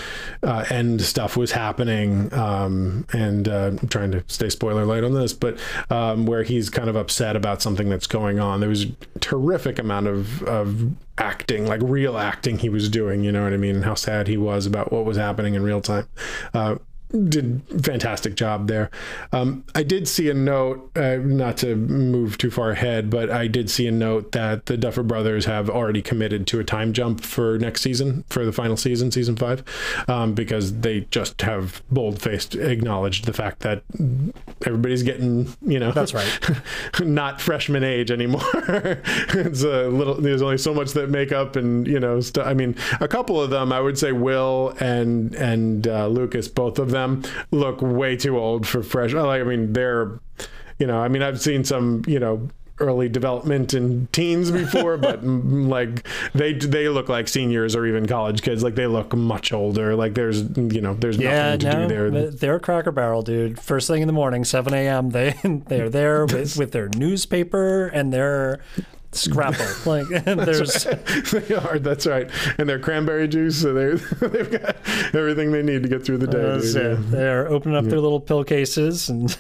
end 0.71 1.01
stuff 1.01 1.39
was 1.39 1.53
happening, 1.53 2.31
um, 2.35 3.07
and 3.15 3.49
I'm 3.49 3.89
trying 3.89 4.11
to 4.11 4.23
stay 4.27 4.51
spoiler 4.51 4.85
light 4.85 5.05
on 5.05 5.15
this, 5.15 5.33
but 5.33 5.59
um, 5.89 6.27
where 6.27 6.43
he's 6.43 6.69
kind 6.69 6.91
of 6.91 6.97
upset 6.97 7.35
about 7.35 7.63
something 7.63 7.89
that's 7.89 8.07
going 8.07 8.39
on. 8.39 8.61
There 8.61 8.69
was 8.69 8.85
a 8.85 9.19
terrific 9.21 9.79
amount 9.79 10.07
of 10.07 10.43
of 10.43 10.91
acting, 11.17 11.67
like 11.67 11.81
real 11.83 12.19
acting, 12.19 12.59
he 12.59 12.69
was 12.69 12.91
doing. 12.91 13.25
You 13.25 13.33
know 13.33 13.43
what 13.43 13.55
I 13.55 13.57
mean? 13.57 13.77
And 13.77 13.85
how 13.87 13.95
sad 13.95 14.29
he 14.29 14.37
was 14.37 14.67
about 14.67 14.93
what 14.93 15.07
was 15.07 15.17
happening 15.17 15.55
in 15.55 15.63
real 15.63 15.81
time. 15.81 16.09
Did 17.11 17.63
fantastic 17.83 18.35
job 18.35 18.69
there. 18.69 18.91
Um, 19.33 19.65
I 19.75 19.83
did 19.83 20.07
see 20.07 20.29
a 20.29 20.35
note, 20.35 20.91
uh, 20.95 21.17
not 21.17 21.57
to 21.59 21.75
move 21.75 22.37
too 22.37 22.51
far 22.51 22.71
ahead, 22.73 23.09
but 23.09 23.31
I 23.31 23.47
did 23.47 23.71
see 23.71 23.87
a 23.87 23.91
note 23.91 24.33
that 24.33 24.67
the 24.67 24.77
Duffer 24.77 25.03
Brothers 25.03 25.47
have 25.47 25.71
already 25.71 26.03
committed 26.03 26.47
to 26.49 26.61
a 26.61 26.65
time 26.65 26.93
jump 26.93 27.23
for 27.23 27.59
next 27.59 27.81
season, 27.81 28.25
for 28.29 28.45
the 28.45 28.53
final 28.53 28.77
season, 28.77 29.11
season 29.11 29.37
five, 29.37 29.65
um, 30.07 30.35
because 30.35 30.81
they 30.81 31.07
just 31.11 31.41
have 31.41 31.83
bold 31.91 32.21
faced 32.21 32.55
acknowledged 32.55 33.25
the 33.25 33.33
fact 33.33 33.61
that 33.61 33.83
everybody's 34.67 35.03
getting, 35.03 35.49
you 35.63 35.79
know, 35.79 35.93
That's 35.93 36.13
right. 36.13 36.41
not 37.01 37.41
freshman 37.41 37.85
age 37.85 38.11
anymore. 38.11 38.43
it's 38.53 39.63
a 39.63 39.89
little. 39.89 40.17
There's 40.17 40.43
only 40.43 40.59
so 40.59 40.75
much 40.75 40.93
that 40.93 41.09
make 41.09 41.33
up, 41.33 41.57
and 41.57 41.87
you 41.87 42.01
know, 42.01 42.21
st- 42.21 42.47
I 42.47 42.53
mean, 42.53 42.77
a 43.01 43.09
couple 43.09 43.41
of 43.41 43.49
them, 43.49 43.73
I 43.73 43.81
would 43.81 43.99
say, 43.99 44.13
Will 44.13 44.75
and 44.79 45.35
and 45.37 45.89
uh, 45.89 46.09
Lucas, 46.09 46.49
both 46.49 46.79
of 46.79 46.91
them 46.91 46.98
look 47.51 47.81
way 47.83 48.17
too 48.17 48.39
old 48.39 48.67
for 48.67 48.83
fresh. 48.83 49.13
Like, 49.13 49.41
I 49.41 49.45
mean, 49.45 49.73
they're, 49.73 50.19
you 50.79 50.87
know, 50.87 50.99
I 51.01 51.09
mean, 51.09 51.23
I've 51.23 51.41
seen 51.41 51.65
some, 51.65 52.03
you 52.07 52.19
know. 52.19 52.49
Early 52.81 53.09
development 53.09 53.75
in 53.75 54.07
teens 54.13 54.53
before, 54.53 54.97
but 55.09 55.25
mm, 55.25 55.67
like 55.67 56.07
they 56.33 56.53
they 56.53 56.89
look 56.89 57.09
like 57.09 57.27
seniors 57.27 57.75
or 57.75 57.85
even 57.87 58.07
college 58.07 58.41
kids. 58.41 58.63
Like 58.63 58.77
they 58.77 58.87
look 58.87 59.17
much 59.17 59.53
older. 59.53 59.97
Like 59.97 60.15
there's 60.15 60.43
you 60.57 60.81
know 60.81 60.95
there's 60.95 61.17
Yeah, 61.19 61.57
nothing 61.57 61.59
to 61.59 61.67
no, 61.73 61.89
do 61.89 61.89
there. 61.89 62.31
they're 62.31 62.61
Cracker 62.61 62.93
Barrel, 62.93 63.23
dude. 63.23 63.59
First 63.59 63.89
thing 63.89 64.01
in 64.01 64.07
the 64.07 64.13
morning, 64.13 64.45
7 64.45 64.73
a.m., 64.73 65.11
they, 65.11 65.35
they're 65.67 65.91
there 65.91 66.25
with, 66.25 66.57
with 66.57 66.71
their 66.71 66.89
newspaper 66.91 67.89
and 67.89 68.13
their 68.13 68.61
scrapple. 69.19 69.65
Like, 69.87 70.07
there's, 70.25 70.85
they 71.33 71.55
are. 71.55 71.79
That's 71.79 72.07
right. 72.07 72.31
And 72.59 72.69
their 72.69 72.79
cranberry 72.79 73.29
juice. 73.29 73.63
So 73.63 73.73
they 73.75 73.95
they've 74.29 74.51
got 74.51 74.77
everything 75.15 75.53
they 75.53 75.63
need 75.63 75.83
to 75.83 75.89
get 75.89 76.05
through 76.05 76.19
the 76.19 76.27
day. 76.27 76.43
uh, 76.43 76.61
so 76.61 76.81
Yeah. 76.93 76.97
they're 77.01 77.49
opening 77.49 77.77
up 77.77 77.85
their 77.85 78.01
little 78.01 78.21
pill 78.21 78.45
cases 78.45 79.09
and 79.09 79.37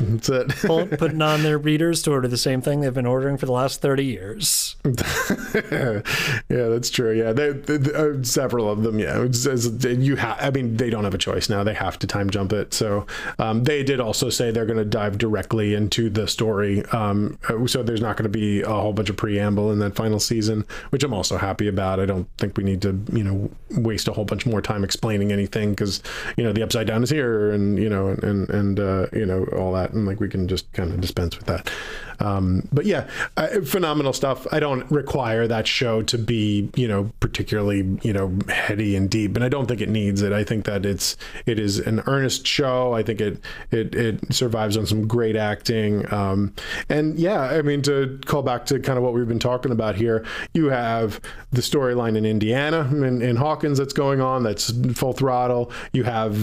That's 0.00 0.28
it. 0.28 0.48
putting 0.98 1.22
on 1.22 1.42
their 1.42 1.58
readers 1.58 2.02
to 2.02 2.12
order 2.12 2.28
the 2.28 2.36
same 2.36 2.60
thing 2.60 2.80
they've 2.80 2.92
been 2.94 3.06
ordering 3.06 3.36
for 3.36 3.46
the 3.46 3.52
last 3.52 3.80
30 3.80 4.04
years. 4.04 4.76
yeah, 4.84 6.02
that's 6.48 6.90
true. 6.90 7.12
Yeah, 7.12 7.32
they, 7.32 7.52
they, 7.52 7.76
they, 7.76 7.92
uh, 7.92 8.22
several 8.22 8.70
of 8.70 8.82
them. 8.82 8.98
Yeah, 8.98 9.22
it's, 9.22 9.46
it's, 9.46 9.84
you 9.84 10.16
have. 10.16 10.36
I 10.40 10.50
mean, 10.50 10.76
they 10.76 10.90
don't 10.90 11.04
have 11.04 11.14
a 11.14 11.18
choice 11.18 11.48
now. 11.48 11.62
They 11.64 11.74
have 11.74 11.98
to 12.00 12.06
time 12.06 12.30
jump 12.30 12.52
it. 12.52 12.72
So 12.72 13.06
um, 13.38 13.64
they 13.64 13.82
did 13.82 14.00
also 14.00 14.30
say 14.30 14.50
they're 14.50 14.66
going 14.66 14.78
to 14.78 14.84
dive 14.84 15.18
directly 15.18 15.74
into 15.74 16.08
the 16.08 16.26
story. 16.26 16.84
Um, 16.86 17.38
so 17.66 17.82
there's 17.82 18.00
not 18.00 18.16
going 18.16 18.30
to 18.30 18.38
be 18.38 18.62
a 18.62 18.68
whole 18.68 18.92
bunch 18.92 19.10
of 19.10 19.16
preamble 19.16 19.70
in 19.70 19.78
that 19.80 19.94
final 19.94 20.20
season, 20.20 20.64
which 20.90 21.04
I'm 21.04 21.12
also 21.12 21.36
happy 21.36 21.68
about. 21.68 22.00
I 22.00 22.06
don't 22.06 22.28
think 22.38 22.56
we 22.56 22.64
need 22.64 22.82
to, 22.82 22.98
you 23.12 23.24
know, 23.24 23.50
waste 23.78 24.08
a 24.08 24.12
whole 24.12 24.24
bunch 24.24 24.46
more 24.46 24.62
time 24.62 24.84
explaining 24.84 25.32
anything 25.32 25.70
because 25.70 26.02
you 26.36 26.44
know 26.44 26.52
the 26.52 26.62
upside 26.62 26.86
down 26.86 27.02
is 27.02 27.10
here, 27.10 27.50
and 27.52 27.78
you 27.78 27.88
know, 27.88 28.08
and 28.08 28.48
and 28.50 28.80
uh, 28.80 29.06
you 29.12 29.26
know 29.26 29.44
all 29.56 29.72
that, 29.72 29.89
and 29.92 30.06
like 30.06 30.20
we 30.20 30.28
can 30.28 30.48
just 30.48 30.72
kind 30.72 30.92
of 30.92 31.00
dispense 31.00 31.36
with 31.36 31.46
that. 31.46 31.70
Um, 32.20 32.68
but 32.72 32.86
yeah, 32.86 33.08
uh, 33.36 33.60
phenomenal 33.62 34.12
stuff. 34.12 34.46
I 34.52 34.60
don't 34.60 34.88
require 34.90 35.46
that 35.48 35.66
show 35.66 36.02
to 36.02 36.18
be, 36.18 36.70
you 36.76 36.86
know, 36.86 37.10
particularly, 37.20 37.98
you 38.02 38.12
know, 38.12 38.38
heady 38.48 38.94
and 38.94 39.10
deep, 39.10 39.36
and 39.36 39.44
I 39.44 39.48
don't 39.48 39.66
think 39.66 39.80
it 39.80 39.88
needs 39.88 40.22
it. 40.22 40.32
I 40.32 40.44
think 40.44 40.66
that 40.66 40.84
it's 40.84 41.16
it 41.46 41.58
is 41.58 41.78
an 41.78 42.02
earnest 42.06 42.46
show. 42.46 42.92
I 42.92 43.02
think 43.02 43.20
it 43.20 43.40
it 43.70 43.94
it 43.94 44.32
survives 44.32 44.76
on 44.76 44.86
some 44.86 45.06
great 45.06 45.36
acting. 45.36 46.10
Um, 46.12 46.54
and 46.88 47.18
yeah, 47.18 47.40
I 47.40 47.62
mean 47.62 47.82
to 47.82 48.18
call 48.26 48.42
back 48.42 48.66
to 48.66 48.78
kind 48.78 48.98
of 48.98 49.04
what 49.04 49.14
we've 49.14 49.28
been 49.28 49.38
talking 49.38 49.72
about 49.72 49.96
here, 49.96 50.24
you 50.54 50.68
have 50.70 51.20
the 51.52 51.62
storyline 51.62 52.16
in 52.16 52.24
Indiana 52.24 52.80
in, 52.90 53.22
in 53.22 53.36
Hawkins 53.36 53.78
that's 53.78 53.92
going 53.92 54.20
on. 54.20 54.42
That's 54.42 54.72
full 54.94 55.12
throttle. 55.12 55.72
You 55.92 56.04
have 56.04 56.36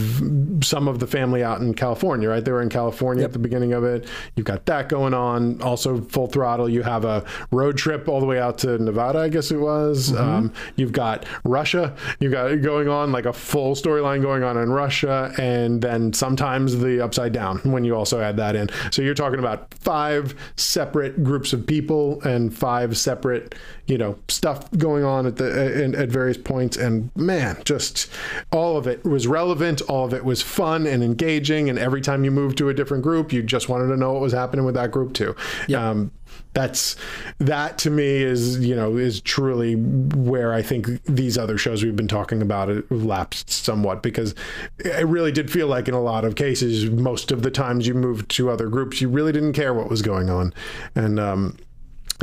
some 0.62 0.88
of 0.88 1.00
the 1.00 1.08
family 1.08 1.44
out 1.44 1.62
in 1.62 1.74
California, 1.74 2.30
right? 2.30 2.44
They 2.44 2.52
were 2.52 2.62
in 2.62 2.70
California 2.70 3.22
yep. 3.22 3.30
at 3.30 3.34
the 3.34 3.40
beginning 3.40 3.74
of 3.74 3.84
it. 3.84 4.08
You've 4.36 4.46
got 4.46 4.66
that 4.66 4.90
going 4.90 5.14
on 5.14 5.62
also 5.68 6.02
full 6.02 6.28
throttle. 6.28 6.70
You 6.70 6.82
have 6.84 7.06
a 7.06 7.24
road 7.52 7.78
trip 7.78 8.08
all 8.08 8.20
the 8.20 8.26
way 8.26 8.40
out 8.40 8.58
to 8.60 8.78
Nevada, 8.78 9.20
I 9.20 9.30
guess 9.30 9.52
it 9.52 9.58
was. 9.58 10.12
Mm-hmm. 10.12 10.30
Um, 10.30 10.54
you've 10.76 10.94
got 10.94 11.26
Russia. 11.44 11.96
You've 12.20 12.32
got 12.32 12.62
going 12.62 12.88
on 12.88 13.12
like 13.12 13.26
a 13.26 13.34
full 13.34 13.76
storyline 13.76 14.22
going 14.22 14.44
on 14.44 14.58
in 14.58 14.70
Russia, 14.72 15.34
and 15.38 15.82
then 15.82 16.14
sometimes 16.14 16.78
the 16.78 17.04
upside 17.04 17.34
down 17.34 17.60
when 17.60 17.84
you 17.84 17.96
also 17.96 18.22
add 18.22 18.38
that 18.38 18.56
in. 18.56 18.70
So 18.92 19.02
you're 19.02 19.14
talking 19.14 19.40
about 19.40 19.74
five 19.74 20.34
separate 20.56 21.24
groups 21.24 21.54
of 21.54 21.68
people 21.68 22.22
and 22.22 22.56
five 22.56 22.98
separate, 22.98 23.56
you 23.88 23.98
know, 23.98 24.18
stuff 24.30 24.72
going 24.72 25.04
on 25.04 25.26
at 25.26 25.36
the 25.36 25.94
at 25.98 26.10
various 26.10 26.38
points. 26.38 26.78
And 26.78 27.12
man, 27.16 27.58
just 27.66 28.10
all 28.52 28.78
of 28.78 28.88
it 28.88 29.04
was 29.04 29.28
relevant. 29.28 29.82
All 29.82 30.06
of 30.06 30.14
it 30.14 30.24
was 30.24 30.42
fun 30.42 30.88
and 30.88 31.04
engaging. 31.04 31.70
And 31.70 31.78
every 31.78 32.02
time 32.02 32.24
you 32.24 32.32
moved 32.32 32.58
to 32.60 32.70
a 32.70 32.74
different 32.74 33.04
group, 33.04 33.34
you 33.34 33.44
just 33.44 33.70
wanted 33.70 33.88
to 33.88 33.98
know 33.98 34.14
what 34.14 34.22
was 34.22 34.34
happening 34.34 34.66
with 34.66 34.76
that 34.76 34.92
group 34.92 35.14
too. 35.14 35.36
Yep. 35.68 35.82
Um, 35.82 36.12
that's 36.54 36.96
that 37.38 37.78
to 37.78 37.90
me 37.92 38.24
is 38.24 38.66
you 38.66 38.76
know 38.76 38.98
is 38.98 39.22
truly 39.22 39.76
where 39.76 40.54
I 40.54 40.62
think 40.62 41.04
these 41.06 41.38
other 41.38 41.58
shows 41.58 41.84
we've 41.84 41.96
been 41.96 42.08
talking 42.08 42.42
about 42.42 42.70
it 42.70 42.92
lapsed 42.92 43.50
somewhat 43.50 44.02
because 44.02 44.34
it 44.80 45.06
really 45.06 45.32
did 45.32 45.52
feel 45.52 45.68
like 45.68 45.88
in 45.88 45.94
a 45.94 46.02
lot 46.02 46.26
of 46.26 46.36
cases 46.36 46.90
most 46.90 47.32
of 47.32 47.44
the 47.44 47.52
times 47.52 47.86
you 47.86 47.94
moved 47.94 48.30
to 48.32 48.50
other 48.50 48.70
groups 48.70 49.02
you 49.02 49.10
really 49.10 49.32
didn't 49.32 49.54
care 49.54 49.74
what 49.74 49.90
was 49.90 50.02
going 50.02 50.30
on 50.30 50.54
and 50.96 51.20
um, 51.20 51.58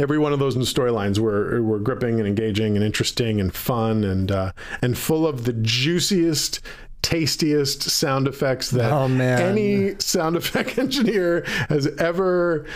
every 0.01 0.19
one 0.19 0.33
of 0.33 0.39
those 0.39 0.57
storylines 0.57 1.19
were 1.19 1.63
were 1.63 1.79
gripping 1.79 2.19
and 2.19 2.27
engaging 2.27 2.77
and 2.77 2.85
interesting 2.85 3.41
and 3.41 3.55
fun 3.55 4.03
and 4.05 4.33
uh, 4.33 4.53
and 4.83 4.99
full 4.99 5.27
of 5.27 5.45
the 5.45 5.53
juiciest 5.53 6.61
tastiest 7.05 7.83
sound 7.83 8.27
effects 8.27 8.71
that 8.71 8.91
oh, 8.91 9.05
any 9.05 9.95
sound 9.99 10.37
effect 10.37 10.79
engineer 10.79 11.45
has 11.69 11.87
ever 11.99 12.67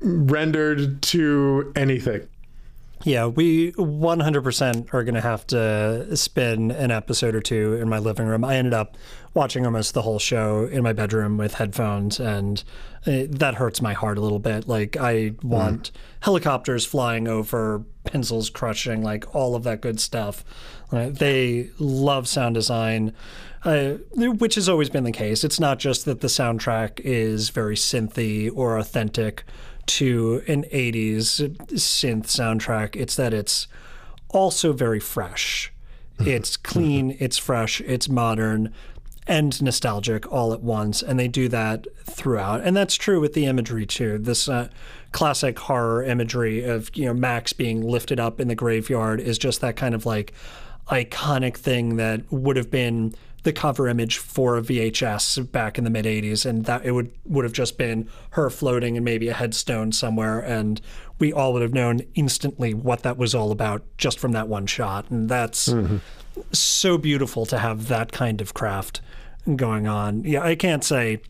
rendered 0.00 1.00
to 1.00 1.72
anything. 1.74 2.28
Yeah, 3.04 3.26
we 3.26 3.72
100% 3.72 4.92
are 4.92 5.04
going 5.04 5.14
to 5.14 5.20
have 5.20 5.46
to 5.48 6.16
spin 6.16 6.70
an 6.70 6.90
episode 6.90 7.34
or 7.34 7.40
two 7.40 7.74
in 7.74 7.88
my 7.88 7.98
living 7.98 8.26
room. 8.26 8.44
I 8.44 8.56
ended 8.56 8.74
up 8.74 8.96
watching 9.32 9.64
almost 9.64 9.94
the 9.94 10.02
whole 10.02 10.18
show 10.18 10.66
in 10.66 10.82
my 10.82 10.92
bedroom 10.92 11.38
with 11.38 11.54
headphones, 11.54 12.20
and 12.20 12.62
it, 13.06 13.38
that 13.38 13.54
hurts 13.54 13.80
my 13.80 13.94
heart 13.94 14.18
a 14.18 14.20
little 14.20 14.40
bit. 14.40 14.68
Like, 14.68 14.96
I 14.96 15.32
want 15.42 15.92
mm. 15.92 15.96
helicopters 16.20 16.84
flying 16.84 17.26
over, 17.26 17.84
pencils 18.04 18.50
crushing, 18.50 19.02
like 19.02 19.34
all 19.34 19.54
of 19.54 19.62
that 19.62 19.80
good 19.80 20.00
stuff. 20.00 20.44
Uh, 20.90 21.08
they 21.10 21.70
love 21.78 22.26
sound 22.28 22.56
design 22.56 23.14
uh, 23.64 23.94
which 24.12 24.54
has 24.54 24.68
always 24.68 24.90
been 24.90 25.04
the 25.04 25.12
case. 25.12 25.44
It's 25.44 25.60
not 25.60 25.78
just 25.78 26.04
that 26.04 26.20
the 26.20 26.28
soundtrack 26.28 27.00
is 27.00 27.50
very 27.50 27.76
synthy 27.76 28.50
or 28.54 28.78
authentic 28.78 29.44
to 29.86 30.42
an 30.46 30.64
80s 30.64 31.56
synth 31.72 32.26
soundtrack, 32.26 32.94
it's 32.94 33.16
that 33.16 33.32
it's 33.32 33.66
also 34.28 34.72
very 34.72 35.00
fresh. 35.00 35.72
Mm-hmm. 36.18 36.30
It's 36.30 36.56
clean, 36.56 37.16
it's 37.18 37.38
fresh, 37.38 37.80
it's 37.80 38.08
modern, 38.08 38.72
and 39.26 39.60
nostalgic 39.62 40.30
all 40.30 40.52
at 40.52 40.62
once. 40.62 41.02
And 41.02 41.18
they 41.18 41.28
do 41.28 41.48
that 41.48 41.86
throughout. 42.04 42.62
And 42.62 42.76
that's 42.76 42.94
true 42.94 43.20
with 43.20 43.32
the 43.32 43.46
imagery 43.46 43.86
too. 43.86 44.18
This 44.18 44.48
uh, 44.48 44.68
classic 45.12 45.58
horror 45.58 46.02
imagery 46.02 46.64
of, 46.64 46.94
you 46.94 47.06
know, 47.06 47.14
Max 47.14 47.52
being 47.52 47.82
lifted 47.82 48.20
up 48.20 48.40
in 48.40 48.48
the 48.48 48.54
graveyard 48.54 49.20
is 49.20 49.38
just 49.38 49.60
that 49.60 49.76
kind 49.76 49.94
of 49.94 50.04
like 50.06 50.32
iconic 50.88 51.56
thing 51.56 51.96
that 51.96 52.30
would 52.32 52.56
have 52.56 52.70
been 52.70 53.14
the 53.48 53.52
cover 53.54 53.88
image 53.88 54.18
for 54.18 54.58
a 54.58 54.60
VHS 54.60 55.50
back 55.50 55.78
in 55.78 55.84
the 55.84 55.88
mid 55.88 56.04
80s 56.04 56.44
and 56.44 56.66
that 56.66 56.84
it 56.84 56.92
would 56.92 57.10
would 57.24 57.46
have 57.46 57.54
just 57.54 57.78
been 57.78 58.06
her 58.32 58.50
floating 58.50 58.94
and 58.94 59.06
maybe 59.06 59.28
a 59.28 59.32
headstone 59.32 59.90
somewhere 59.90 60.38
and 60.38 60.82
we 61.18 61.32
all 61.32 61.54
would 61.54 61.62
have 61.62 61.72
known 61.72 62.02
instantly 62.14 62.74
what 62.74 63.04
that 63.04 63.16
was 63.16 63.34
all 63.34 63.50
about 63.50 63.82
just 63.96 64.18
from 64.18 64.32
that 64.32 64.48
one 64.48 64.66
shot 64.66 65.08
and 65.08 65.30
that's 65.30 65.70
mm-hmm. 65.70 65.96
so 66.52 66.98
beautiful 66.98 67.46
to 67.46 67.56
have 67.56 67.88
that 67.88 68.12
kind 68.12 68.42
of 68.42 68.52
craft 68.52 69.00
going 69.56 69.86
on. 69.86 70.24
Yeah, 70.24 70.42
I 70.42 70.54
can't 70.54 70.84
say 70.84 71.22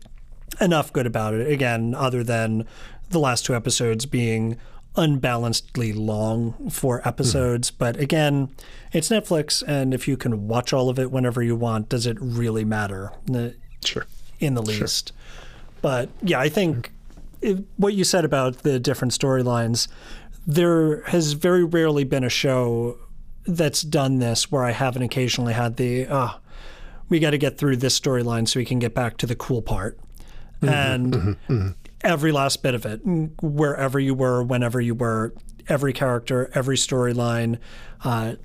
enough 0.59 0.91
good 0.91 1.05
about 1.05 1.35
it 1.35 1.49
again 1.49 1.95
other 1.95 2.21
than 2.21 2.67
the 3.11 3.19
last 3.19 3.45
two 3.45 3.55
episodes 3.55 4.05
being 4.05 4.57
unbalancedly 4.95 5.93
long 5.93 6.69
for 6.69 7.07
episodes. 7.07 7.71
Mm. 7.71 7.75
But 7.77 7.97
again, 7.97 8.49
it's 8.91 9.09
Netflix, 9.09 9.63
and 9.65 9.93
if 9.93 10.07
you 10.07 10.17
can 10.17 10.47
watch 10.47 10.73
all 10.73 10.89
of 10.89 10.99
it 10.99 11.11
whenever 11.11 11.41
you 11.41 11.55
want, 11.55 11.89
does 11.89 12.05
it 12.05 12.17
really 12.19 12.65
matter? 12.65 13.11
Sure. 13.83 14.05
In 14.39 14.55
the 14.55 14.61
least. 14.61 15.09
Sure. 15.09 15.17
But 15.81 16.09
yeah, 16.21 16.39
I 16.39 16.49
think 16.49 16.91
it, 17.41 17.63
what 17.77 17.93
you 17.93 18.03
said 18.03 18.25
about 18.25 18.59
the 18.59 18.79
different 18.79 19.13
storylines, 19.13 19.87
there 20.45 21.03
has 21.03 21.33
very 21.33 21.63
rarely 21.63 22.03
been 22.03 22.23
a 22.23 22.29
show 22.29 22.97
that's 23.45 23.81
done 23.81 24.19
this 24.19 24.51
where 24.51 24.63
I 24.63 24.71
haven't 24.71 25.03
occasionally 25.03 25.53
had 25.53 25.77
the, 25.77 26.07
oh, 26.09 26.39
we 27.07 27.19
got 27.19 27.31
to 27.31 27.37
get 27.37 27.57
through 27.57 27.77
this 27.77 27.99
storyline 27.99 28.47
so 28.47 28.59
we 28.59 28.65
can 28.65 28.79
get 28.79 28.93
back 28.93 29.17
to 29.17 29.25
the 29.25 29.35
cool 29.35 29.61
part. 29.61 29.97
Mm-hmm, 30.61 30.69
and 30.69 31.13
mm-hmm, 31.13 31.53
mm-hmm 31.53 31.69
every 32.03 32.31
last 32.31 32.63
bit 32.63 32.73
of 32.73 32.85
it, 32.85 33.01
wherever 33.41 33.99
you 33.99 34.13
were, 34.13 34.43
whenever 34.43 34.79
you 34.79 34.95
were, 34.95 35.33
every 35.67 35.93
character, 35.93 36.49
every 36.53 36.77
storyline, 36.77 37.59
uh, 38.03 38.35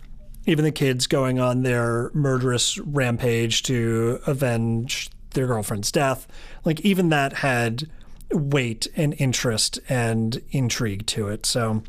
even 0.46 0.64
the 0.64 0.72
kids 0.72 1.07
going 1.07 1.38
on 1.38 1.62
their 1.62 2.11
murderous 2.12 2.78
rampage 2.78 3.62
to 3.62 4.20
avenge 4.26 5.09
their 5.30 5.46
girlfriend's 5.46 5.90
death. 5.90 6.26
Like, 6.64 6.80
even 6.80 7.09
that 7.09 7.34
had 7.34 7.88
weight 8.30 8.86
and 8.96 9.14
interest 9.18 9.78
and 9.88 10.40
intrigue 10.50 11.07
to 11.07 11.28
it. 11.28 11.46
So, 11.46 11.82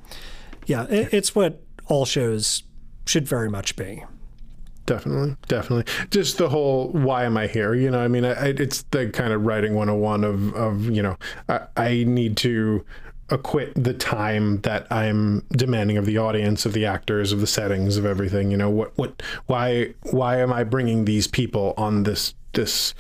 yeah, 0.67 0.85
it, 0.85 1.13
it's 1.13 1.35
what 1.35 1.61
all 1.87 2.05
shows 2.05 2.63
should 3.05 3.27
very 3.27 3.49
much 3.49 3.75
be. 3.75 4.03
Definitely, 4.85 5.35
definitely. 5.47 5.91
Just 6.11 6.37
the 6.37 6.49
whole 6.49 6.89
why 6.89 7.23
am 7.23 7.37
I 7.37 7.47
here? 7.47 7.73
You 7.73 7.89
know, 7.89 7.99
I 7.99 8.07
mean, 8.07 8.23
I, 8.23 8.49
it's 8.49 8.83
the 8.91 9.09
kind 9.09 9.33
of 9.33 9.45
writing 9.45 9.73
101 9.73 10.23
of, 10.23 10.53
of 10.53 10.89
you 10.89 11.01
know, 11.01 11.17
I, 11.49 11.61
I 11.75 12.03
need 12.03 12.37
to 12.37 12.85
acquit 13.29 13.71
the 13.75 13.93
time 13.93 14.61
that 14.61 14.85
I'm 14.91 15.43
demanding 15.49 15.97
of 15.97 16.05
the 16.05 16.19
audience, 16.19 16.67
of 16.67 16.73
the 16.73 16.85
actors, 16.85 17.31
of 17.31 17.39
the 17.39 17.47
settings, 17.47 17.97
of 17.97 18.05
everything. 18.05 18.51
You 18.51 18.57
know, 18.57 18.69
what, 18.69 18.95
what, 18.95 19.23
why, 19.47 19.95
why 20.11 20.39
am 20.39 20.53
I 20.53 20.63
bringing 20.63 21.05
these 21.05 21.27
people 21.27 21.73
on 21.77 22.03
this 22.03 22.35
this 22.53 22.93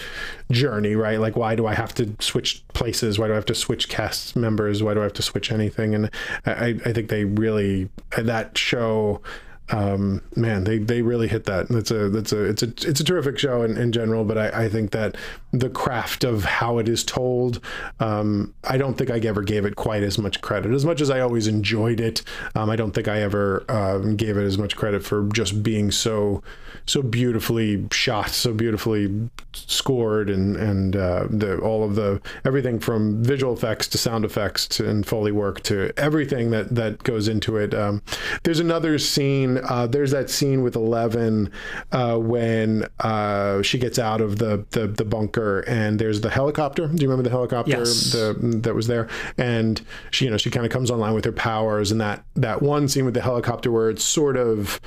journey, 0.51 0.95
right? 0.95 1.19
Like, 1.19 1.37
why 1.37 1.55
do 1.55 1.65
I 1.65 1.75
have 1.75 1.93
to 1.95 2.13
switch 2.19 2.67
places? 2.73 3.17
Why 3.17 3.27
do 3.27 3.33
I 3.33 3.35
have 3.35 3.45
to 3.45 3.55
switch 3.55 3.87
cast 3.87 4.35
members? 4.35 4.83
Why 4.83 4.93
do 4.93 4.99
I 4.99 5.03
have 5.03 5.13
to 5.13 5.21
switch 5.21 5.49
anything? 5.51 5.95
And 5.95 6.11
I, 6.45 6.77
I 6.85 6.91
think 6.91 7.09
they 7.09 7.23
really 7.23 7.89
that 8.17 8.57
show 8.57 9.21
um, 9.69 10.21
man, 10.35 10.63
they, 10.63 10.77
they 10.77 11.01
really 11.01 11.27
hit 11.27 11.45
that. 11.45 11.69
That's 11.69 11.89
a 11.91 12.09
that's 12.09 12.31
a 12.31 12.43
it's 12.43 12.61
a 12.61 12.67
it's 12.67 12.99
a 12.99 13.03
terrific 13.03 13.39
show 13.39 13.63
in, 13.63 13.77
in 13.77 13.91
general. 13.91 14.23
But 14.23 14.37
I, 14.37 14.65
I 14.65 14.69
think 14.69 14.91
that 14.91 15.15
the 15.51 15.69
craft 15.69 16.23
of 16.23 16.45
how 16.45 16.77
it 16.77 16.87
is 16.87 17.03
told, 17.03 17.59
um, 17.99 18.53
I 18.63 18.77
don't 18.77 18.95
think 18.95 19.09
I 19.09 19.17
ever 19.19 19.41
gave 19.41 19.65
it 19.65 19.75
quite 19.75 20.03
as 20.03 20.17
much 20.17 20.41
credit. 20.41 20.71
As 20.71 20.85
much 20.85 21.01
as 21.01 21.09
I 21.09 21.19
always 21.19 21.47
enjoyed 21.47 21.99
it, 21.99 22.21
um, 22.53 22.69
I 22.69 22.75
don't 22.75 22.91
think 22.91 23.07
I 23.07 23.21
ever 23.21 23.65
um, 23.69 24.15
gave 24.15 24.37
it 24.37 24.43
as 24.43 24.57
much 24.57 24.75
credit 24.75 25.03
for 25.03 25.27
just 25.29 25.63
being 25.63 25.89
so 25.91 26.43
so 26.87 27.01
beautifully 27.01 27.87
shot, 27.91 28.29
so 28.29 28.53
beautifully 28.53 29.29
scored, 29.53 30.29
and 30.29 30.55
and 30.55 30.95
uh, 30.95 31.27
the 31.29 31.57
all 31.59 31.83
of 31.83 31.95
the 31.95 32.21
everything 32.43 32.79
from 32.79 33.23
visual 33.23 33.53
effects 33.53 33.87
to 33.87 33.97
sound 33.97 34.25
effects 34.25 34.67
to, 34.67 34.87
and 34.87 35.05
foley 35.05 35.31
work 35.31 35.61
to 35.63 35.91
everything 35.97 36.51
that 36.51 36.73
that 36.75 37.03
goes 37.03 37.27
into 37.27 37.57
it. 37.57 37.73
Um, 37.73 38.01
there's 38.43 38.59
another 38.59 38.99
scene. 38.99 39.59
Uh, 39.63 39.87
there's 39.87 40.11
that 40.11 40.29
scene 40.29 40.61
with 40.63 40.75
Eleven 40.75 41.51
uh, 41.91 42.17
when 42.17 42.85
uh, 42.99 43.61
she 43.61 43.77
gets 43.79 43.97
out 43.99 44.21
of 44.21 44.37
the, 44.37 44.65
the 44.71 44.87
the 44.87 45.05
bunker 45.05 45.61
and 45.61 45.99
there's 45.99 46.21
the 46.21 46.29
helicopter. 46.29 46.87
Do 46.87 47.01
you 47.01 47.09
remember 47.09 47.23
the 47.27 47.35
helicopter 47.35 47.71
Yes. 47.71 48.11
the, 48.11 48.35
that 48.63 48.75
was 48.75 48.87
there? 48.87 49.07
And 49.37 49.81
she, 50.11 50.25
you 50.25 50.31
know, 50.31 50.37
she 50.37 50.49
kind 50.51 50.65
of 50.65 50.71
comes 50.71 50.91
online 50.91 51.13
with 51.13 51.25
her 51.25 51.31
powers, 51.31 51.91
and 51.91 51.99
that 52.01 52.23
that 52.35 52.61
one 52.61 52.87
scene 52.87 53.05
with 53.05 53.13
the 53.15 53.21
helicopter 53.21 53.71
where 53.71 53.89
it's 53.89 54.03
sort 54.03 54.37
of 54.37 54.79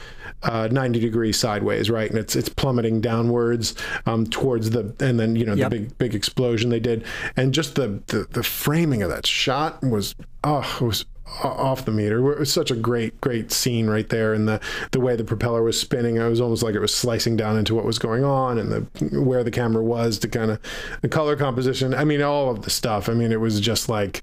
uh, 0.43 0.69
90 0.71 1.01
degrees 1.01 1.37
sideways, 1.37 1.88
right, 1.91 2.09
and 2.11 2.19
it's 2.19 2.37
it's 2.37 2.49
plummeting 2.49 3.01
downwards 3.01 3.75
um, 4.07 4.27
towards 4.27 4.71
the, 4.71 4.95
and 5.01 5.19
then 5.19 5.37
you 5.37 5.45
know 5.45 5.55
Yep. 5.55 5.71
the 5.71 5.79
big 5.79 5.99
big 5.99 6.15
explosion 6.15 6.71
they 6.71 6.81
did, 6.81 7.05
and 7.37 7.53
just 7.55 7.75
the 7.75 8.03
the, 8.07 8.27
the 8.31 8.43
framing 8.43 9.03
of 9.03 9.11
that 9.11 9.27
shot 9.27 9.83
was 9.83 10.15
oh 10.45 10.77
it 10.81 10.85
was 10.85 11.05
off 11.45 11.85
the 11.85 11.91
meter. 11.93 12.19
It 12.33 12.39
was 12.39 12.53
such 12.53 12.71
a 12.71 12.75
great 12.77 13.21
great 13.21 13.53
scene 13.53 13.87
right 13.87 14.09
there, 14.09 14.33
and 14.33 14.49
the 14.49 14.61
the 14.93 15.01
way 15.01 15.15
the 15.15 15.25
propeller 15.25 15.63
was 15.63 15.79
spinning, 15.79 16.17
it 16.17 16.27
was 16.29 16.41
almost 16.41 16.63
like 16.63 16.75
it 16.75 16.81
was 16.81 16.95
slicing 16.95 17.37
down 17.37 17.59
into 17.59 17.75
what 17.75 17.85
was 17.85 17.99
going 17.99 18.25
on, 18.25 18.59
and 18.59 18.73
the 18.73 19.21
where 19.21 19.45
the 19.45 19.51
camera 19.51 19.83
was 19.83 20.19
to 20.21 20.29
kind 20.29 20.51
of 20.51 20.59
the 21.03 21.09
color 21.09 21.37
composition. 21.37 21.93
I 21.95 22.05
mean, 22.05 22.23
all 22.23 22.51
of 22.51 22.63
the 22.63 22.71
stuff. 22.71 23.09
I 23.09 23.13
mean, 23.15 23.31
it 23.33 23.41
was 23.41 23.61
just 23.61 23.89
like 23.89 24.23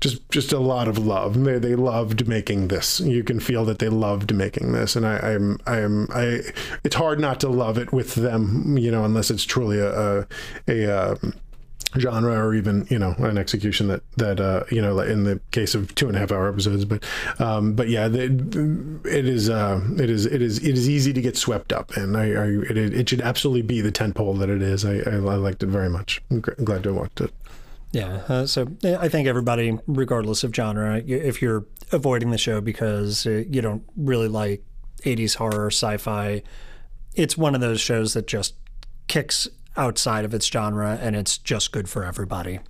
just 0.00 0.28
just 0.30 0.52
a 0.52 0.58
lot 0.58 0.88
of 0.88 0.98
love. 0.98 1.42
They 1.44 1.58
they 1.58 1.74
loved 1.74 2.26
making 2.26 2.68
this. 2.68 3.00
You 3.00 3.22
can 3.22 3.40
feel 3.40 3.64
that 3.66 3.78
they 3.78 3.88
loved 3.88 4.34
making 4.34 4.72
this, 4.72 4.96
and 4.96 5.06
I, 5.06 5.18
I'm 5.18 5.58
I'm 5.66 6.08
I. 6.12 6.40
It's 6.84 6.96
hard 6.96 7.20
not 7.20 7.40
to 7.40 7.48
love 7.48 7.78
it 7.78 7.92
with 7.92 8.14
them, 8.14 8.78
you 8.78 8.90
know, 8.90 9.04
unless 9.04 9.30
it's 9.30 9.44
truly 9.44 9.78
a 9.78 10.20
a, 10.20 10.26
a 10.68 11.12
um, 11.12 11.34
genre 11.98 12.38
or 12.38 12.54
even 12.54 12.86
you 12.88 12.98
know 12.98 13.14
an 13.18 13.36
execution 13.36 13.88
that 13.88 14.02
that 14.16 14.40
uh, 14.40 14.64
you 14.70 14.80
know 14.80 14.98
in 15.00 15.24
the 15.24 15.40
case 15.50 15.74
of 15.74 15.94
two 15.94 16.06
and 16.06 16.16
a 16.16 16.20
half 16.20 16.32
hour 16.32 16.48
episodes. 16.48 16.84
But 16.84 17.04
um, 17.38 17.74
but 17.74 17.88
yeah, 17.88 18.06
it 18.06 19.04
is 19.04 19.50
uh, 19.50 19.80
it 19.98 20.08
is 20.10 20.26
it 20.26 20.40
is 20.40 20.58
it 20.58 20.72
is 20.72 20.88
easy 20.88 21.12
to 21.12 21.20
get 21.20 21.36
swept 21.36 21.72
up, 21.72 21.96
and 21.96 22.16
I, 22.16 22.26
it, 22.26 22.76
it 22.76 23.08
should 23.08 23.20
absolutely 23.20 23.62
be 23.62 23.80
the 23.80 23.92
tentpole 23.92 24.38
that 24.38 24.48
it 24.48 24.62
is. 24.62 24.84
I, 24.84 24.98
I, 24.98 25.16
I 25.16 25.36
liked 25.36 25.62
it 25.62 25.66
very 25.68 25.90
much. 25.90 26.22
I'm 26.30 26.40
glad 26.40 26.82
to 26.84 26.90
have 26.90 26.96
watched 26.96 27.20
it. 27.20 27.32
Yeah, 27.92 28.22
uh, 28.28 28.46
so 28.46 28.68
eh, 28.84 28.96
I 28.98 29.08
think 29.08 29.26
everybody, 29.26 29.76
regardless 29.86 30.44
of 30.44 30.54
genre, 30.54 30.98
if 30.98 31.42
you're 31.42 31.66
avoiding 31.90 32.30
the 32.30 32.38
show 32.38 32.60
because 32.60 33.26
uh, 33.26 33.42
you 33.48 33.60
don't 33.60 33.82
really 33.96 34.28
like 34.28 34.62
80s 35.02 35.36
horror, 35.36 35.66
sci-fi, 35.68 36.42
it's 37.14 37.36
one 37.36 37.54
of 37.54 37.60
those 37.60 37.80
shows 37.80 38.14
that 38.14 38.26
just 38.26 38.54
kicks 39.08 39.48
outside 39.76 40.24
of 40.24 40.34
its 40.34 40.46
genre 40.46 40.98
and 41.00 41.16
it's 41.16 41.36
just 41.38 41.72
good 41.72 41.88
for 41.88 42.04
everybody. 42.04 42.60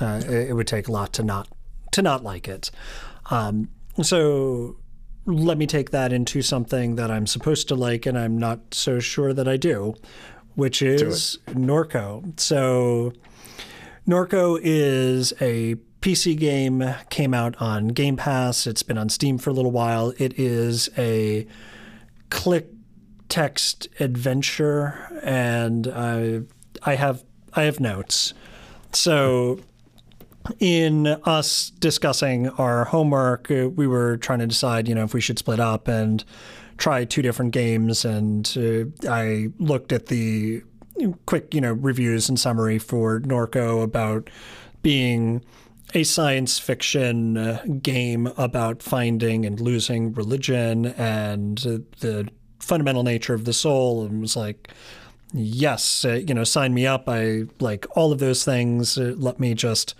Uh, 0.00 0.22
it, 0.24 0.50
it 0.50 0.52
would 0.54 0.66
take 0.66 0.88
a 0.88 0.92
lot 0.92 1.12
to 1.14 1.22
not 1.22 1.48
to 1.92 2.02
not 2.02 2.24
like 2.24 2.48
it. 2.48 2.70
Um, 3.30 3.68
so 4.02 4.76
let 5.26 5.56
me 5.56 5.66
take 5.66 5.90
that 5.90 6.12
into 6.12 6.42
something 6.42 6.96
that 6.96 7.10
I'm 7.10 7.26
supposed 7.26 7.68
to 7.68 7.74
like 7.74 8.06
and 8.06 8.18
I'm 8.18 8.36
not 8.36 8.74
so 8.74 8.98
sure 8.98 9.32
that 9.32 9.46
I 9.46 9.56
do, 9.56 9.94
which 10.54 10.82
is 10.82 11.38
Norco. 11.48 12.38
So 12.38 13.12
Norco 14.06 14.58
is 14.62 15.32
a 15.40 15.76
PC 16.02 16.38
game, 16.38 16.84
came 17.08 17.32
out 17.32 17.60
on 17.60 17.88
Game 17.88 18.16
Pass. 18.16 18.66
It's 18.66 18.82
been 18.82 18.98
on 18.98 19.08
Steam 19.08 19.38
for 19.38 19.48
a 19.48 19.52
little 19.54 19.70
while. 19.70 20.12
It 20.18 20.38
is 20.38 20.90
a 20.98 21.46
click 22.28 22.68
text 23.30 23.88
adventure, 24.00 25.20
and 25.22 25.86
I, 25.88 26.42
I 26.82 26.96
have 26.96 27.24
I 27.54 27.62
have 27.62 27.80
notes. 27.80 28.34
So, 28.92 29.60
in 30.60 31.06
us 31.06 31.70
discussing 31.70 32.48
our 32.50 32.84
homework, 32.84 33.50
uh, 33.50 33.70
we 33.70 33.86
were 33.86 34.18
trying 34.18 34.40
to 34.40 34.46
decide, 34.46 34.86
you 34.86 34.94
know, 34.94 35.04
if 35.04 35.14
we 35.14 35.20
should 35.22 35.38
split 35.38 35.60
up 35.60 35.88
and 35.88 36.22
try 36.76 37.04
two 37.04 37.22
different 37.22 37.52
games. 37.52 38.04
And 38.04 38.52
uh, 38.58 39.08
I 39.10 39.48
looked 39.58 39.92
at 39.92 40.06
the 40.06 40.62
quick, 41.26 41.54
you 41.54 41.60
know, 41.60 41.72
reviews 41.72 42.28
and 42.28 42.38
summary 42.38 42.78
for 42.78 43.20
Norco 43.20 43.82
about 43.82 44.30
being 44.82 45.44
a 45.94 46.02
science 46.02 46.58
fiction 46.58 47.36
uh, 47.36 47.64
game 47.80 48.26
about 48.36 48.82
finding 48.82 49.44
and 49.46 49.60
losing 49.60 50.12
religion 50.12 50.86
and 50.86 51.66
uh, 51.66 51.78
the 52.00 52.28
fundamental 52.58 53.02
nature 53.02 53.34
of 53.34 53.44
the 53.44 53.52
soul, 53.52 54.04
and 54.04 54.20
was 54.20 54.36
like, 54.36 54.70
yes, 55.32 56.04
uh, 56.04 56.14
you 56.14 56.34
know, 56.34 56.44
sign 56.44 56.74
me 56.74 56.86
up. 56.86 57.08
I 57.08 57.44
like 57.60 57.86
all 57.96 58.12
of 58.12 58.18
those 58.18 58.44
things. 58.44 58.98
Uh, 58.98 59.14
let 59.16 59.38
me 59.38 59.54
just 59.54 59.94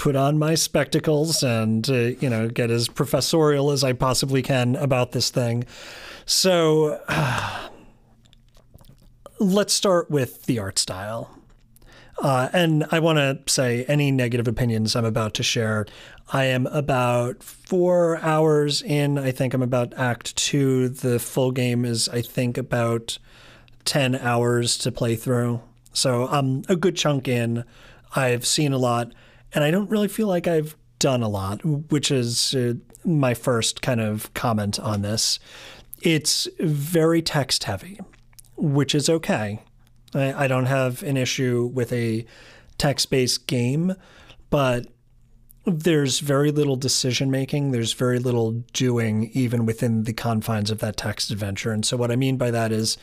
put 0.00 0.16
on 0.16 0.38
my 0.38 0.54
spectacles 0.54 1.42
and 1.42 1.90
uh, 1.90 1.92
you 1.92 2.30
know 2.30 2.48
get 2.48 2.70
as 2.70 2.88
professorial 2.88 3.70
as 3.70 3.84
I 3.84 3.92
possibly 3.92 4.42
can 4.42 4.76
about 4.76 5.12
this 5.12 5.28
thing. 5.30 5.64
So 6.24 6.98
let's 9.40 9.72
start 9.72 10.10
with 10.10 10.44
the 10.44 10.58
art 10.58 10.78
style. 10.78 11.34
Uh, 12.22 12.50
and 12.52 12.84
I 12.90 12.98
want 12.98 13.16
to 13.16 13.40
say 13.50 13.84
any 13.86 14.10
negative 14.10 14.46
opinions 14.46 14.94
I'm 14.94 15.06
about 15.06 15.32
to 15.34 15.42
share. 15.42 15.86
I 16.30 16.44
am 16.44 16.66
about 16.66 17.42
four 17.42 18.18
hours 18.18 18.82
in. 18.82 19.16
I 19.16 19.30
think 19.30 19.54
I'm 19.54 19.62
about 19.62 19.94
Act 19.94 20.36
Two. 20.36 20.90
The 20.90 21.18
full 21.18 21.50
game 21.50 21.86
is, 21.86 22.10
I 22.10 22.20
think, 22.20 22.58
about 22.58 23.18
10 23.86 24.16
hours 24.16 24.76
to 24.78 24.92
play 24.92 25.16
through. 25.16 25.62
So 25.94 26.28
I'm 26.28 26.62
a 26.68 26.76
good 26.76 26.94
chunk 26.94 27.26
in. 27.26 27.64
I've 28.14 28.46
seen 28.46 28.74
a 28.74 28.78
lot, 28.78 29.12
and 29.54 29.64
I 29.64 29.70
don't 29.70 29.88
really 29.88 30.08
feel 30.08 30.28
like 30.28 30.46
I've 30.46 30.76
done 30.98 31.22
a 31.22 31.28
lot, 31.28 31.64
which 31.64 32.10
is 32.10 32.54
uh, 32.54 32.74
my 33.04 33.32
first 33.32 33.80
kind 33.80 34.00
of 34.02 34.32
comment 34.34 34.78
on 34.78 35.00
this. 35.00 35.38
It's 36.02 36.46
very 36.58 37.22
text 37.22 37.64
heavy, 37.64 37.98
which 38.60 38.94
is 38.94 39.08
okay. 39.08 39.62
I, 40.14 40.44
I 40.44 40.46
don't 40.46 40.66
have 40.66 41.02
an 41.02 41.16
issue 41.16 41.70
with 41.72 41.92
a 41.92 42.24
text 42.78 43.10
based 43.10 43.46
game, 43.46 43.94
but 44.50 44.86
there's 45.66 46.20
very 46.20 46.50
little 46.50 46.76
decision 46.76 47.30
making. 47.30 47.70
There's 47.70 47.92
very 47.92 48.18
little 48.18 48.52
doing, 48.72 49.30
even 49.34 49.66
within 49.66 50.04
the 50.04 50.12
confines 50.12 50.70
of 50.70 50.78
that 50.78 50.96
text 50.96 51.30
adventure. 51.30 51.72
And 51.72 51.84
so, 51.84 51.96
what 51.96 52.10
I 52.10 52.16
mean 52.16 52.36
by 52.36 52.50
that 52.50 52.72
is 52.72 52.96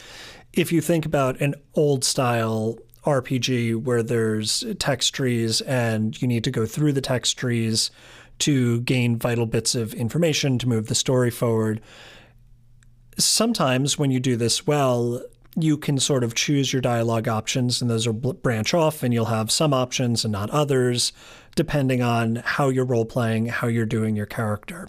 if 0.53 0.71
you 0.71 0.81
think 0.81 1.05
about 1.05 1.39
an 1.39 1.55
old 1.75 2.03
style 2.03 2.77
RPG 3.03 3.83
where 3.83 4.03
there's 4.03 4.65
text 4.79 5.13
trees 5.13 5.61
and 5.61 6.19
you 6.21 6.27
need 6.27 6.43
to 6.43 6.51
go 6.51 6.65
through 6.65 6.93
the 6.93 7.01
text 7.01 7.37
trees 7.37 7.91
to 8.39 8.81
gain 8.81 9.17
vital 9.17 9.45
bits 9.45 9.75
of 9.75 9.93
information 9.93 10.59
to 10.59 10.67
move 10.67 10.87
the 10.87 10.95
story 10.95 11.31
forward, 11.31 11.81
sometimes 13.17 13.97
when 13.97 14.11
you 14.11 14.19
do 14.19 14.35
this 14.35 14.67
well, 14.67 15.21
you 15.59 15.75
can 15.75 15.99
sort 15.99 16.23
of 16.23 16.35
choose 16.35 16.71
your 16.71 16.81
dialogue 16.81 17.27
options, 17.27 17.81
and 17.81 17.89
those 17.89 18.07
will 18.07 18.33
branch 18.33 18.73
off, 18.73 19.01
and 19.01 19.13
you'll 19.13 19.25
have 19.25 19.51
some 19.51 19.73
options 19.73 20.23
and 20.23 20.31
not 20.31 20.51
others, 20.51 21.11
depending 21.55 22.01
on 22.01 22.37
how 22.37 22.69
you're 22.69 22.85
role 22.85 23.05
playing, 23.05 23.47
how 23.47 23.67
you're 23.67 23.85
doing 23.85 24.15
your 24.15 24.27
character. 24.27 24.87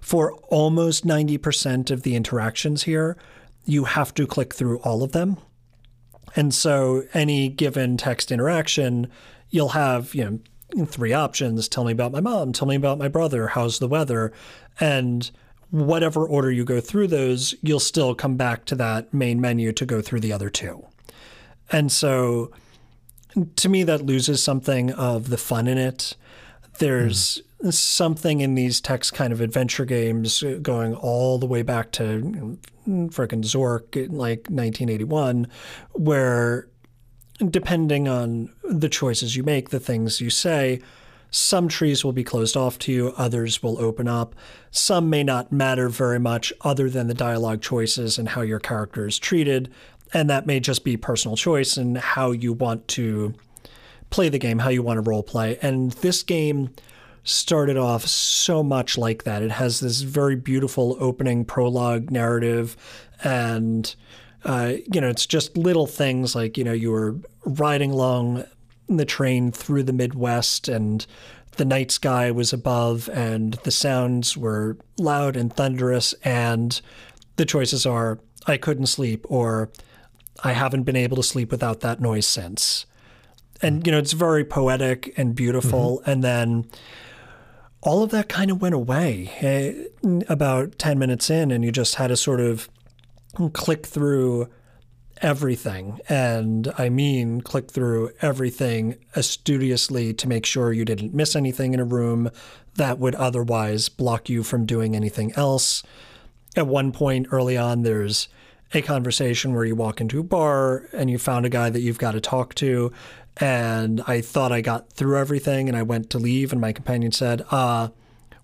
For 0.00 0.32
almost 0.48 1.06
90% 1.06 1.90
of 1.90 2.02
the 2.02 2.16
interactions 2.16 2.84
here, 2.84 3.18
you 3.66 3.84
have 3.84 4.14
to 4.14 4.26
click 4.26 4.54
through 4.54 4.78
all 4.78 5.02
of 5.02 5.12
them. 5.12 5.36
And 6.34 6.54
so, 6.54 7.04
any 7.12 7.50
given 7.50 7.98
text 7.98 8.32
interaction, 8.32 9.10
you'll 9.50 9.70
have, 9.70 10.14
you 10.14 10.24
know, 10.74 10.86
three 10.86 11.12
options 11.12 11.68
tell 11.68 11.84
me 11.84 11.92
about 11.92 12.12
my 12.12 12.20
mom, 12.20 12.52
tell 12.52 12.68
me 12.68 12.76
about 12.76 12.98
my 12.98 13.08
brother, 13.08 13.48
how's 13.48 13.78
the 13.78 13.88
weather. 13.88 14.32
And 14.80 15.30
whatever 15.70 16.26
order 16.26 16.50
you 16.50 16.64
go 16.64 16.80
through 16.80 17.08
those, 17.08 17.54
you'll 17.62 17.80
still 17.80 18.14
come 18.14 18.36
back 18.36 18.64
to 18.66 18.74
that 18.74 19.12
main 19.12 19.40
menu 19.40 19.72
to 19.72 19.84
go 19.84 20.00
through 20.00 20.20
the 20.20 20.32
other 20.32 20.50
two. 20.50 20.86
And 21.70 21.92
so 21.92 22.50
to 23.56 23.68
me, 23.68 23.82
that 23.84 24.04
loses 24.04 24.42
something 24.42 24.90
of 24.92 25.28
the 25.28 25.36
fun 25.36 25.68
in 25.68 25.78
it. 25.78 26.16
There's 26.78 27.42
something 27.70 28.40
in 28.40 28.54
these 28.54 28.80
text 28.80 29.14
kind 29.14 29.32
of 29.32 29.40
adventure 29.40 29.84
games 29.84 30.42
going 30.62 30.94
all 30.94 31.38
the 31.38 31.46
way 31.46 31.62
back 31.62 31.92
to 31.92 32.58
frickin' 32.86 33.42
Zork, 33.42 33.96
in, 33.96 34.12
like 34.12 34.48
1981, 34.48 35.48
where 35.92 36.68
depending 37.50 38.08
on 38.08 38.52
the 38.64 38.88
choices 38.88 39.36
you 39.36 39.42
make, 39.42 39.70
the 39.70 39.80
things 39.80 40.20
you 40.20 40.30
say, 40.30 40.80
some 41.30 41.68
trees 41.68 42.04
will 42.04 42.12
be 42.12 42.24
closed 42.24 42.56
off 42.56 42.78
to 42.80 42.92
you, 42.92 43.12
others 43.16 43.62
will 43.62 43.80
open 43.80 44.08
up. 44.08 44.34
Some 44.70 45.10
may 45.10 45.22
not 45.22 45.52
matter 45.52 45.88
very 45.88 46.18
much, 46.18 46.52
other 46.62 46.88
than 46.88 47.06
the 47.06 47.14
dialogue 47.14 47.60
choices 47.60 48.18
and 48.18 48.30
how 48.30 48.40
your 48.40 48.60
character 48.60 49.06
is 49.06 49.18
treated. 49.18 49.70
And 50.12 50.30
that 50.30 50.46
may 50.46 50.58
just 50.58 50.84
be 50.84 50.96
personal 50.96 51.36
choice 51.36 51.76
and 51.76 51.98
how 51.98 52.30
you 52.30 52.54
want 52.54 52.88
to 52.88 53.34
play 54.10 54.28
the 54.28 54.38
game, 54.38 54.60
how 54.60 54.70
you 54.70 54.82
want 54.82 54.96
to 54.96 55.08
role 55.08 55.22
play. 55.22 55.58
And 55.60 55.92
this 55.92 56.22
game 56.22 56.70
started 57.24 57.76
off 57.76 58.06
so 58.06 58.62
much 58.62 58.96
like 58.96 59.24
that. 59.24 59.42
It 59.42 59.50
has 59.50 59.80
this 59.80 60.00
very 60.00 60.34
beautiful 60.34 60.96
opening 60.98 61.44
prologue 61.44 62.10
narrative, 62.10 62.74
and 63.22 63.94
uh, 64.44 64.74
you 64.92 65.00
know, 65.00 65.08
it's 65.08 65.26
just 65.26 65.56
little 65.56 65.86
things 65.86 66.34
like 66.34 66.56
you 66.56 66.64
know 66.64 66.72
you 66.72 66.90
were 66.90 67.16
riding 67.44 67.90
along 67.90 68.44
the 68.88 69.04
train 69.04 69.52
through 69.52 69.82
the 69.82 69.92
Midwest 69.92 70.68
and 70.68 71.06
the 71.56 71.64
night 71.64 71.90
sky 71.90 72.30
was 72.30 72.52
above 72.52 73.08
and 73.12 73.54
the 73.64 73.70
sounds 73.70 74.36
were 74.36 74.78
loud 74.98 75.36
and 75.36 75.52
thunderous 75.52 76.14
and 76.24 76.80
the 77.36 77.44
choices 77.44 77.84
are 77.84 78.18
I 78.46 78.56
couldn't 78.56 78.86
sleep 78.86 79.26
or 79.28 79.70
I 80.42 80.52
haven't 80.52 80.84
been 80.84 80.96
able 80.96 81.16
to 81.16 81.22
sleep 81.22 81.50
without 81.50 81.80
that 81.80 82.00
noise 82.00 82.26
since. 82.26 82.86
And 83.60 83.84
you 83.86 83.92
know, 83.92 83.98
it's 83.98 84.12
very 84.12 84.44
poetic 84.44 85.12
and 85.16 85.34
beautiful 85.34 85.98
mm-hmm. 85.98 86.10
and 86.10 86.24
then 86.24 86.66
all 87.82 88.02
of 88.02 88.10
that 88.10 88.28
kind 88.28 88.50
of 88.50 88.60
went 88.60 88.74
away 88.74 89.30
eh, 89.40 89.84
about 90.28 90.78
10 90.78 90.98
minutes 90.98 91.30
in 91.30 91.50
and 91.50 91.64
you 91.64 91.72
just 91.72 91.96
had 91.96 92.08
to 92.08 92.16
sort 92.16 92.40
of 92.40 92.68
click 93.52 93.86
through 93.86 94.48
everything. 95.22 96.00
And 96.08 96.72
I 96.78 96.88
mean, 96.88 97.40
click 97.40 97.70
through 97.70 98.10
everything 98.20 98.96
studiously 99.20 100.14
to 100.14 100.28
make 100.28 100.46
sure 100.46 100.72
you 100.72 100.84
didn't 100.84 101.14
miss 101.14 101.36
anything 101.36 101.74
in 101.74 101.80
a 101.80 101.84
room 101.84 102.30
that 102.74 102.98
would 102.98 103.14
otherwise 103.16 103.88
block 103.88 104.28
you 104.28 104.42
from 104.42 104.66
doing 104.66 104.94
anything 104.94 105.32
else. 105.34 105.82
At 106.56 106.66
one 106.66 106.92
point 106.92 107.28
early 107.30 107.56
on, 107.56 107.82
there's 107.82 108.28
a 108.72 108.82
conversation 108.82 109.54
where 109.54 109.64
you 109.64 109.74
walk 109.74 110.00
into 110.00 110.20
a 110.20 110.24
bar 110.24 110.88
and 110.92 111.10
you 111.10 111.18
found 111.18 111.46
a 111.46 111.50
guy 111.50 111.70
that 111.70 111.80
you've 111.80 111.98
got 111.98 112.12
to 112.12 112.20
talk 112.20 112.54
to. 112.56 112.92
And 113.38 114.02
I 114.06 114.20
thought 114.20 114.52
I 114.52 114.60
got 114.60 114.92
through 114.92 115.18
everything 115.18 115.68
and 115.68 115.76
I 115.76 115.82
went 115.82 116.10
to 116.10 116.18
leave, 116.18 116.52
and 116.52 116.60
my 116.60 116.72
companion 116.72 117.12
said, 117.12 117.44
uh, 117.50 117.88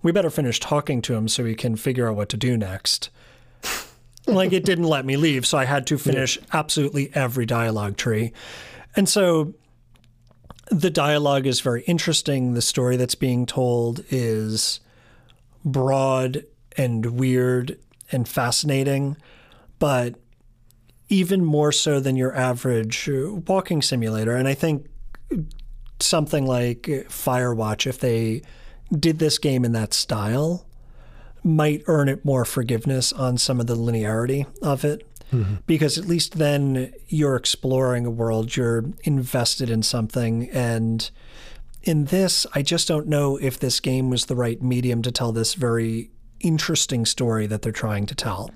we 0.03 0.13
better 0.13 0.31
finish 0.31 0.61
talking 0.61 1.03
to 1.03 1.15
him 1.15 1.29
so 1.29 1.43
we 1.43 1.55
can 1.55 1.77
figure 1.77 2.09
out 2.09 2.17
what 2.17 2.29
to 2.29 2.37
do 2.37 2.57
next 2.57 3.11
like 4.27 4.53
it 4.53 4.65
didn't 4.65 4.85
let 4.85 5.05
me 5.05 5.17
leave, 5.17 5.47
so 5.47 5.59
I 5.59 5.65
had 5.65 5.87
to 5.89 5.99
finish 5.99 6.37
yeah. 6.37 6.45
absolutely 6.53 7.11
every 7.15 7.47
dialogue 7.47 7.97
tree. 7.97 8.33
And 8.97 9.09
so 9.09 9.55
the 10.71 10.91
dialogue 10.91 11.47
is 11.47 11.61
very 11.61 11.83
interesting. 11.83 12.55
The 12.55 12.63
story 12.63 12.97
that's 12.97 13.15
being 13.15 13.47
told 13.47 14.05
is 14.11 14.81
broad 15.65 16.45
and 16.77 17.07
weird 17.19 17.79
and 18.13 18.29
fascinating, 18.29 19.17
but 19.79 20.15
even 21.09 21.45
more 21.45 21.73
so 21.73 22.01
than 22.01 22.17
your 22.17 22.35
average 22.35 23.09
walking 23.47 23.83
simulator. 23.83 24.35
And 24.35 24.49
I 24.49 24.55
think 24.55 24.87
something 26.01 26.47
like 26.47 26.83
Firewatch, 26.83 27.87
if 27.87 27.99
they 27.99 28.43
did 28.99 29.19
this 29.19 29.39
game 29.39 29.65
in 29.65 29.73
that 29.73 29.93
style, 29.93 30.67
might 31.45 31.83
earn 31.87 32.09
it 32.09 32.25
more 32.25 32.45
forgiveness 32.45 33.13
on 33.13 33.39
some 33.39 33.61
of 33.61 33.67
the 33.67 33.77
linearity 33.77 34.47
of 34.63 34.85
it. 34.85 35.07
Mm-hmm. 35.33 35.57
Because 35.67 35.99
at 35.99 36.07
least 36.07 36.39
then 36.39 36.93
you're 37.09 37.37
exploring 37.37 38.07
a 38.07 38.11
world, 38.11 38.57
you're 38.57 38.85
invested 39.03 39.69
in 39.69 39.83
something. 39.83 40.49
And 40.51 41.11
in 41.83 42.07
this, 42.07 42.47
I 42.55 42.63
just 42.63 42.89
don't 42.89 43.09
know 43.09 43.37
if 43.37 43.59
this 43.59 43.81
game 43.81 44.11
was 44.11 44.27
the 44.27 44.37
right 44.37 44.63
medium 44.63 45.03
to 45.03 45.11
tell 45.11 45.33
this 45.33 45.55
very 45.55 46.11
interesting 46.41 47.05
story 47.05 47.47
that 47.47 47.63
they're 47.63 47.73
trying 47.73 48.07
to 48.07 48.15
tell. 48.15 48.51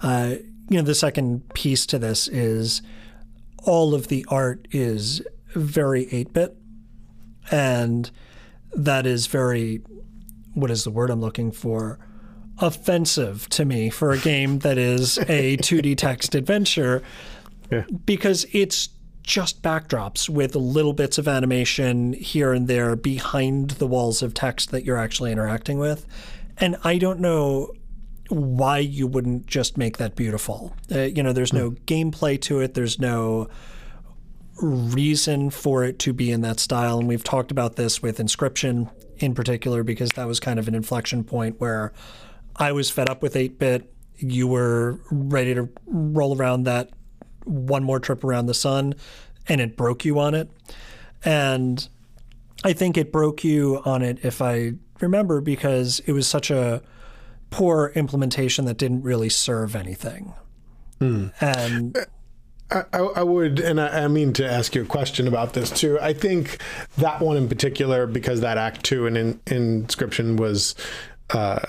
Uh, 0.00 0.36
you 0.68 0.78
know, 0.78 0.82
the 0.82 0.94
second 0.94 1.52
piece 1.54 1.86
to 1.86 1.98
this 1.98 2.28
is 2.28 2.82
all 3.64 3.94
of 3.94 4.08
the 4.08 4.24
art 4.28 4.66
is 4.70 5.22
very 5.48 6.08
8 6.12 6.32
bit. 6.32 6.56
And 7.50 8.10
that 8.74 9.06
is 9.06 9.26
very, 9.26 9.82
what 10.54 10.70
is 10.70 10.84
the 10.84 10.90
word 10.90 11.10
I'm 11.10 11.20
looking 11.20 11.52
for? 11.52 11.98
Offensive 12.58 13.48
to 13.50 13.64
me 13.64 13.90
for 13.90 14.12
a 14.12 14.18
game 14.18 14.60
that 14.60 14.78
is 14.78 15.18
a 15.18 15.56
2D 15.58 15.96
text 15.96 16.34
adventure 16.34 17.02
yeah. 17.70 17.84
because 18.04 18.46
it's 18.52 18.88
just 19.22 19.60
backdrops 19.60 20.28
with 20.28 20.54
little 20.54 20.92
bits 20.92 21.18
of 21.18 21.26
animation 21.26 22.12
here 22.12 22.52
and 22.52 22.68
there 22.68 22.94
behind 22.94 23.70
the 23.72 23.86
walls 23.86 24.22
of 24.22 24.32
text 24.32 24.70
that 24.70 24.84
you're 24.84 24.96
actually 24.96 25.32
interacting 25.32 25.78
with. 25.78 26.06
And 26.58 26.76
I 26.84 26.98
don't 26.98 27.20
know 27.20 27.72
why 28.28 28.78
you 28.78 29.06
wouldn't 29.06 29.46
just 29.46 29.76
make 29.76 29.98
that 29.98 30.16
beautiful. 30.16 30.74
Uh, 30.92 31.00
you 31.02 31.22
know, 31.22 31.32
there's 31.32 31.52
no 31.52 31.72
mm. 31.72 31.78
gameplay 31.84 32.40
to 32.42 32.60
it, 32.60 32.74
there's 32.74 32.98
no 32.98 33.48
reason 34.62 35.50
for 35.50 35.84
it 35.84 35.98
to 35.98 36.12
be 36.12 36.30
in 36.30 36.40
that 36.40 36.58
style. 36.58 36.98
And 36.98 37.08
we've 37.08 37.24
talked 37.24 37.50
about 37.50 37.76
this 37.76 38.00
with 38.00 38.18
Inscryption 38.18 38.90
in 39.18 39.34
particular 39.34 39.82
because 39.82 40.10
that 40.10 40.26
was 40.26 40.40
kind 40.40 40.58
of 40.58 40.68
an 40.68 40.74
inflection 40.74 41.24
point 41.24 41.60
where 41.60 41.92
I 42.56 42.72
was 42.72 42.90
fed 42.90 43.08
up 43.08 43.22
with 43.22 43.36
8 43.36 43.58
bit. 43.58 43.92
You 44.16 44.48
were 44.48 45.00
ready 45.10 45.54
to 45.54 45.68
roll 45.86 46.36
around 46.36 46.64
that 46.64 46.90
one 47.44 47.84
more 47.84 48.00
trip 48.00 48.24
around 48.24 48.46
the 48.46 48.54
sun, 48.54 48.94
and 49.48 49.60
it 49.60 49.76
broke 49.76 50.04
you 50.04 50.18
on 50.18 50.34
it. 50.34 50.50
And 51.24 51.86
I 52.64 52.72
think 52.72 52.96
it 52.96 53.12
broke 53.12 53.44
you 53.44 53.82
on 53.84 54.02
it, 54.02 54.18
if 54.24 54.40
I 54.42 54.72
remember, 55.00 55.40
because 55.40 56.00
it 56.06 56.12
was 56.12 56.26
such 56.26 56.50
a 56.50 56.82
poor 57.50 57.92
implementation 57.94 58.64
that 58.64 58.76
didn't 58.76 59.02
really 59.02 59.28
serve 59.28 59.76
anything. 59.76 60.34
Mm. 61.00 61.32
And 61.40 61.96
I, 62.70 62.82
I, 62.98 63.22
would, 63.22 63.60
and 63.60 63.80
I, 63.80 64.04
I, 64.04 64.08
mean 64.08 64.32
to 64.34 64.50
ask 64.50 64.74
you 64.74 64.82
a 64.82 64.86
question 64.86 65.28
about 65.28 65.52
this 65.52 65.70
too. 65.70 65.98
I 66.00 66.12
think 66.12 66.58
that 66.98 67.20
one 67.20 67.36
in 67.36 67.48
particular, 67.48 68.06
because 68.06 68.40
that 68.40 68.58
Act 68.58 68.82
Two 68.82 69.06
and 69.06 69.16
in, 69.16 69.34
Inscryption 69.46 70.38
was 70.38 70.74
uh, 71.30 71.60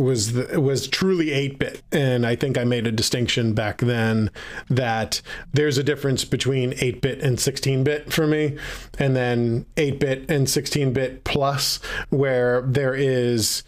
was 0.00 0.32
the, 0.32 0.60
was 0.60 0.88
truly 0.88 1.26
8-bit 1.26 1.82
and 1.92 2.26
i 2.26 2.34
think 2.34 2.58
i 2.58 2.64
made 2.64 2.86
a 2.86 2.92
distinction 2.92 3.52
back 3.54 3.78
then 3.78 4.30
that 4.68 5.22
there's 5.52 5.78
a 5.78 5.82
difference 5.82 6.24
between 6.24 6.72
8-bit 6.72 7.20
and 7.20 7.38
16-bit 7.38 8.12
for 8.12 8.26
me 8.26 8.56
and 8.98 9.14
then 9.14 9.66
8-bit 9.76 10.30
and 10.30 10.46
16-bit 10.46 11.24
plus 11.24 11.80
where 12.10 12.62
there 12.62 12.94
is 12.94 13.62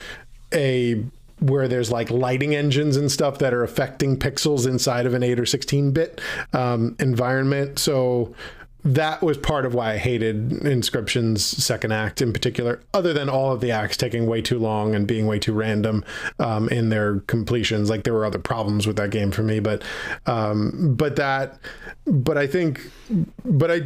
a 0.52 1.04
where 1.42 1.66
there's 1.66 1.90
like 1.90 2.08
lighting 2.10 2.54
engines 2.54 2.96
and 2.96 3.10
stuff 3.10 3.38
that 3.38 3.52
are 3.52 3.64
affecting 3.64 4.16
pixels 4.16 4.66
inside 4.66 5.06
of 5.06 5.14
an 5.14 5.22
8 5.22 5.40
or 5.40 5.46
16 5.46 5.90
bit 5.90 6.20
um, 6.52 6.94
environment. 7.00 7.80
So 7.80 8.34
that 8.84 9.22
was 9.22 9.38
part 9.38 9.64
of 9.64 9.74
why 9.74 9.92
I 9.92 9.96
hated 9.98 10.50
Inscryption's 10.50 11.44
second 11.44 11.92
act 11.92 12.20
in 12.20 12.32
particular, 12.32 12.80
other 12.92 13.12
than 13.12 13.28
all 13.28 13.52
of 13.52 13.60
the 13.60 13.70
acts 13.70 13.96
taking 13.96 14.26
way 14.26 14.42
too 14.42 14.58
long 14.58 14.94
and 14.94 15.06
being 15.06 15.26
way 15.26 15.38
too 15.38 15.52
random 15.52 16.04
um, 16.40 16.68
in 16.68 16.88
their 16.88 17.20
completions. 17.20 17.88
Like 17.88 18.02
there 18.02 18.12
were 18.12 18.24
other 18.24 18.40
problems 18.40 18.86
with 18.86 18.96
that 18.96 19.10
game 19.10 19.30
for 19.30 19.42
me, 19.42 19.60
but 19.60 19.82
um, 20.26 20.94
but 20.96 21.16
that, 21.16 21.60
but 22.06 22.36
I 22.36 22.46
think, 22.48 22.90
but 23.44 23.70
I, 23.70 23.80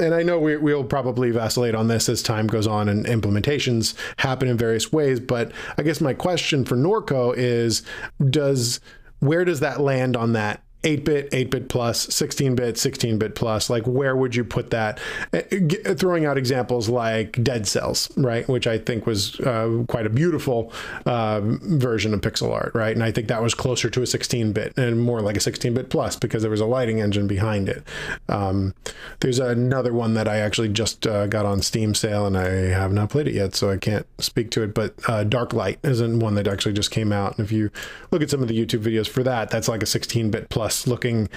and 0.00 0.14
I 0.14 0.22
know 0.22 0.38
we, 0.38 0.56
we'll 0.56 0.84
probably 0.84 1.30
vacillate 1.30 1.74
on 1.74 1.88
this 1.88 2.08
as 2.08 2.22
time 2.22 2.46
goes 2.46 2.66
on 2.66 2.88
and 2.88 3.04
implementations 3.04 3.94
happen 4.16 4.48
in 4.48 4.56
various 4.56 4.90
ways. 4.90 5.20
But 5.20 5.52
I 5.76 5.82
guess 5.82 6.00
my 6.00 6.14
question 6.14 6.64
for 6.64 6.76
Norco 6.76 7.34
is, 7.36 7.82
does 8.30 8.80
where 9.20 9.44
does 9.44 9.60
that 9.60 9.80
land 9.80 10.16
on 10.16 10.32
that 10.32 10.62
8 10.84 11.04
bit, 11.04 11.28
8 11.32 11.50
bit 11.50 11.68
plus, 11.68 12.12
16 12.14 12.54
bit, 12.54 12.76
16 12.76 13.18
bit 13.18 13.34
plus. 13.34 13.70
Like, 13.70 13.84
where 13.84 14.16
would 14.16 14.34
you 14.34 14.44
put 14.44 14.70
that? 14.70 14.98
Uh, 15.32 15.94
throwing 15.94 16.24
out 16.24 16.36
examples 16.36 16.88
like 16.88 17.42
Dead 17.42 17.66
Cells, 17.66 18.10
right? 18.16 18.46
Which 18.48 18.66
I 18.66 18.78
think 18.78 19.06
was 19.06 19.38
uh, 19.40 19.84
quite 19.88 20.06
a 20.06 20.10
beautiful 20.10 20.72
uh, 21.06 21.40
version 21.42 22.14
of 22.14 22.20
pixel 22.20 22.52
art, 22.52 22.74
right? 22.74 22.94
And 22.94 23.04
I 23.04 23.12
think 23.12 23.28
that 23.28 23.42
was 23.42 23.54
closer 23.54 23.88
to 23.90 24.02
a 24.02 24.06
16 24.06 24.52
bit 24.52 24.76
and 24.76 25.00
more 25.00 25.20
like 25.20 25.36
a 25.36 25.40
16 25.40 25.74
bit 25.74 25.88
plus 25.88 26.16
because 26.16 26.42
there 26.42 26.50
was 26.50 26.60
a 26.60 26.66
lighting 26.66 27.00
engine 27.00 27.26
behind 27.26 27.68
it. 27.68 27.84
Um, 28.28 28.74
there's 29.20 29.38
another 29.38 29.92
one 29.92 30.14
that 30.14 30.26
I 30.26 30.38
actually 30.38 30.68
just 30.68 31.06
uh, 31.06 31.26
got 31.28 31.46
on 31.46 31.62
Steam 31.62 31.94
sale 31.94 32.26
and 32.26 32.36
I 32.36 32.48
have 32.48 32.92
not 32.92 33.10
played 33.10 33.28
it 33.28 33.34
yet, 33.34 33.54
so 33.54 33.70
I 33.70 33.76
can't 33.76 34.06
speak 34.18 34.50
to 34.52 34.62
it. 34.62 34.74
But 34.74 34.94
uh, 35.08 35.24
Dark 35.24 35.52
Light 35.52 35.78
isn't 35.84 36.18
one 36.18 36.34
that 36.34 36.48
actually 36.48 36.72
just 36.72 36.90
came 36.90 37.12
out. 37.12 37.38
And 37.38 37.44
if 37.44 37.52
you 37.52 37.70
look 38.10 38.22
at 38.22 38.30
some 38.30 38.42
of 38.42 38.48
the 38.48 38.58
YouTube 38.58 38.82
videos 38.82 39.08
for 39.08 39.22
that, 39.22 39.50
that's 39.50 39.68
like 39.68 39.82
a 39.82 39.86
16 39.86 40.30
bit 40.30 40.48
plus 40.48 40.71
looking 40.86 41.28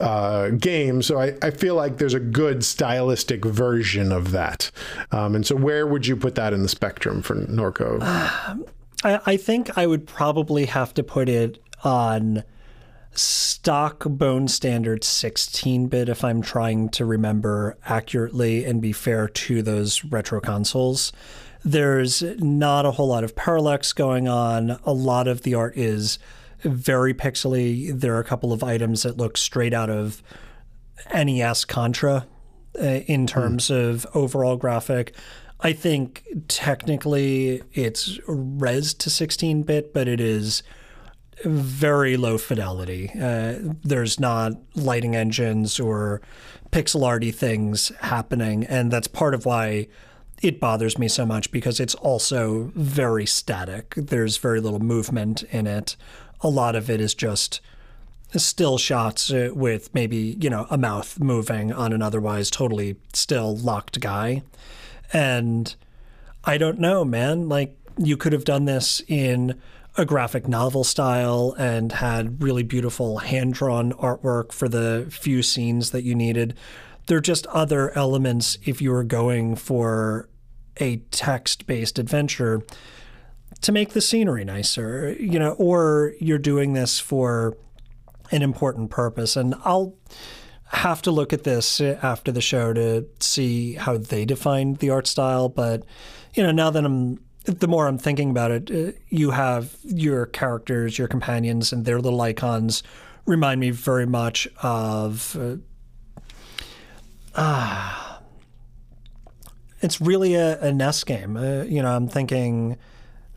uh, 0.00 0.48
game. 0.50 1.02
So 1.02 1.20
I, 1.20 1.34
I 1.42 1.50
feel 1.50 1.74
like 1.74 1.98
there's 1.98 2.14
a 2.14 2.20
good 2.20 2.64
stylistic 2.64 3.44
version 3.44 4.12
of 4.12 4.32
that. 4.32 4.70
Um, 5.12 5.34
and 5.34 5.46
so 5.46 5.54
where 5.54 5.86
would 5.86 6.06
you 6.06 6.16
put 6.16 6.34
that 6.36 6.52
in 6.52 6.62
the 6.62 6.68
spectrum 6.68 7.22
for 7.22 7.36
Norco? 7.36 7.98
Uh, 8.00 8.56
I, 9.04 9.20
I, 9.32 9.36
think 9.36 9.76
I 9.78 9.86
would 9.86 10.06
probably 10.06 10.66
have 10.66 10.94
to 10.94 11.02
put 11.02 11.28
it 11.28 11.62
on. 11.84 12.44
Stock 13.12 14.04
bone 14.06 14.46
standard 14.46 15.02
16 15.02 15.88
bit, 15.88 16.08
if 16.08 16.22
I'm 16.22 16.40
trying 16.40 16.90
to 16.90 17.04
remember 17.04 17.76
accurately 17.84 18.64
and 18.64 18.80
be 18.80 18.92
fair 18.92 19.26
to 19.26 19.62
those 19.62 20.04
retro 20.04 20.40
consoles. 20.40 21.12
There's 21.64 22.22
not 22.22 22.86
a 22.86 22.92
whole 22.92 23.08
lot 23.08 23.24
of 23.24 23.34
parallax 23.34 23.92
going 23.92 24.28
on. 24.28 24.78
A 24.84 24.92
lot 24.92 25.26
of 25.26 25.42
the 25.42 25.54
art 25.54 25.76
is 25.76 26.20
very 26.62 27.14
pixely. 27.14 27.98
There 27.98 28.14
are 28.16 28.20
a 28.20 28.24
couple 28.24 28.52
of 28.52 28.62
items 28.62 29.02
that 29.02 29.16
look 29.16 29.36
straight 29.36 29.74
out 29.74 29.90
of 29.90 30.22
NES 31.14 31.64
Contra 31.64 32.26
uh, 32.78 32.84
in 32.84 33.26
terms 33.26 33.68
mm. 33.68 33.88
of 33.88 34.06
overall 34.14 34.56
graphic. 34.56 35.14
I 35.60 35.72
think 35.72 36.26
technically 36.48 37.62
it's 37.72 38.18
res 38.26 38.94
to 38.94 39.10
16 39.10 39.62
bit, 39.62 39.92
but 39.92 40.08
it 40.08 40.20
is 40.20 40.62
very 41.44 42.16
low 42.16 42.38
fidelity. 42.38 43.10
Uh, 43.20 43.54
there's 43.82 44.20
not 44.20 44.52
lighting 44.74 45.16
engines 45.16 45.80
or 45.80 46.20
pixel 46.70 47.06
arty 47.06 47.30
things 47.30 47.90
happening, 48.00 48.64
and 48.64 48.90
that's 48.90 49.08
part 49.08 49.34
of 49.34 49.44
why 49.44 49.88
it 50.42 50.60
bothers 50.60 50.98
me 50.98 51.08
so 51.08 51.26
much 51.26 51.50
because 51.50 51.80
it's 51.80 51.94
also 51.96 52.70
very 52.74 53.26
static. 53.26 53.94
There's 53.96 54.38
very 54.38 54.60
little 54.60 54.80
movement 54.80 55.42
in 55.44 55.66
it. 55.66 55.96
A 56.42 56.48
lot 56.48 56.76
of 56.76 56.88
it 56.88 57.00
is 57.00 57.14
just 57.14 57.60
still 58.36 58.78
shots 58.78 59.30
uh, 59.32 59.50
with 59.52 59.92
maybe, 59.94 60.36
you 60.40 60.48
know, 60.48 60.66
a 60.70 60.78
mouth 60.78 61.18
moving 61.18 61.72
on 61.72 61.92
an 61.92 62.02
otherwise 62.02 62.50
totally 62.50 62.96
still 63.12 63.56
locked 63.56 64.00
guy. 64.00 64.42
And 65.12 65.74
I 66.44 66.56
don't 66.56 66.78
know, 66.78 67.04
man. 67.04 67.48
Like, 67.48 67.76
you 67.98 68.16
could 68.16 68.32
have 68.32 68.44
done 68.44 68.64
this 68.64 69.02
in 69.08 69.60
a 69.96 70.04
graphic 70.04 70.46
novel 70.46 70.84
style 70.84 71.54
and 71.58 71.92
had 71.92 72.42
really 72.42 72.62
beautiful 72.62 73.18
hand 73.18 73.54
drawn 73.54 73.92
artwork 73.94 74.52
for 74.52 74.68
the 74.68 75.06
few 75.10 75.42
scenes 75.42 75.90
that 75.90 76.04
you 76.04 76.14
needed. 76.14 76.54
There 77.06 77.18
are 77.18 77.22
just 77.22 77.46
other 77.48 77.90
elements 77.98 78.56
if 78.64 78.80
you 78.80 78.92
were 78.92 79.04
going 79.04 79.56
for 79.56 80.28
a 80.76 80.98
text 81.10 81.66
based 81.66 81.98
adventure 81.98 82.62
to 83.62 83.72
make 83.72 83.90
the 83.90 84.00
scenery 84.00 84.44
nicer, 84.44 85.12
you 85.18 85.38
know, 85.38 85.52
or 85.52 86.14
you're 86.20 86.38
doing 86.38 86.72
this 86.72 86.98
for 86.98 87.56
an 88.30 88.42
important 88.42 88.90
purpose. 88.90 89.36
And 89.36 89.54
I'll 89.64 89.94
have 90.66 91.02
to 91.02 91.10
look 91.10 91.32
at 91.32 91.44
this 91.44 91.80
after 91.80 92.30
the 92.30 92.40
show 92.40 92.72
to 92.72 93.06
see 93.18 93.74
how 93.74 93.98
they 93.98 94.24
defined 94.24 94.78
the 94.78 94.90
art 94.90 95.06
style. 95.06 95.48
But, 95.48 95.84
you 96.34 96.42
know, 96.42 96.52
now 96.52 96.70
that 96.70 96.84
I'm 96.84 97.20
the 97.44 97.68
more 97.68 97.86
I'm 97.86 97.98
thinking 97.98 98.30
about 98.30 98.50
it, 98.50 98.70
uh, 98.70 98.92
you 99.08 99.30
have 99.30 99.76
your 99.82 100.26
characters, 100.26 100.98
your 100.98 101.08
companions, 101.08 101.72
and 101.72 101.84
their 101.84 102.00
little 102.00 102.20
icons 102.20 102.82
remind 103.26 103.60
me 103.60 103.70
very 103.70 104.06
much 104.06 104.48
of. 104.62 105.36
Uh, 105.36 105.56
ah, 107.34 108.20
it's 109.80 110.00
really 110.00 110.34
a, 110.34 110.60
a 110.60 110.72
NES 110.72 111.04
game. 111.04 111.36
Uh, 111.36 111.62
you 111.62 111.82
know, 111.82 111.90
I'm 111.90 112.08
thinking 112.08 112.76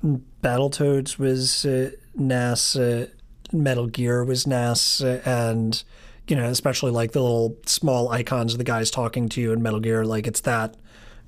Battletoads 0.04 1.18
was 1.18 1.66
uh, 1.66 1.92
NES, 2.16 2.76
uh, 2.76 3.08
Metal 3.52 3.88
Gear 3.88 4.24
was 4.24 4.46
NES, 4.46 5.02
uh, 5.02 5.22
and 5.26 5.84
you 6.28 6.36
know, 6.36 6.46
especially 6.46 6.92
like 6.92 7.12
the 7.12 7.22
little 7.22 7.58
small 7.66 8.10
icons 8.10 8.54
of 8.54 8.58
the 8.58 8.64
guys 8.64 8.90
talking 8.90 9.28
to 9.30 9.42
you 9.42 9.52
in 9.52 9.62
Metal 9.62 9.80
Gear, 9.80 10.06
like 10.06 10.28
it's 10.28 10.42
that 10.42 10.76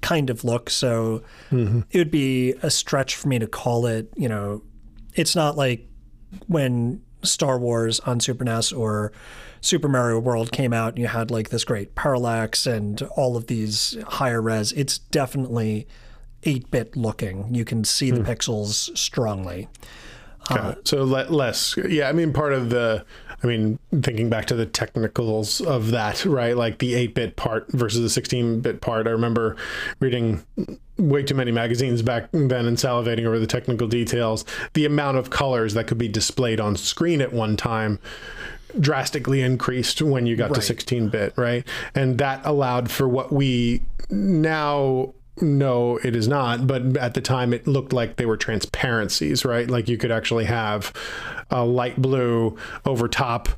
kind 0.01 0.29
of 0.29 0.43
look. 0.43 0.69
So 0.69 1.23
mm-hmm. 1.51 1.81
it 1.91 1.97
would 1.97 2.11
be 2.11 2.53
a 2.61 2.69
stretch 2.69 3.15
for 3.15 3.27
me 3.27 3.39
to 3.39 3.47
call 3.47 3.85
it, 3.85 4.11
you 4.15 4.29
know, 4.29 4.63
it's 5.13 5.35
not 5.35 5.57
like 5.57 5.87
when 6.47 7.01
Star 7.23 7.57
Wars 7.57 7.99
on 8.01 8.19
Super 8.19 8.43
NES 8.43 8.71
or 8.71 9.11
Super 9.61 9.87
Mario 9.87 10.19
World 10.19 10.51
came 10.51 10.73
out 10.73 10.89
and 10.89 10.99
you 10.99 11.07
had 11.07 11.31
like 11.31 11.49
this 11.49 11.63
great 11.63 11.95
parallax 11.95 12.65
and 12.67 13.01
all 13.15 13.35
of 13.35 13.47
these 13.47 13.97
higher 14.07 14.41
res. 14.41 14.71
It's 14.73 14.99
definitely 14.99 15.87
8 16.45 16.71
bit 16.71 16.95
looking. 16.95 17.53
You 17.53 17.65
can 17.65 17.83
see 17.83 18.11
the 18.11 18.21
mm. 18.21 18.25
pixels 18.25 18.95
strongly. 18.97 19.67
Uh, 20.49 20.75
so 20.83 21.03
less, 21.03 21.75
yeah. 21.89 22.07
I 22.07 22.13
mean, 22.13 22.31
part 22.31 22.53
of 22.53 22.69
the 22.69 23.03
I 23.43 23.47
mean, 23.47 23.79
thinking 24.01 24.29
back 24.29 24.45
to 24.45 24.55
the 24.55 24.65
technicals 24.65 25.61
of 25.61 25.91
that, 25.91 26.25
right? 26.25 26.55
Like 26.55 26.79
the 26.79 26.95
8 26.95 27.13
bit 27.15 27.35
part 27.35 27.71
versus 27.71 28.01
the 28.01 28.09
16 28.09 28.61
bit 28.61 28.81
part. 28.81 29.07
I 29.07 29.11
remember 29.11 29.55
reading 29.99 30.43
way 30.97 31.23
too 31.23 31.35
many 31.35 31.51
magazines 31.51 32.01
back 32.01 32.31
then 32.31 32.65
and 32.65 32.77
salivating 32.77 33.25
over 33.25 33.39
the 33.39 33.47
technical 33.47 33.87
details. 33.87 34.45
The 34.73 34.85
amount 34.85 35.17
of 35.17 35.29
colors 35.29 35.73
that 35.73 35.87
could 35.87 35.97
be 35.97 36.07
displayed 36.07 36.59
on 36.59 36.75
screen 36.75 37.21
at 37.21 37.33
one 37.33 37.57
time 37.57 37.99
drastically 38.79 39.41
increased 39.41 40.01
when 40.01 40.25
you 40.25 40.35
got 40.35 40.49
right. 40.49 40.55
to 40.55 40.61
16 40.61 41.09
bit, 41.09 41.33
right? 41.37 41.67
And 41.93 42.17
that 42.17 42.45
allowed 42.45 42.91
for 42.91 43.07
what 43.07 43.31
we 43.31 43.81
now 44.09 45.13
no, 45.41 45.97
it 45.97 46.15
is 46.15 46.27
not. 46.27 46.65
But 46.65 46.97
at 46.97 47.13
the 47.13 47.21
time, 47.21 47.53
it 47.53 47.67
looked 47.67 47.91
like 47.91 48.15
they 48.15 48.25
were 48.25 48.37
transparencies, 48.37 49.43
right? 49.43 49.69
Like 49.69 49.89
you 49.89 49.97
could 49.97 50.11
actually 50.11 50.45
have 50.45 50.93
a 51.51 51.63
light 51.63 52.01
blue 52.01 52.57
over 52.85 53.07
top, 53.07 53.49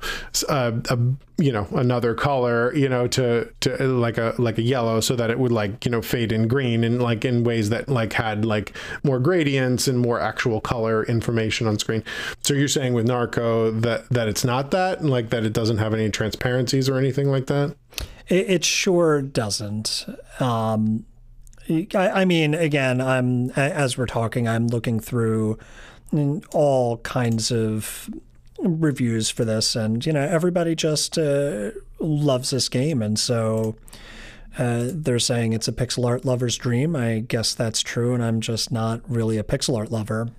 uh, 0.49 0.71
a, 0.89 0.97
you 1.37 1.51
know, 1.51 1.67
another 1.71 2.15
color, 2.15 2.73
you 2.73 2.89
know, 2.89 3.07
to 3.07 3.51
to 3.61 3.87
like 3.87 4.17
a 4.17 4.33
like 4.39 4.57
a 4.57 4.61
yellow, 4.63 4.99
so 4.99 5.15
that 5.15 5.29
it 5.29 5.37
would 5.37 5.51
like 5.51 5.85
you 5.85 5.91
know 5.91 6.01
fade 6.01 6.31
in 6.31 6.47
green 6.47 6.83
and 6.83 7.01
like 7.01 7.23
in 7.23 7.43
ways 7.43 7.69
that 7.69 7.87
like 7.87 8.13
had 8.13 8.43
like 8.43 8.75
more 9.03 9.19
gradients 9.19 9.87
and 9.87 9.99
more 9.99 10.19
actual 10.19 10.59
color 10.59 11.03
information 11.05 11.67
on 11.67 11.77
screen. 11.77 12.03
So 12.41 12.55
you're 12.55 12.67
saying 12.67 12.93
with 12.93 13.07
Norco 13.07 13.79
that 13.81 14.09
that 14.09 14.27
it's 14.27 14.43
not 14.43 14.71
that, 14.71 15.05
like 15.05 15.29
that 15.29 15.45
it 15.45 15.53
doesn't 15.53 15.77
have 15.77 15.93
any 15.93 16.09
transparencies 16.09 16.89
or 16.89 16.97
anything 16.97 17.29
like 17.29 17.45
that. 17.47 17.75
It, 18.27 18.49
it 18.49 18.65
sure 18.65 19.21
doesn't. 19.21 20.05
Um, 20.39 21.05
I, 21.69 22.25
mean, 22.25 22.53
again, 22.53 23.01
I'm 23.01 23.51
as 23.51 23.97
we're 23.97 24.05
talking, 24.05 24.47
I'm 24.47 24.67
looking 24.67 24.99
through 24.99 25.57
all 26.53 26.97
kinds 26.99 27.51
of 27.51 28.09
reviews 28.59 29.29
for 29.29 29.45
this, 29.45 29.75
and 29.75 30.05
you 30.05 30.13
know, 30.13 30.21
everybody 30.21 30.75
just 30.75 31.17
uh, 31.17 31.71
loves 31.99 32.49
this 32.49 32.69
game, 32.69 33.01
and 33.01 33.17
so. 33.17 33.75
Uh, 34.59 34.89
they're 34.91 35.19
saying 35.19 35.53
it's 35.53 35.67
a 35.67 35.71
pixel 35.71 36.03
art 36.07 36.25
lover's 36.25 36.57
dream. 36.57 36.95
I 36.95 37.19
guess 37.19 37.53
that's 37.53 37.83
true, 37.83 38.15
and 38.15 38.23
I'm 38.23 38.41
just 38.41 38.71
not 38.71 39.01
really 39.07 39.37
a 39.37 39.43
pixel 39.43 39.77
art 39.77 39.91
lover. 39.91 40.29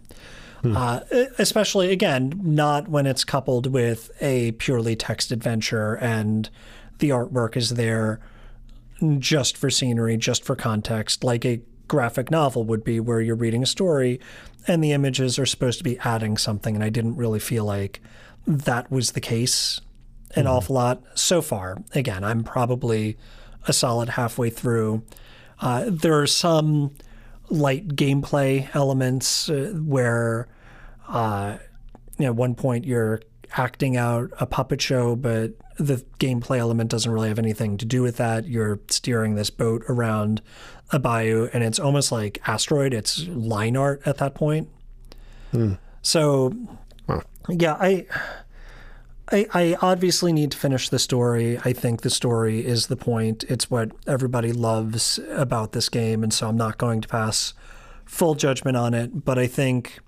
Hmm. 0.63 0.77
Uh, 0.77 1.01
especially, 1.39 1.93
again, 1.93 2.33
not 2.43 2.89
when 2.89 3.07
it's 3.07 3.23
coupled 3.23 3.73
with 3.73 4.11
a 4.21 4.53
purely 4.53 4.97
text 4.97 5.31
adventure 5.31 5.95
and 5.95 6.51
the 6.99 7.11
artwork 7.11 7.57
is 7.57 7.71
there 7.71 8.21
just 9.19 9.57
for 9.57 9.71
scenery, 9.71 10.17
just 10.17 10.45
for 10.45 10.57
context, 10.57 11.25
like 11.25 11.45
a 11.45 11.61
graphic 11.87 12.31
novel 12.31 12.65
would 12.65 12.85
be, 12.85 13.01
where 13.01 13.21
you're 13.21 13.37
reading 13.37 13.63
a 13.63 13.67
story 13.67 14.21
and 14.67 14.85
the 14.85 14.93
images 14.93 15.39
are 15.39 15.47
supposed 15.47 15.79
to 15.79 15.85
be 15.85 15.99
adding 16.01 16.37
something. 16.37 16.75
And 16.75 16.85
I 16.85 16.91
didn't 16.91 17.17
really 17.17 17.39
feel 17.39 17.65
like 17.65 18.01
that 18.47 18.91
was 18.91 19.13
the 19.13 19.21
case 19.21 19.81
an 20.35 20.45
mm-hmm. 20.45 20.53
awful 20.53 20.75
lot 20.75 21.03
so 21.15 21.41
far. 21.41 21.79
Again, 21.95 22.23
I'm 22.25 22.45
probably 22.45 23.17
a 23.67 23.73
solid 23.73 24.11
halfway 24.11 24.51
through. 24.51 25.03
Uh, 25.61 25.87
there 25.89 26.21
are 26.21 26.27
some 26.27 26.95
light 27.49 27.89
gameplay 27.89 28.69
elements 28.75 29.49
uh, 29.49 29.73
where, 29.85 30.49
uh, 31.09 31.57
you 32.19 32.27
know, 32.27 32.33
at 32.33 32.37
one 32.37 32.55
point 32.55 32.85
you're 32.85 33.23
acting 33.57 33.97
out 33.97 34.31
a 34.39 34.47
puppet 34.47 34.83
show, 34.83 35.17
but 35.17 35.53
the 35.79 36.05
gameplay 36.19 36.59
element 36.59 36.91
doesn't 36.91 37.11
really 37.11 37.29
have 37.29 37.39
anything 37.39 37.79
to 37.79 37.85
do 37.85 38.03
with 38.03 38.17
that. 38.17 38.47
You're 38.47 38.81
steering 38.89 39.37
this 39.37 39.49
boat 39.49 39.85
around 39.89 40.43
a 40.91 40.99
bayou, 40.99 41.49
and 41.53 41.63
it's 41.63 41.79
almost 41.79 42.11
like 42.11 42.41
Asteroid. 42.47 42.93
It's 42.93 43.27
line 43.29 43.77
art 43.77 44.03
at 44.05 44.19
that 44.19 44.35
point. 44.35 44.69
Hmm. 45.53 45.75
So, 46.03 46.53
yeah, 47.49 47.75
I, 47.75 48.07
I, 49.31 49.47
I 49.55 49.77
obviously 49.81 50.33
need 50.33 50.51
to 50.53 50.59
finish 50.59 50.89
the 50.89 50.99
story. 50.99 51.59
I 51.59 51.73
think 51.73 52.03
the 52.03 52.11
story 52.11 52.65
is 52.65 52.89
the 52.89 52.97
point. 52.97 53.45
It's 53.45 53.71
what 53.71 53.91
everybody 54.07 54.53
loves 54.53 55.21
about 55.31 55.73
this 55.73 55.89
game, 55.89 56.23
and 56.23 56.33
so 56.33 56.49
I'm 56.49 56.57
not 56.57 56.79
going 56.79 57.01
to 57.03 57.09
pass 57.09 57.55
full 58.05 58.35
judgment 58.35 58.77
on 58.77 58.95
it. 58.95 59.25
But 59.25 59.39
I 59.39 59.47
think 59.47 60.01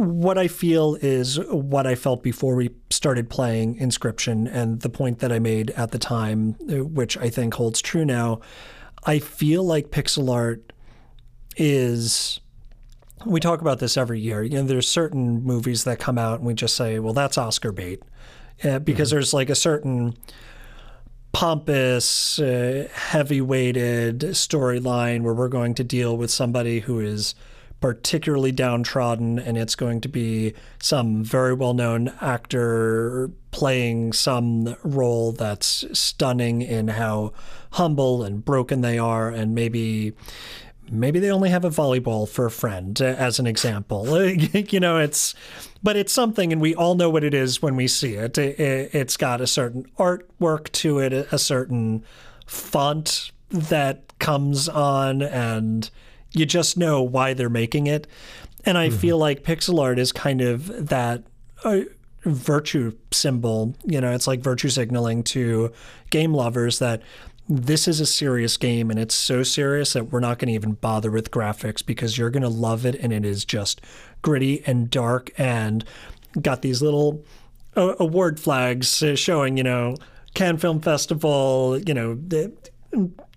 what 0.00 0.38
I 0.38 0.48
feel 0.48 0.96
is 1.02 1.38
what 1.50 1.86
I 1.86 1.94
felt 1.94 2.22
before 2.22 2.54
we 2.54 2.70
started 2.88 3.28
playing 3.28 3.76
Inscryption 3.78 4.50
and 4.50 4.80
the 4.80 4.88
point 4.88 5.18
that 5.18 5.30
I 5.30 5.38
made 5.38 5.70
at 5.72 5.90
the 5.90 5.98
time, 5.98 6.54
which 6.60 7.18
I 7.18 7.28
think 7.28 7.54
holds 7.54 7.82
true 7.82 8.06
now. 8.06 8.40
I 9.04 9.18
feel 9.18 9.62
like 9.62 9.90
pixel 9.90 10.32
art 10.32 10.72
is. 11.56 12.40
We 13.26 13.40
talk 13.40 13.60
about 13.60 13.78
this 13.78 13.98
every 13.98 14.18
year. 14.20 14.42
You 14.42 14.56
know, 14.56 14.62
there's 14.62 14.88
certain 14.88 15.42
movies 15.42 15.84
that 15.84 15.98
come 15.98 16.16
out, 16.16 16.38
and 16.38 16.46
we 16.46 16.54
just 16.54 16.76
say, 16.76 16.98
"Well, 16.98 17.12
that's 17.12 17.36
Oscar 17.36 17.70
bait," 17.70 18.02
uh, 18.64 18.78
because 18.78 19.08
mm-hmm. 19.08 19.16
there's 19.16 19.34
like 19.34 19.50
a 19.50 19.54
certain 19.54 20.14
pompous, 21.32 22.38
uh, 22.38 22.88
heavy-weighted 22.92 24.20
storyline 24.20 25.22
where 25.22 25.34
we're 25.34 25.48
going 25.48 25.74
to 25.74 25.84
deal 25.84 26.16
with 26.16 26.30
somebody 26.30 26.80
who 26.80 26.98
is 26.98 27.34
particularly 27.80 28.52
downtrodden, 28.52 29.38
and 29.38 29.56
it's 29.56 29.74
going 29.74 30.00
to 30.02 30.08
be 30.08 30.54
some 30.80 31.24
very 31.24 31.54
well 31.54 31.74
known 31.74 32.12
actor 32.20 33.30
playing 33.50 34.12
some 34.12 34.76
role 34.82 35.32
that's 35.32 35.84
stunning 35.98 36.62
in 36.62 36.88
how 36.88 37.32
humble 37.72 38.22
and 38.22 38.44
broken 38.44 38.80
they 38.82 38.98
are, 38.98 39.28
and 39.30 39.54
maybe. 39.54 40.12
Maybe 40.92 41.20
they 41.20 41.30
only 41.30 41.50
have 41.50 41.64
a 41.64 41.70
volleyball 41.70 42.28
for 42.28 42.46
a 42.46 42.50
friend, 42.50 43.00
as 43.00 43.38
an 43.38 43.46
example. 43.46 44.26
you 44.26 44.80
know, 44.80 44.98
it's, 44.98 45.36
but 45.84 45.96
it's 45.96 46.12
something, 46.12 46.52
and 46.52 46.60
we 46.60 46.74
all 46.74 46.96
know 46.96 47.08
what 47.08 47.22
it 47.22 47.32
is 47.32 47.62
when 47.62 47.76
we 47.76 47.86
see 47.86 48.14
it. 48.14 48.36
it, 48.36 48.58
it 48.58 48.92
it's 48.92 49.16
got 49.16 49.40
a 49.40 49.46
certain 49.46 49.84
artwork 50.00 50.72
to 50.72 50.98
it, 50.98 51.12
a 51.12 51.38
certain 51.38 52.02
font 52.44 53.30
that 53.50 54.18
comes 54.18 54.68
on, 54.68 55.22
and 55.22 55.90
you 56.32 56.46
just 56.46 56.76
know 56.76 57.02
why 57.02 57.34
they're 57.34 57.48
making 57.48 57.86
it. 57.86 58.06
And 58.64 58.76
I 58.76 58.88
mm-hmm. 58.88 58.98
feel 58.98 59.18
like 59.18 59.42
pixel 59.42 59.80
art 59.80 59.98
is 59.98 60.12
kind 60.12 60.40
of 60.40 60.88
that 60.88 61.24
uh, 61.64 61.80
virtue 62.24 62.92
symbol. 63.10 63.74
You 63.84 64.00
know, 64.00 64.12
it's 64.12 64.26
like 64.26 64.40
virtue 64.40 64.68
signaling 64.68 65.22
to 65.24 65.72
game 66.10 66.34
lovers 66.34 66.78
that 66.78 67.02
this 67.48 67.88
is 67.88 67.98
a 68.00 68.06
serious 68.06 68.56
game 68.56 68.90
and 68.90 69.00
it's 69.00 69.14
so 69.14 69.42
serious 69.42 69.94
that 69.94 70.12
we're 70.12 70.20
not 70.20 70.38
going 70.38 70.46
to 70.46 70.54
even 70.54 70.72
bother 70.74 71.10
with 71.10 71.32
graphics 71.32 71.84
because 71.84 72.16
you're 72.16 72.30
going 72.30 72.44
to 72.44 72.48
love 72.48 72.86
it 72.86 72.94
and 72.94 73.12
it 73.12 73.24
is 73.24 73.44
just 73.44 73.80
gritty 74.22 74.62
and 74.66 74.88
dark 74.88 75.32
and 75.36 75.84
got 76.40 76.62
these 76.62 76.80
little 76.80 77.24
uh, 77.76 77.94
award 77.98 78.38
flags 78.38 79.02
showing, 79.16 79.56
you 79.56 79.64
know, 79.64 79.96
Cannes 80.34 80.58
Film 80.58 80.80
Festival, 80.80 81.78
you 81.84 81.94
know, 81.94 82.14
the 82.14 82.52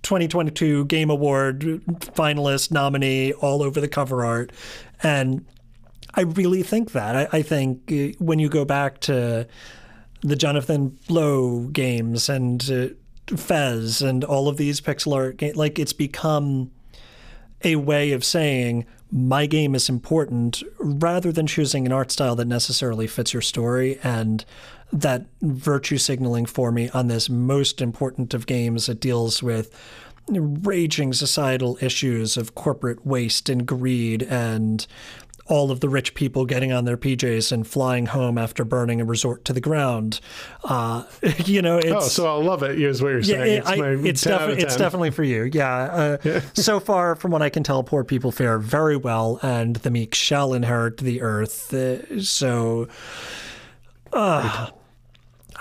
2022 0.04 0.86
Game 0.86 1.10
Award 1.10 1.62
finalist, 1.62 2.72
nominee, 2.72 3.34
all 3.34 3.64
over 3.64 3.82
the 3.82 3.88
cover 3.88 4.24
art. 4.24 4.52
And 5.02 5.46
I 6.14 6.22
really 6.22 6.64
think 6.64 6.92
that. 6.92 7.16
I, 7.16 7.40
I 7.40 7.42
think 7.42 7.92
uh, 7.92 8.16
when 8.20 8.40
you 8.40 8.50
go 8.50 8.66
back 8.66 9.00
to 9.02 9.48
the 10.22 10.36
Jonathan 10.36 10.98
Blow 11.08 11.68
games 11.68 12.30
and 12.30 12.70
uh, 12.72 13.36
Fez 13.36 14.02
and 14.02 14.24
all 14.24 14.48
of 14.48 14.58
these 14.58 14.80
pixel 14.82 15.16
art 15.16 15.38
games, 15.38 15.56
like 15.56 15.80
it's 15.80 15.94
become 15.94 16.72
a 17.64 17.78
way 17.78 18.12
of 18.12 18.24
saying 18.24 18.86
my 19.12 19.46
game 19.46 19.76
is 19.76 19.90
important 19.90 20.64
rather 20.80 21.32
than 21.32 21.48
choosing 21.48 21.86
an 21.86 21.92
art 21.92 22.12
style 22.12 22.36
that 22.36 22.48
necessarily 22.48 23.08
fits 23.08 23.32
your 23.32 23.42
story. 23.42 24.00
And 24.04 24.44
that 24.94 25.26
virtue 25.42 25.98
signaling 25.98 26.46
for 26.46 26.72
me 26.72 26.90
on 26.90 27.08
this 27.08 27.30
most 27.30 27.82
important 27.82 28.34
of 28.34 28.46
games. 28.46 28.88
It 28.88 29.00
deals 29.00 29.42
with 29.42 29.72
raging 30.30 31.12
societal 31.12 31.78
issues 31.82 32.38
of 32.38 32.56
corporate 32.56 33.06
waste 33.06 33.50
and 33.50 33.66
greed 33.66 34.24
and 34.24 34.88
all 35.48 35.72
of 35.72 35.82
the 35.82 35.90
rich 35.90 36.14
people 36.14 36.46
getting 36.46 36.72
on 36.72 36.86
their 36.86 36.96
PJs 36.96 37.52
and 37.52 37.68
flying 37.68 38.06
home 38.06 38.38
after 38.38 38.64
burning 38.64 39.02
a 39.02 39.06
resort 39.06 39.44
to 39.44 39.52
the 39.52 39.60
ground. 39.60 40.22
Uh, 40.64 41.04
you 41.46 41.62
know, 41.62 41.82
oh, 41.84 42.00
so 42.00 42.28
I'll 42.28 42.44
love 42.44 42.64
it. 42.64 42.82
Is 42.82 43.02
what 43.02 43.10
you're 43.10 43.24
saying. 43.24 43.40
Yeah, 43.40 43.60
it's, 43.60 43.70
I, 43.70 44.08
it's, 44.08 44.22
defi- 44.22 44.62
it's, 44.62 44.78
definitely 44.78 45.12
for 45.12 45.24
you. 45.24 45.50
Yeah. 45.52 45.70
Uh, 45.70 46.18
yeah. 46.24 46.42
so 46.54 46.80
far, 46.80 47.16
from 47.16 47.32
what 47.32 47.42
I 47.42 47.50
can 47.50 47.64
tell, 47.64 47.84
poor 47.84 48.06
people 48.06 48.32
fare 48.32 48.58
very 48.58 48.96
well, 48.96 49.40
and 49.42 49.76
the 49.78 49.92
meek 49.92 50.16
shall 50.16 50.54
inherit 50.54 50.98
the 50.98 51.22
earth. 51.22 51.74
Uh, 51.74 52.22
so. 52.22 52.88
Uh, 54.14 54.70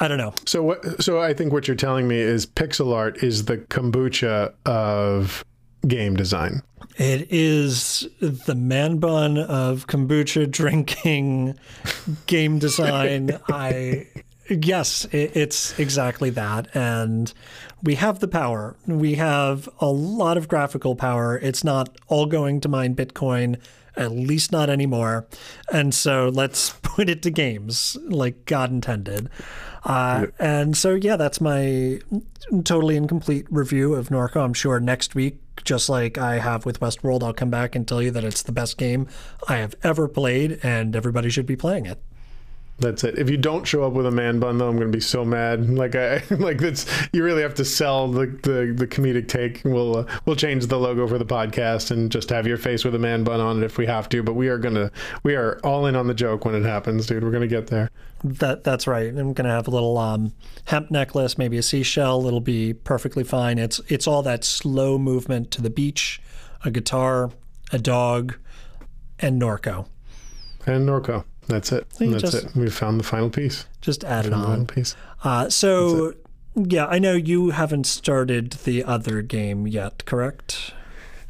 I 0.03 0.09
don't 0.09 0.19
know. 0.19 0.35
So 0.47 0.65
what? 0.65 1.01
So 1.01 1.21
I 1.21 1.33
think 1.33 1.53
what 1.53 1.69
you're 1.69 1.77
telling 1.77 2.09
me 2.09 2.19
is 2.19 2.45
pixel 2.45 2.93
art 2.93 3.23
is 3.23 3.45
the 3.45 3.59
kombucha 3.59 4.53
of 4.67 5.45
game 5.87 6.17
design. 6.17 6.61
It 6.99 7.29
is 7.31 8.09
the 8.21 8.57
man 8.57 8.99
bun 8.99 9.39
of 9.39 9.87
kombucha 9.87 10.51
drinking 10.51 11.57
game 12.27 12.59
design. 12.59 13.39
I 13.49 14.09
yes, 14.51 15.05
it, 15.13 15.37
it's 15.37 15.79
exactly 15.79 16.31
that, 16.31 16.75
and 16.75 17.33
we 17.85 17.95
have 17.95 18.19
the 18.19 18.27
power. 18.27 18.75
We 18.89 19.15
have 19.15 19.69
a 19.79 19.87
lot 19.87 20.37
of 20.37 20.49
graphical 20.49 20.97
power. 20.97 21.39
It's 21.39 21.63
not 21.63 21.97
all 22.09 22.27
going 22.27 22.61
to 22.63 22.69
mine 22.69 22.97
Bitcoin 22.97 23.57
at 23.97 24.13
least 24.13 24.53
not 24.53 24.71
anymore. 24.71 25.27
And 25.71 25.95
so 25.95 26.29
let's 26.29 26.71
put 26.83 27.09
it 27.09 27.23
to 27.23 27.31
games 27.31 27.97
like 28.03 28.47
God 28.47 28.71
intended. 28.71 29.29
Uh, 29.85 30.27
and 30.39 30.77
so, 30.77 30.95
yeah, 30.95 31.17
that's 31.17 31.41
my 31.41 32.01
totally 32.65 32.97
incomplete 32.97 33.47
review 33.51 33.95
of 33.95 34.09
Norco. 34.09 34.45
I'm 34.45 34.55
sure 34.55 34.79
next 34.79 35.15
week, 35.15 35.39
just 35.65 35.89
like 35.89 36.19
I 36.19 36.39
have 36.39 36.65
with 36.65 36.81
Westworld, 36.81 37.23
I'll 37.23 37.33
come 37.33 37.51
back 37.51 37.75
and 37.75 37.87
tell 37.87 38.01
you 38.01 38.11
that 38.13 38.25
it's 38.25 38.43
the 38.43 38.53
best 38.53 38.79
game 38.79 39.09
I 39.49 39.57
have 39.57 39.75
ever 39.83 40.09
played, 40.09 40.61
and 40.63 40.95
everybody 40.95 41.31
should 41.31 41.47
be 41.47 41.57
playing 41.57 41.87
it. 41.87 42.01
That's 42.79 43.05
it. 43.05 43.17
If 43.17 43.31
you 43.31 43.37
don't 43.37 43.65
show 43.65 43.85
up 43.85 43.93
with 43.93 44.07
a 44.07 44.11
man 44.11 44.41
bun, 44.41 44.59
though, 44.59 44.69
I'm 44.69 44.77
going 44.77 44.91
to 44.91 44.97
be 44.97 45.01
so 45.01 45.25
mad. 45.25 45.69
Like 45.83 45.97
I 45.97 46.23
like 46.31 46.59
that's 46.59 46.87
you 47.13 47.25
really 47.25 47.43
have 47.43 47.55
to 47.55 47.65
sell 47.65 48.09
the 48.09 48.27
the, 48.27 48.73
the 48.77 48.87
comedic 48.87 49.27
take. 49.27 49.63
We'll 49.65 49.99
uh, 49.99 50.07
we'll 50.27 50.37
change 50.37 50.67
the 50.67 50.79
logo 50.79 51.09
for 51.09 51.19
the 51.19 51.25
podcast 51.25 51.91
and 51.91 52.11
just 52.11 52.31
have 52.31 52.47
your 52.47 52.57
face 52.57 52.85
with 52.85 52.95
a 52.95 52.99
man 52.99 53.25
bun 53.25 53.41
on 53.41 53.63
it 53.63 53.65
if 53.65 53.79
we 53.79 53.87
have 53.87 54.09
to. 54.11 54.23
But 54.23 54.35
we 54.35 54.49
are 54.49 54.59
gonna 54.59 54.93
we 55.25 55.35
are 55.35 55.59
all 55.65 55.87
in 55.87 55.97
on 55.97 56.07
the 56.07 56.15
joke 56.15 56.45
when 56.45 56.55
it 56.55 56.63
happens, 56.63 57.07
dude. 57.07 57.25
We're 57.25 57.33
gonna 57.33 57.49
get 57.49 57.67
there. 57.69 57.91
That 58.23 58.63
that's 58.63 58.87
right. 58.87 59.09
I'm 59.09 59.33
gonna 59.33 59.51
have 59.51 59.67
a 59.67 59.71
little 59.71 59.99
um, 59.99 60.35
hemp 60.67 60.91
necklace, 60.91 61.37
maybe 61.37 61.57
a 61.59 61.63
seashell. 61.63 62.27
It'll 62.27 62.41
be 62.41 62.75
perfectly 62.75 63.25
fine. 63.25 63.59
It's 63.59 63.81
it's 63.89 64.07
all 64.07 64.23
that 64.23 64.45
slow 64.45 64.99
movement 64.99 65.51
to 65.53 65.63
the 65.63 65.71
beach, 65.71 66.21
a 66.65 66.71
guitar, 66.71 67.31
a 67.73 67.79
dog, 67.79 68.37
and 69.19 69.41
Norco. 69.41 69.89
And 70.67 70.89
Norco. 70.89 71.25
That's 71.49 71.73
it. 71.73 71.89
That's 71.99 72.23
just, 72.23 72.45
it. 72.45 72.57
We 72.57 72.71
found 72.71 73.01
the 73.01 73.05
final 73.05 73.31
piece. 73.31 73.67
Just 73.81 74.05
add 74.05 74.27
it 74.27 74.33
on. 74.33 74.67
piece. 74.67 74.95
Uh, 75.25 75.49
so, 75.51 76.15
yeah, 76.55 76.87
I 76.87 76.99
know 76.99 77.15
you 77.15 77.51
haven't 77.51 77.87
started 77.87 78.53
the 78.65 78.85
other 78.85 79.23
game 79.23 79.67
yet, 79.67 80.05
correct? 80.05 80.73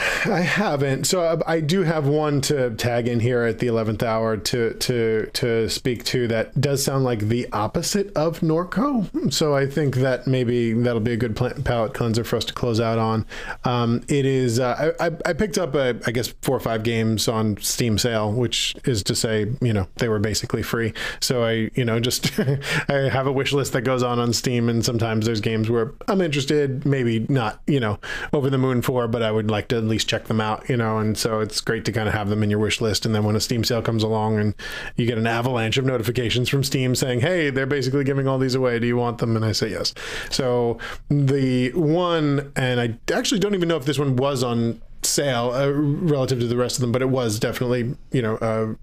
I 0.25 0.41
haven't. 0.41 1.05
So 1.05 1.23
uh, 1.23 1.41
I 1.47 1.61
do 1.61 1.83
have 1.83 2.07
one 2.07 2.41
to 2.43 2.71
tag 2.71 3.09
in 3.09 3.21
here 3.21 3.43
at 3.43 3.59
the 3.59 3.67
eleventh 3.67 4.03
hour 4.03 4.37
to 4.37 4.75
to 4.75 5.31
to 5.33 5.69
speak 5.69 6.05
to 6.07 6.29
that 6.29 6.61
does 6.61 6.85
sound 6.85 7.05
like 7.05 7.21
the 7.21 7.49
opposite 7.53 8.13
of 8.17 8.41
Norco. 8.41 9.33
So 9.33 9.55
I 9.55 9.67
think 9.67 9.97
that 9.97 10.27
maybe 10.27 10.73
that'll 10.73 11.01
be 11.01 11.13
a 11.13 11.17
good 11.17 11.37
palette 11.37 11.95
cleanser 11.95 12.25
for 12.25 12.37
us 12.37 12.45
to 12.47 12.55
close 12.55 12.81
out 12.81 12.99
on. 12.99 13.27
Um, 13.65 14.03
it 14.09 14.27
is. 14.27 14.59
Uh, 14.59 14.93
I, 14.99 15.11
I 15.29 15.33
picked 15.33 15.59
up 15.59 15.75
a, 15.75 16.01
I 16.07 16.11
guess 16.11 16.29
four 16.43 16.57
or 16.57 16.61
five 16.61 16.83
games 16.83 17.29
on 17.29 17.57
Steam 17.59 17.99
sale, 17.99 18.33
which 18.33 18.75
is 18.85 19.03
to 19.05 19.15
say, 19.15 19.47
you 19.61 19.73
know, 19.73 19.89
they 19.97 20.09
were 20.09 20.19
basically 20.19 20.63
free. 20.63 20.93
So 21.21 21.45
I, 21.45 21.71
you 21.75 21.85
know, 21.85 22.01
just 22.01 22.39
I 22.89 23.09
have 23.09 23.27
a 23.27 23.33
wish 23.33 23.53
list 23.53 23.73
that 23.73 23.83
goes 23.83 24.03
on 24.03 24.19
on 24.19 24.33
Steam, 24.33 24.69
and 24.69 24.85
sometimes 24.85 25.27
there's 25.27 25.41
games 25.41 25.71
where 25.71 25.93
I'm 26.09 26.21
interested, 26.21 26.85
maybe 26.85 27.27
not, 27.29 27.61
you 27.67 27.81
know, 27.81 27.99
over 28.33 28.51
the 28.51 28.59
moon 28.59 28.83
for, 28.83 29.09
but 29.09 29.23
I 29.23 29.31
would 29.31 29.51
like 29.51 29.69
to 29.69 29.81
least 29.93 30.09
check 30.09 30.25
them 30.25 30.41
out, 30.41 30.69
you 30.69 30.77
know, 30.77 30.99
and 30.99 31.17
so 31.17 31.41
it's 31.41 31.61
great 31.61 31.85
to 31.85 31.93
kind 31.93 32.09
of 32.09 32.15
have 32.15 32.29
them 32.29 32.43
in 32.43 32.51
your 32.51 32.59
wish 32.59 32.81
list. 32.81 33.07
And 33.07 33.15
then 33.15 33.25
when 33.25 33.37
a 33.37 33.41
Steam 33.41 33.63
sale 33.63 33.83
comes 33.83 34.03
along 34.03 34.39
and 34.39 34.55
you 34.97 35.07
get 35.07 35.19
an 35.19 35.27
avalanche 35.27 35.77
of 35.79 35.85
notifications 35.85 36.49
from 36.49 36.65
Steam 36.65 36.95
saying, 36.95 37.21
hey, 37.21 37.51
they're 37.51 37.67
basically 37.67 38.05
giving 38.05 38.27
all 38.27 38.39
these 38.39 38.55
away. 38.55 38.79
Do 38.79 38.87
you 38.87 38.97
want 38.97 39.19
them? 39.19 39.37
And 39.37 39.45
I 39.45 39.53
say 39.53 39.71
yes. 39.71 39.95
So 40.31 40.79
the 41.09 41.71
one, 41.73 42.53
and 42.57 42.81
I 42.81 42.99
actually 43.13 43.41
don't 43.41 43.55
even 43.55 43.69
know 43.69 43.77
if 43.77 43.85
this 43.85 43.99
one 43.99 44.17
was 44.17 44.43
on 44.43 44.81
sale 45.03 45.51
uh, 45.53 45.69
relative 45.69 46.41
to 46.41 46.47
the 46.47 46.57
rest 46.57 46.77
of 46.77 46.81
them, 46.81 46.93
but 46.93 47.03
it 47.03 47.11
was 47.11 47.39
definitely, 47.39 47.95
you 48.13 48.23
know, 48.23 48.37
uh, 48.37 48.75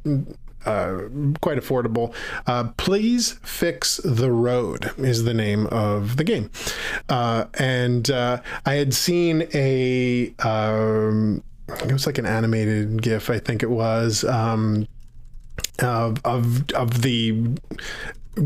uh, 0.66 1.00
quite 1.42 1.58
affordable. 1.58 2.14
Uh, 2.48 2.70
Please 2.78 3.34
Fix 3.44 3.98
the 4.04 4.32
Road 4.32 4.92
is 4.98 5.24
the 5.24 5.34
name 5.34 5.68
of 5.68 6.18
the 6.18 6.24
game. 6.24 6.50
Uh, 7.08 7.46
and 7.56 8.10
uh, 8.10 8.42
I 8.66 8.74
had 8.74 8.94
seen 8.94 9.48
a, 9.54 10.34
um, 10.40 11.44
it 11.68 11.92
was 11.92 12.06
like 12.06 12.18
an 12.18 12.26
animated 12.26 13.02
GIF, 13.02 13.30
I 13.30 13.40
think 13.40 13.64
it 13.64 13.70
was. 13.70 14.24
Um, 14.24 14.88
of, 15.80 16.26
of 16.26 16.72
of 16.72 17.02
the 17.02 17.58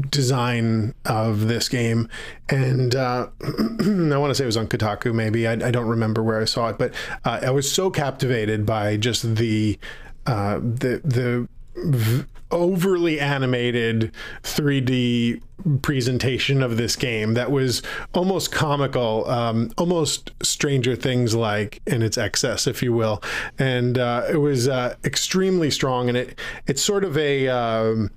design 0.10 0.94
of 1.06 1.48
this 1.48 1.70
game 1.70 2.10
and 2.50 2.96
uh, 2.96 3.28
i 3.44 4.18
want 4.18 4.32
to 4.32 4.36
say 4.36 4.44
it 4.44 4.48
was 4.48 4.58
on 4.58 4.68
kotaku 4.68 5.14
maybe 5.14 5.48
I, 5.48 5.54
I, 5.54 5.72
don't 5.72 5.88
remember 5.88 6.24
where 6.24 6.42
i 6.42 6.46
saw 6.46 6.70
it 6.70 6.78
but 6.78 6.94
uh, 7.26 7.42
i 7.44 7.52
was 7.52 7.72
so 7.72 7.92
captivated 7.92 8.66
by 8.66 8.98
just 8.98 9.36
the 9.36 9.78
uh, 10.26 10.60
the 10.60 11.48
the 11.76 12.26
overly 12.52 13.20
animated 13.20 14.12
3D 14.44 15.42
presentation 15.82 16.62
of 16.62 16.78
this 16.78 16.96
game 16.96 17.34
that 17.34 17.52
was 17.52 17.82
almost 18.14 18.52
comical, 18.52 19.28
um, 19.30 19.72
almost 19.78 20.32
Stranger 20.44 20.96
Things 20.96 21.34
like 21.36 21.82
in 21.88 22.02
its 22.02 22.18
excess, 22.18 22.68
if 22.68 22.84
you 22.84 22.94
will. 22.94 23.22
And 23.58 23.98
uh, 23.98 24.26
it 24.30 24.38
was 24.38 24.68
uh, 24.68 24.96
extremely 25.04 25.72
strong, 25.72 26.10
and 26.10 26.18
it 26.18 26.40
it's 26.68 26.82
sort 26.82 27.04
of 27.04 27.18
a 27.18 27.48
um, 27.48 28.12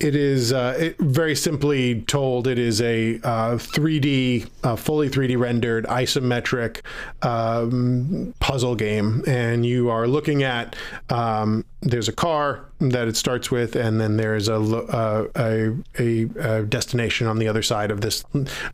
it 0.00 0.14
is 0.14 0.52
uh, 0.52 0.76
it, 0.78 0.98
very 0.98 1.34
simply 1.34 2.02
told. 2.02 2.46
It 2.46 2.58
is 2.58 2.80
a 2.80 3.16
uh, 3.16 3.56
3D, 3.56 4.48
uh, 4.62 4.76
fully 4.76 5.08
3D 5.08 5.38
rendered, 5.38 5.86
isometric 5.86 6.82
um, 7.22 8.34
puzzle 8.40 8.74
game, 8.74 9.24
and 9.26 9.66
you 9.66 9.90
are 9.90 10.06
looking 10.06 10.42
at. 10.42 10.76
Um, 11.10 11.64
there's 11.80 12.08
a 12.08 12.12
car 12.12 12.64
that 12.80 13.08
it 13.08 13.16
starts 13.16 13.50
with, 13.50 13.76
and 13.76 14.00
then 14.00 14.16
there's 14.16 14.48
a, 14.48 14.56
uh, 14.56 15.26
a, 15.36 15.70
a, 15.98 16.28
a 16.40 16.62
destination 16.64 17.26
on 17.26 17.38
the 17.38 17.48
other 17.48 17.62
side 17.62 17.90
of 17.90 18.00
this 18.00 18.24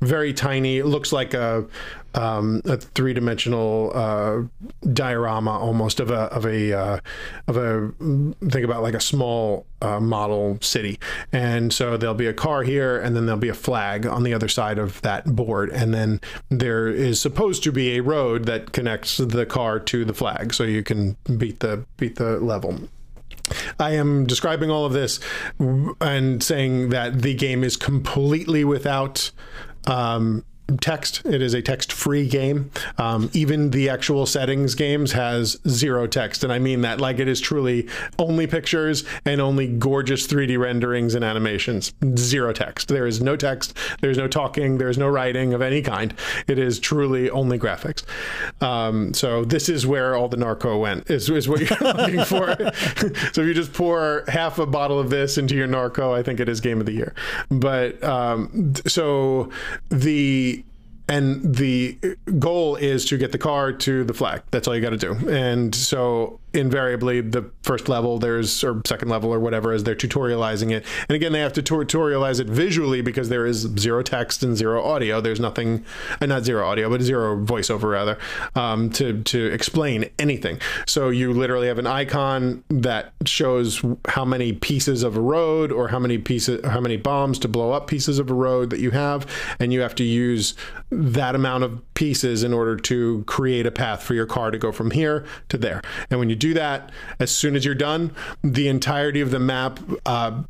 very 0.01 0.33
tiny. 0.33 0.79
It 0.79 0.87
looks 0.87 1.13
like 1.13 1.35
a 1.35 1.67
um, 2.15 2.63
a 2.65 2.77
three 2.77 3.13
dimensional 3.13 3.93
uh, 3.95 4.43
diorama 4.93 5.51
almost 5.51 6.01
of 6.01 6.11
a 6.11 6.23
of 6.33 6.47
a 6.47 6.73
uh, 6.73 7.01
of 7.49 7.57
a 7.57 7.93
think 7.99 8.65
about 8.65 8.83
like 8.83 8.95
a 8.95 9.01
small 9.01 9.67
uh, 9.83 10.01
model 10.01 10.59
city, 10.61 10.99
and 11.33 11.73
so 11.73 11.97
there'll 11.97 12.15
be 12.15 12.27
a 12.27 12.35
car 12.35 12.63
here, 12.63 12.99
and 12.99 13.17
then 13.17 13.27
there'll 13.27 13.41
be 13.41 13.49
a 13.49 13.55
flag 13.55 14.07
on 14.07 14.23
the 14.23 14.33
other 14.33 14.49
side 14.49 14.79
of 14.79 15.01
that 15.03 15.25
board, 15.27 15.71
and 15.71 15.93
then 15.93 16.21
there 16.49 16.89
is 16.89 17.21
supposed 17.21 17.63
to 17.65 17.73
be 17.73 17.97
a 17.97 18.03
road 18.03 18.45
that 18.45 18.73
connects 18.73 19.17
the 19.17 19.47
car 19.47 19.79
to 19.81 20.05
the 20.05 20.15
flag, 20.15 20.55
so 20.55 20.65
you 20.65 20.83
can 20.83 21.17
beat 21.37 21.61
the 21.61 21.85
beat 21.97 22.17
the 22.17 22.39
level. 22.39 22.79
I 23.79 23.91
am 23.93 24.27
describing 24.27 24.71
all 24.71 24.87
of 24.87 24.93
this 24.93 25.21
and 26.01 26.43
saying 26.43 26.89
that 26.91 27.21
the 27.21 27.35
game 27.35 27.63
is 27.63 27.77
completely 27.77 28.65
without 28.65 29.31
um, 29.87 30.45
text. 30.81 31.23
It 31.25 31.43
is 31.43 31.55
a 31.55 31.63
text-free 31.63 32.29
game. 32.29 32.71
Um, 32.99 33.31
even 33.33 33.71
the 33.71 33.89
actual 33.89 34.27
settings 34.27 34.75
games 34.75 35.13
has 35.13 35.59
zero 35.69 36.07
text, 36.07 36.43
and 36.45 36.53
I 36.53 36.59
mean 36.59 36.81
that 36.83 37.01
like 37.01 37.19
it 37.19 37.29
is 37.29 37.41
truly 37.41 37.89
only 38.19 38.47
pictures 38.47 39.05
and 39.25 39.41
only 39.41 39.69
gorgeous 39.69 40.27
3D 40.27 40.59
renderings 40.59 41.15
and 41.15 41.25
animations. 41.25 41.93
Zero 42.17 42.53
text. 42.53 42.89
There 42.89 43.07
is 43.07 43.21
no 43.21 43.37
text. 43.37 43.77
There's 44.01 44.19
no 44.19 44.29
talking. 44.29 44.79
There's 44.79 44.99
no 44.99 45.09
writing 45.09 45.55
of 45.55 45.63
any 45.63 45.83
kind. 45.83 46.15
It 46.47 46.59
is 46.59 46.79
truly 46.79 47.31
only 47.31 47.59
graphics. 47.59 48.05
Um, 48.63 49.13
so 49.15 49.45
this 49.45 49.69
is 49.69 49.87
where 49.87 50.17
all 50.17 50.29
the 50.29 50.37
Norco 50.37 50.81
went. 50.81 51.11
Is, 51.11 51.29
is 51.29 51.49
what 51.49 51.61
you're 51.61 51.79
looking 51.95 52.25
for. 52.25 52.57
so 53.33 53.43
if 53.43 53.47
you 53.47 53.55
just 53.55 53.73
pour 53.73 54.25
half 54.29 54.59
a 54.59 54.67
bottle 54.67 54.99
of 54.99 55.11
this 55.11 55.39
into 55.39 55.55
your 55.55 55.69
Norco, 55.69 56.13
I 56.13 56.23
think 56.23 56.41
it 56.41 56.49
is 56.49 56.61
game 56.61 56.81
of 56.81 56.87
the 56.87 56.93
year. 56.93 57.15
But 57.51 58.03
um, 58.03 58.75
so 58.87 59.51
the 59.91 60.54
and 61.09 61.55
the 61.55 61.99
goal 62.39 62.77
is 62.77 63.05
to 63.07 63.19
get 63.19 63.33
the 63.33 63.39
car 63.39 63.73
to 63.73 64.05
the 64.05 64.15
flag. 64.15 64.43
That's 64.51 64.67
all 64.67 64.75
you 64.75 64.81
got 64.81 64.91
to 64.91 64.97
do. 64.97 65.15
And 65.29 65.75
so 65.75 66.41
invariably 66.55 67.21
the 67.21 67.51
first 67.63 67.89
level 67.89 68.19
there's 68.19 68.63
or 68.63 68.81
second 68.87 69.09
level 69.09 69.33
or 69.33 69.41
whatever 69.41 69.73
as 69.73 69.85
they're 69.85 69.95
tutorializing 69.95 70.71
it. 70.71 70.85
And 71.09 71.17
again 71.17 71.33
they 71.33 71.41
have 71.41 71.53
to 71.55 71.63
tutorialize 71.63 72.41
it 72.41 72.47
visually 72.47 73.01
because 73.01 73.29
there 73.29 73.47
is 73.47 73.69
zero 73.79 74.03
text 74.03 74.43
and 74.43 74.57
zero 74.57 74.83
audio. 74.83 75.21
There's 75.21 75.41
nothing 75.41 75.85
uh, 76.21 76.27
not 76.27 76.45
zero 76.45 76.67
audio 76.67 76.89
but 76.89 77.03
zero 77.03 77.37
voiceover 77.45 77.93
rather 77.93 78.19
um, 78.55 78.91
to 78.91 79.23
to 79.23 79.47
explain 79.47 80.11
anything. 80.19 80.61
So 80.87 81.09
you 81.09 81.33
literally 81.33 81.69
have 81.69 81.79
an 81.79 81.87
icon 81.87 82.63
that 82.69 83.13
shows 83.25 83.83
how 84.09 84.25
many 84.25 84.53
pieces 84.53 85.03
of 85.03 85.17
a 85.17 85.21
road 85.21 85.73
or 85.73 85.89
how 85.89 85.99
many 85.99 86.19
pieces 86.19 86.65
how 86.67 86.81
many 86.81 86.97
bombs 86.97 87.39
to 87.41 87.49
blow 87.49 87.73
up 87.73 87.87
pieces 87.87 88.19
of 88.19 88.31
a 88.31 88.35
road 88.35 88.71
that 88.71 88.81
you 88.81 88.91
have. 88.91 89.27
And 89.59 89.73
you 89.73 89.81
have 89.81 89.95
to 89.97 90.05
use 90.05 90.55
that 90.91 91.35
amount 91.35 91.65
of 91.65 91.95
pieces 91.95 92.43
in 92.43 92.53
order 92.53 92.77
to 92.77 93.25
create 93.27 93.67
a 93.67 93.71
path 93.71 94.03
for 94.03 94.15
your 94.15 94.27
car 94.27 94.51
to 94.51 94.59
go 94.59 94.73
from 94.73 94.91
here 94.91 95.25
to 95.49 95.59
there. 95.59 95.83
And 96.11 96.21
when 96.21 96.29
you 96.29 96.37
do 96.45 96.55
that, 96.55 96.93
as 97.19 97.31
soon 97.31 97.57
as 97.57 97.65
you're 97.65 97.75
done, 97.75 98.11
the 98.43 98.69
entirety 98.69 99.23
of 99.23 99.31
the 99.31 99.39
map 99.39 99.81
uh, 100.05 100.43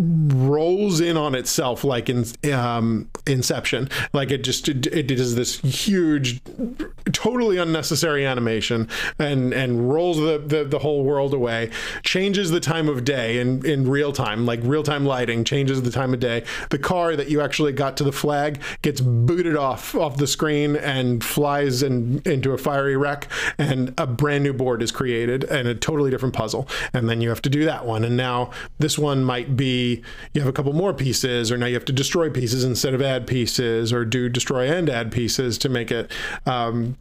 rolls 0.00 1.00
in 1.00 1.16
on 1.16 1.34
itself 1.34 1.84
like 1.84 2.08
in 2.08 2.24
um, 2.52 3.08
Inception. 3.26 3.88
Like 4.12 4.30
it 4.30 4.42
just 4.42 4.68
it, 4.68 4.86
it 4.86 5.02
does 5.08 5.34
this 5.34 5.60
huge, 5.60 6.40
totally 7.12 7.58
unnecessary 7.58 8.24
animation 8.24 8.88
and 9.18 9.52
and 9.52 9.92
rolls 9.92 10.16
the, 10.16 10.42
the, 10.44 10.64
the 10.64 10.78
whole 10.78 11.04
world 11.04 11.34
away. 11.34 11.70
Changes 12.02 12.50
the 12.50 12.60
time 12.60 12.88
of 12.88 13.04
day 13.04 13.38
in 13.38 13.64
in 13.66 13.88
real 13.88 14.12
time, 14.12 14.46
like 14.46 14.60
real 14.62 14.82
time 14.82 15.04
lighting 15.04 15.44
changes 15.44 15.82
the 15.82 15.90
time 15.90 16.14
of 16.14 16.20
day. 16.20 16.44
The 16.70 16.78
car 16.78 17.14
that 17.16 17.28
you 17.28 17.40
actually 17.40 17.72
got 17.72 17.96
to 17.98 18.04
the 18.04 18.12
flag 18.12 18.60
gets 18.82 19.00
booted 19.00 19.56
off 19.56 19.94
off 19.94 20.16
the 20.16 20.26
screen 20.26 20.76
and 20.76 21.22
flies 21.22 21.82
in, 21.82 22.22
into 22.24 22.52
a 22.52 22.58
fiery 22.58 22.96
wreck, 22.96 23.28
and 23.58 23.92
a 23.98 24.06
brand 24.06 24.44
new 24.44 24.52
board 24.52 24.82
is 24.82 24.92
created 24.92 25.44
and 25.44 25.68
a 25.68 25.74
totally 25.74 26.10
different 26.10 26.34
puzzle. 26.34 26.68
And 26.92 27.08
then 27.08 27.20
you 27.20 27.28
have 27.28 27.42
to 27.42 27.50
do 27.50 27.64
that 27.64 27.84
one. 27.84 28.04
And 28.04 28.16
now 28.16 28.50
this 28.78 28.98
one 28.98 29.24
might 29.24 29.56
be 29.56 29.89
you 30.32 30.40
have 30.40 30.48
a 30.48 30.52
couple 30.52 30.72
more 30.72 30.94
pieces, 30.94 31.50
or 31.50 31.56
now 31.56 31.66
you 31.66 31.74
have 31.74 31.84
to 31.86 31.92
destroy 31.92 32.30
pieces 32.30 32.64
instead 32.64 32.94
of 32.94 33.02
add 33.02 33.26
pieces, 33.26 33.92
or 33.92 34.04
do 34.04 34.28
destroy 34.28 34.70
and 34.70 34.88
add 34.88 35.12
pieces 35.12 35.58
to 35.58 35.68
make 35.68 35.90
it. 35.90 36.10
Um, 36.46 36.96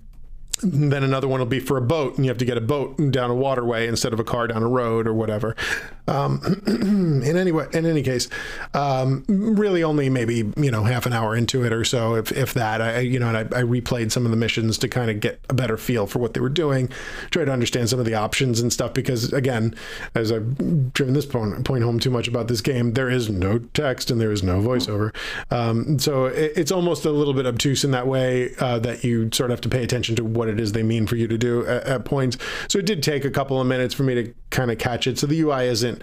then 0.61 1.03
another 1.03 1.27
one 1.27 1.39
will 1.39 1.47
be 1.47 1.59
for 1.59 1.77
a 1.77 1.81
boat, 1.81 2.15
and 2.15 2.25
you 2.25 2.29
have 2.29 2.37
to 2.39 2.45
get 2.45 2.57
a 2.57 2.61
boat 2.61 2.97
down 3.11 3.29
a 3.31 3.35
waterway 3.35 3.87
instead 3.87 4.11
of 4.11 4.19
a 4.19 4.23
car 4.23 4.47
down 4.47 4.61
a 4.61 4.67
road 4.67 5.07
or 5.07 5.13
whatever. 5.13 5.55
Um, 6.09 6.61
in 6.67 7.37
any 7.37 7.51
way, 7.51 7.67
in 7.71 7.85
any 7.85 8.01
case, 8.01 8.27
um, 8.73 9.23
really 9.27 9.83
only 9.83 10.09
maybe 10.09 10.51
you 10.57 10.71
know 10.71 10.83
half 10.83 11.05
an 11.05 11.13
hour 11.13 11.35
into 11.35 11.63
it 11.63 11.71
or 11.71 11.85
so, 11.85 12.15
if, 12.15 12.31
if 12.31 12.53
that. 12.55 12.81
I 12.81 12.99
you 12.99 13.19
know, 13.19 13.27
and 13.27 13.37
I, 13.37 13.41
I 13.41 13.63
replayed 13.63 14.11
some 14.11 14.25
of 14.25 14.31
the 14.31 14.37
missions 14.37 14.77
to 14.79 14.87
kind 14.87 15.11
of 15.11 15.19
get 15.19 15.39
a 15.49 15.53
better 15.53 15.77
feel 15.77 16.07
for 16.07 16.19
what 16.19 16.33
they 16.33 16.39
were 16.39 16.49
doing, 16.49 16.89
try 17.29 17.45
to 17.45 17.51
understand 17.51 17.89
some 17.89 17.99
of 17.99 18.05
the 18.05 18.15
options 18.15 18.59
and 18.59 18.73
stuff. 18.73 18.93
Because 18.93 19.31
again, 19.33 19.75
as 20.15 20.31
I've 20.31 20.93
driven 20.93 21.13
this 21.13 21.25
point, 21.25 21.63
point 21.63 21.83
home 21.83 21.99
too 21.99 22.09
much 22.09 22.27
about 22.27 22.47
this 22.47 22.61
game, 22.61 22.93
there 22.93 23.09
is 23.09 23.29
no 23.29 23.59
text 23.59 24.09
and 24.09 24.19
there 24.19 24.31
is 24.31 24.41
no 24.41 24.59
voiceover, 24.59 25.15
um, 25.51 25.99
so 25.99 26.25
it, 26.25 26.53
it's 26.55 26.71
almost 26.71 27.05
a 27.05 27.11
little 27.11 27.33
bit 27.33 27.45
obtuse 27.45 27.83
in 27.83 27.91
that 27.91 28.07
way 28.07 28.53
uh, 28.59 28.79
that 28.79 29.03
you 29.03 29.29
sort 29.31 29.51
of 29.51 29.57
have 29.57 29.61
to 29.61 29.69
pay 29.69 29.83
attention 29.83 30.15
to 30.15 30.23
what 30.23 30.47
it 30.47 30.59
is 30.59 30.71
they 30.71 30.83
mean 30.83 31.05
for 31.05 31.15
you 31.15 31.27
to 31.27 31.37
do 31.37 31.65
at, 31.67 31.83
at 31.83 32.05
points. 32.05 32.37
So 32.67 32.79
it 32.79 32.85
did 32.85 33.03
take 33.03 33.25
a 33.25 33.31
couple 33.31 33.59
of 33.59 33.67
minutes 33.67 33.93
for 33.93 34.03
me 34.03 34.15
to 34.15 34.33
kind 34.49 34.71
of 34.71 34.77
catch 34.77 35.07
it. 35.07 35.19
So 35.19 35.27
the 35.27 35.39
UI 35.41 35.67
isn't 35.67 36.01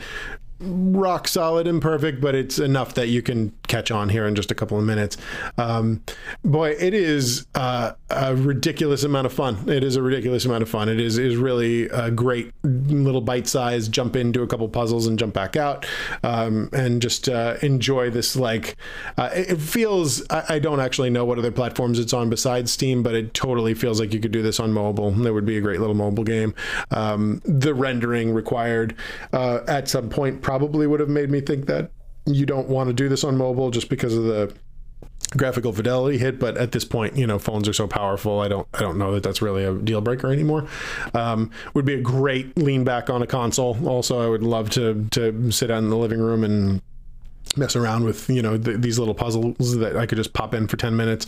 rock 0.60 1.28
solid 1.28 1.66
and 1.66 1.82
perfect, 1.82 2.20
but 2.20 2.34
it's 2.34 2.58
enough 2.58 2.94
that 2.94 3.08
you 3.08 3.22
can 3.22 3.52
catch 3.66 3.90
on 3.90 4.08
here 4.08 4.26
in 4.26 4.34
just 4.34 4.50
a 4.50 4.54
couple 4.54 4.78
of 4.78 4.84
minutes. 4.84 5.16
Um, 5.58 6.02
boy, 6.44 6.70
it 6.70 6.94
is 6.94 7.46
uh, 7.54 7.92
a 8.10 8.34
ridiculous 8.34 9.04
amount 9.04 9.26
of 9.26 9.32
fun. 9.32 9.68
It 9.68 9.84
is 9.84 9.96
a 9.96 10.02
ridiculous 10.02 10.44
amount 10.44 10.62
of 10.62 10.68
fun. 10.68 10.88
It 10.88 11.00
is 11.00 11.18
is 11.18 11.36
really 11.36 11.84
a 11.88 12.10
great 12.10 12.52
little 12.62 13.20
bite 13.20 13.46
size. 13.46 13.88
Jump 13.88 14.16
into 14.16 14.42
a 14.42 14.46
couple 14.46 14.68
puzzles 14.68 15.06
and 15.06 15.18
jump 15.18 15.34
back 15.34 15.56
out, 15.56 15.86
um, 16.22 16.68
and 16.72 17.02
just 17.02 17.28
uh, 17.28 17.56
enjoy 17.62 18.10
this. 18.10 18.36
Like 18.36 18.76
uh, 19.16 19.30
it 19.32 19.56
feels. 19.60 20.22
I, 20.30 20.56
I, 20.56 20.58
don't 20.58 20.80
actually 20.80 21.10
know 21.10 21.24
what 21.24 21.38
other 21.38 21.52
platforms 21.52 21.98
it's 21.98 22.12
on 22.12 22.30
besides 22.30 22.72
Steam, 22.72 23.02
but 23.02 23.14
it 23.14 23.34
totally 23.34 23.74
feels 23.74 24.00
like 24.00 24.12
you 24.12 24.20
could 24.20 24.32
do 24.32 24.42
this 24.42 24.58
on 24.58 24.72
mobile. 24.72 25.10
That 25.10 25.32
would 25.32 25.46
be 25.46 25.58
a 25.58 25.60
great 25.60 25.80
little 25.80 25.94
mobile 25.94 26.24
game. 26.24 26.54
Um, 26.90 27.40
the 27.44 27.74
rendering 27.74 28.32
required 28.32 28.96
uh, 29.32 29.60
at 29.68 29.88
some 29.88 30.08
point 30.08 30.42
probably 30.42 30.86
would 30.86 31.00
have 31.00 31.08
made 31.08 31.30
me 31.30 31.40
think 31.40 31.66
that 31.66 31.90
you 32.26 32.46
don't 32.46 32.68
want 32.68 32.88
to 32.88 32.92
do 32.92 33.08
this 33.08 33.24
on 33.24 33.36
mobile 33.36 33.70
just 33.70 33.88
because 33.88 34.14
of 34.14 34.24
the 34.24 34.52
graphical 35.36 35.72
fidelity 35.72 36.18
hit 36.18 36.38
but 36.38 36.56
at 36.56 36.72
this 36.72 36.84
point 36.84 37.16
you 37.16 37.26
know 37.26 37.38
phones 37.38 37.68
are 37.68 37.72
so 37.72 37.88
powerful 37.88 38.40
i 38.40 38.48
don't 38.48 38.66
i 38.74 38.78
don't 38.78 38.96
know 38.96 39.12
that 39.12 39.22
that's 39.22 39.42
really 39.42 39.64
a 39.64 39.74
deal 39.74 40.00
breaker 40.00 40.32
anymore. 40.32 40.66
Um, 41.14 41.50
would 41.74 41.84
be 41.84 41.94
a 41.94 42.00
great 42.00 42.56
lean 42.56 42.84
back 42.84 43.10
on 43.10 43.22
a 43.22 43.26
console. 43.26 43.76
Also 43.88 44.20
i 44.20 44.28
would 44.28 44.42
love 44.42 44.70
to 44.70 45.06
to 45.10 45.50
sit 45.50 45.70
out 45.70 45.78
in 45.78 45.90
the 45.90 45.96
living 45.96 46.20
room 46.20 46.44
and 46.44 46.80
mess 47.56 47.76
around 47.76 48.04
with 48.04 48.28
you 48.28 48.42
know 48.42 48.58
th- 48.58 48.80
these 48.80 48.98
little 48.98 49.14
puzzles 49.14 49.76
that 49.76 49.96
I 49.96 50.06
could 50.06 50.16
just 50.16 50.32
pop 50.32 50.54
in 50.54 50.66
for 50.66 50.76
10 50.76 50.96
minutes. 50.96 51.26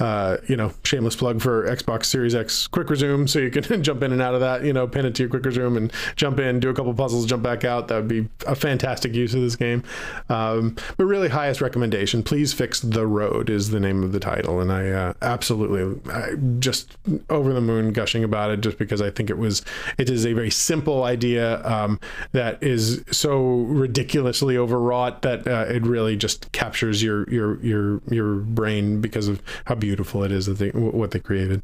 Uh, 0.00 0.36
you 0.46 0.56
know 0.56 0.72
shameless 0.84 1.16
plug 1.16 1.40
for 1.40 1.66
Xbox 1.66 2.06
Series 2.06 2.34
X 2.34 2.66
quick 2.66 2.90
resume 2.90 3.26
so 3.26 3.38
you 3.38 3.50
can 3.50 3.82
jump 3.82 4.02
in 4.02 4.12
and 4.12 4.22
out 4.22 4.34
of 4.34 4.40
that 4.40 4.64
you 4.64 4.72
know 4.72 4.86
pin 4.86 5.06
it 5.06 5.14
to 5.16 5.22
your 5.22 5.30
quick 5.30 5.44
resume 5.44 5.76
and 5.76 5.92
jump 6.16 6.38
in 6.38 6.60
do 6.60 6.68
a 6.68 6.74
couple 6.74 6.92
puzzles 6.94 7.26
jump 7.26 7.42
back 7.42 7.64
out. 7.64 7.88
That 7.88 7.96
would 7.96 8.08
be 8.08 8.28
a 8.46 8.54
fantastic 8.54 9.14
use 9.14 9.34
of 9.34 9.40
this 9.40 9.56
game. 9.56 9.82
Um, 10.28 10.76
but 10.96 11.04
really 11.04 11.28
highest 11.28 11.60
recommendation 11.60 12.22
please 12.22 12.52
fix 12.52 12.80
the 12.80 13.06
road 13.06 13.50
is 13.50 13.70
the 13.70 13.80
name 13.80 14.02
of 14.02 14.12
the 14.12 14.20
title 14.20 14.60
and 14.60 14.72
I 14.72 14.90
uh, 14.90 15.12
absolutely 15.22 16.00
I 16.10 16.34
just 16.58 16.96
over 17.30 17.52
the 17.52 17.60
moon 17.60 17.92
gushing 17.92 18.24
about 18.24 18.50
it 18.50 18.60
just 18.60 18.78
because 18.78 19.00
I 19.00 19.10
think 19.10 19.30
it 19.30 19.38
was 19.38 19.62
it 19.98 20.10
is 20.10 20.26
a 20.26 20.32
very 20.32 20.50
simple 20.50 21.04
idea 21.04 21.64
um, 21.64 22.00
that 22.32 22.62
is 22.62 23.02
so 23.10 23.38
ridiculously 23.38 24.56
overwrought 24.56 25.22
that 25.22 25.46
uh, 25.46 25.55
it 25.62 25.84
really 25.84 26.16
just 26.16 26.50
captures 26.52 27.02
your 27.02 27.28
your 27.30 27.62
your 27.62 28.00
your 28.10 28.34
brain 28.36 29.00
because 29.00 29.28
of 29.28 29.42
how 29.64 29.74
beautiful 29.74 30.22
it 30.24 30.32
is 30.32 30.46
that 30.46 30.58
they 30.58 30.70
what 30.70 31.10
they 31.10 31.20
created. 31.20 31.62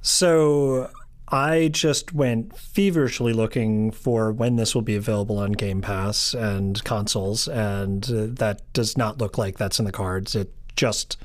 So 0.00 0.90
I 1.28 1.68
just 1.72 2.12
went 2.12 2.56
feverishly 2.56 3.32
looking 3.32 3.90
for 3.90 4.30
when 4.30 4.56
this 4.56 4.74
will 4.74 4.82
be 4.82 4.94
available 4.94 5.38
on 5.38 5.52
Game 5.52 5.82
Pass 5.82 6.34
and 6.34 6.82
consoles, 6.84 7.48
and 7.48 8.04
uh, 8.10 8.26
that 8.30 8.62
does 8.72 8.96
not 8.96 9.18
look 9.18 9.36
like 9.36 9.58
that's 9.58 9.78
in 9.78 9.84
the 9.84 9.92
cards. 9.92 10.34
It 10.34 10.52
just 10.76 11.16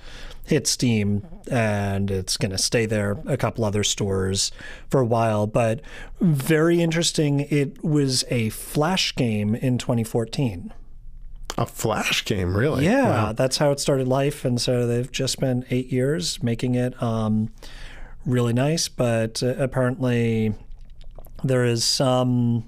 hit 0.46 0.66
Steam 0.66 1.26
and 1.50 2.10
it's 2.10 2.38
going 2.38 2.52
to 2.52 2.58
stay 2.58 2.86
there, 2.86 3.20
a 3.28 3.38
couple 3.38 3.64
other 3.64 3.84
stores 3.84 4.52
for 4.90 5.00
a 5.00 5.06
while. 5.06 5.46
But 5.46 5.82
very 6.20 6.82
interesting, 6.82 7.42
it 7.42 7.84
was 7.84 8.24
a 8.30 8.50
Flash 8.50 9.16
game 9.16 9.54
in 9.54 9.78
2014. 9.78 10.74
A 11.58 11.66
Flash 11.66 12.26
game, 12.26 12.56
really? 12.56 12.86
Yeah, 12.86 13.10
wow. 13.10 13.34
that's 13.34 13.58
how 13.58 13.72
it 13.72 13.80
started 13.80 14.08
life. 14.08 14.46
And 14.46 14.60
so 14.60 14.88
they've 14.88 15.12
just 15.12 15.34
spent 15.34 15.66
eight 15.70 15.92
years 15.92 16.42
making 16.42 16.76
it 16.76 17.02
um, 17.02 17.52
really 18.26 18.54
nice. 18.54 18.88
But 18.88 19.44
uh, 19.44 19.56
apparently, 19.58 20.54
there 21.44 21.66
is 21.66 21.84
some 21.84 22.66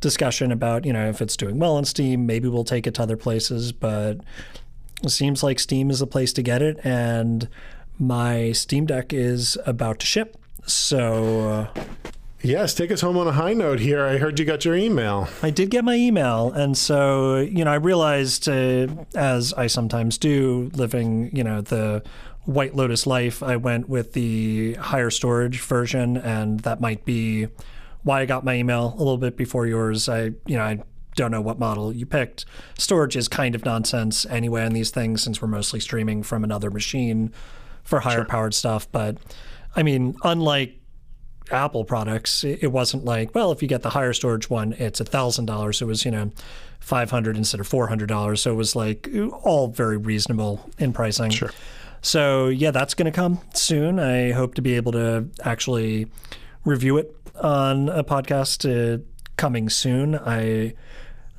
discussion 0.00 0.52
about, 0.52 0.84
you 0.84 0.92
know, 0.92 1.08
if 1.08 1.22
it's 1.22 1.36
doing 1.36 1.58
well 1.58 1.76
on 1.76 1.84
Steam, 1.84 2.26
maybe 2.26 2.48
we'll 2.48 2.64
take 2.64 2.86
it 2.86 2.94
to 2.94 3.02
other 3.02 3.16
places. 3.16 3.72
But 3.72 4.18
it 5.02 5.10
seems 5.10 5.42
like 5.42 5.58
Steam 5.60 5.90
is 5.90 6.00
the 6.00 6.06
place 6.06 6.32
to 6.34 6.42
get 6.42 6.60
it. 6.60 6.78
And 6.84 7.48
my 7.98 8.52
Steam 8.52 8.86
Deck 8.86 9.12
is 9.12 9.56
about 9.64 10.00
to 10.00 10.06
ship. 10.06 10.36
So. 10.66 11.70
Uh, 11.74 11.84
Yes, 12.40 12.72
take 12.72 12.92
us 12.92 13.00
home 13.00 13.16
on 13.16 13.26
a 13.26 13.32
high 13.32 13.52
note 13.52 13.80
here. 13.80 14.04
I 14.04 14.18
heard 14.18 14.38
you 14.38 14.44
got 14.44 14.64
your 14.64 14.76
email. 14.76 15.28
I 15.42 15.50
did 15.50 15.70
get 15.70 15.84
my 15.84 15.96
email. 15.96 16.52
And 16.52 16.78
so, 16.78 17.38
you 17.38 17.64
know, 17.64 17.72
I 17.72 17.76
realized, 17.76 18.48
uh, 18.48 18.86
as 19.16 19.52
I 19.54 19.66
sometimes 19.66 20.18
do, 20.18 20.70
living, 20.74 21.34
you 21.34 21.42
know, 21.42 21.60
the 21.60 22.02
White 22.44 22.76
Lotus 22.76 23.06
life, 23.06 23.42
I 23.42 23.56
went 23.56 23.88
with 23.88 24.12
the 24.12 24.74
higher 24.74 25.10
storage 25.10 25.60
version. 25.60 26.16
And 26.16 26.60
that 26.60 26.80
might 26.80 27.04
be 27.04 27.48
why 28.04 28.20
I 28.20 28.26
got 28.26 28.44
my 28.44 28.54
email 28.54 28.94
a 28.94 28.98
little 28.98 29.18
bit 29.18 29.36
before 29.36 29.66
yours. 29.66 30.08
I, 30.08 30.30
you 30.46 30.56
know, 30.56 30.62
I 30.62 30.78
don't 31.16 31.32
know 31.32 31.40
what 31.40 31.58
model 31.58 31.92
you 31.92 32.06
picked. 32.06 32.44
Storage 32.78 33.16
is 33.16 33.26
kind 33.26 33.56
of 33.56 33.64
nonsense 33.64 34.24
anyway 34.26 34.64
on 34.64 34.72
these 34.72 34.90
things 34.90 35.22
since 35.22 35.42
we're 35.42 35.48
mostly 35.48 35.80
streaming 35.80 36.22
from 36.22 36.44
another 36.44 36.70
machine 36.70 37.32
for 37.82 38.00
higher 38.00 38.18
sure. 38.18 38.24
powered 38.26 38.54
stuff. 38.54 38.90
But 38.92 39.18
I 39.74 39.82
mean, 39.82 40.16
unlike 40.22 40.77
Apple 41.50 41.84
products, 41.84 42.44
it 42.44 42.72
wasn't 42.72 43.04
like, 43.04 43.34
well, 43.34 43.52
if 43.52 43.62
you 43.62 43.68
get 43.68 43.82
the 43.82 43.90
higher 43.90 44.12
storage 44.12 44.50
one, 44.50 44.74
it's 44.74 45.00
a 45.00 45.04
thousand 45.04 45.46
dollars. 45.46 45.80
It 45.80 45.86
was, 45.86 46.04
you 46.04 46.10
know, 46.10 46.30
five 46.80 47.10
hundred 47.10 47.36
instead 47.36 47.60
of 47.60 47.66
four 47.66 47.88
hundred 47.88 48.08
dollars. 48.08 48.42
So 48.42 48.52
it 48.52 48.56
was 48.56 48.76
like 48.76 49.08
all 49.42 49.68
very 49.68 49.96
reasonable 49.96 50.68
in 50.78 50.92
pricing. 50.92 51.30
Sure. 51.30 51.50
So 52.00 52.48
yeah, 52.48 52.70
that's 52.70 52.94
going 52.94 53.10
to 53.10 53.16
come 53.16 53.40
soon. 53.54 53.98
I 53.98 54.32
hope 54.32 54.54
to 54.54 54.62
be 54.62 54.74
able 54.74 54.92
to 54.92 55.28
actually 55.42 56.06
review 56.64 56.96
it 56.96 57.14
on 57.40 57.88
a 57.88 58.04
podcast 58.04 58.64
uh, 58.68 59.02
coming 59.36 59.68
soon. 59.68 60.14
I 60.16 60.74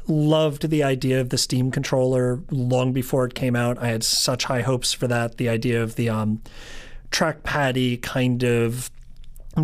loved 0.07 0.69
the 0.69 0.83
idea 0.83 1.21
of 1.21 1.29
the 1.29 1.37
Steam 1.37 1.71
controller 1.71 2.41
long 2.49 2.93
before 2.93 3.25
it 3.25 3.35
came 3.35 3.55
out. 3.55 3.77
I 3.77 3.87
had 3.87 4.03
such 4.03 4.45
high 4.45 4.61
hopes 4.61 4.91
for 4.91 5.07
that. 5.07 5.37
The 5.37 5.47
idea 5.47 5.83
of 5.83 5.95
the 5.95 6.09
um, 6.09 6.41
trackpaddy 7.11 8.01
kind 8.01 8.43
of 8.43 8.89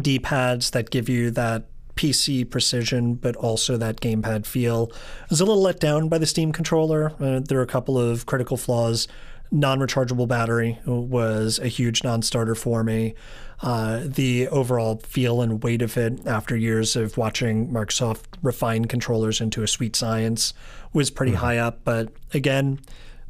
D 0.01 0.19
pads 0.19 0.71
that 0.71 0.89
give 0.89 1.09
you 1.09 1.31
that 1.31 1.65
PC 1.95 2.49
precision, 2.49 3.15
but 3.15 3.35
also 3.35 3.77
that 3.77 4.01
gamepad 4.01 4.45
feel. 4.45 4.91
I 4.93 5.27
was 5.29 5.41
a 5.41 5.45
little 5.45 5.61
let 5.61 5.79
down 5.79 6.09
by 6.09 6.17
the 6.17 6.25
Steam 6.25 6.51
controller. 6.51 7.13
Uh, 7.19 7.39
there 7.39 7.59
are 7.59 7.63
a 7.63 7.67
couple 7.67 7.97
of 7.97 8.25
critical 8.25 8.57
flaws. 8.57 9.07
Non 9.51 9.79
rechargeable 9.79 10.27
battery 10.27 10.79
was 10.85 11.59
a 11.59 11.67
huge 11.67 12.03
non 12.03 12.21
starter 12.21 12.55
for 12.55 12.83
me. 12.83 13.13
Uh, 13.61 14.01
the 14.03 14.47
overall 14.49 14.97
feel 14.97 15.41
and 15.41 15.63
weight 15.63 15.81
of 15.81 15.97
it, 15.97 16.25
after 16.27 16.57
years 16.57 16.95
of 16.95 17.15
watching 17.15 17.69
Microsoft 17.69 18.23
refine 18.41 18.85
controllers 18.85 19.39
into 19.39 19.63
a 19.63 19.67
sweet 19.67 19.95
science, 19.95 20.53
was 20.93 21.09
pretty 21.09 21.31
mm-hmm. 21.31 21.41
high 21.41 21.57
up. 21.57 21.79
But 21.85 22.11
again, 22.33 22.79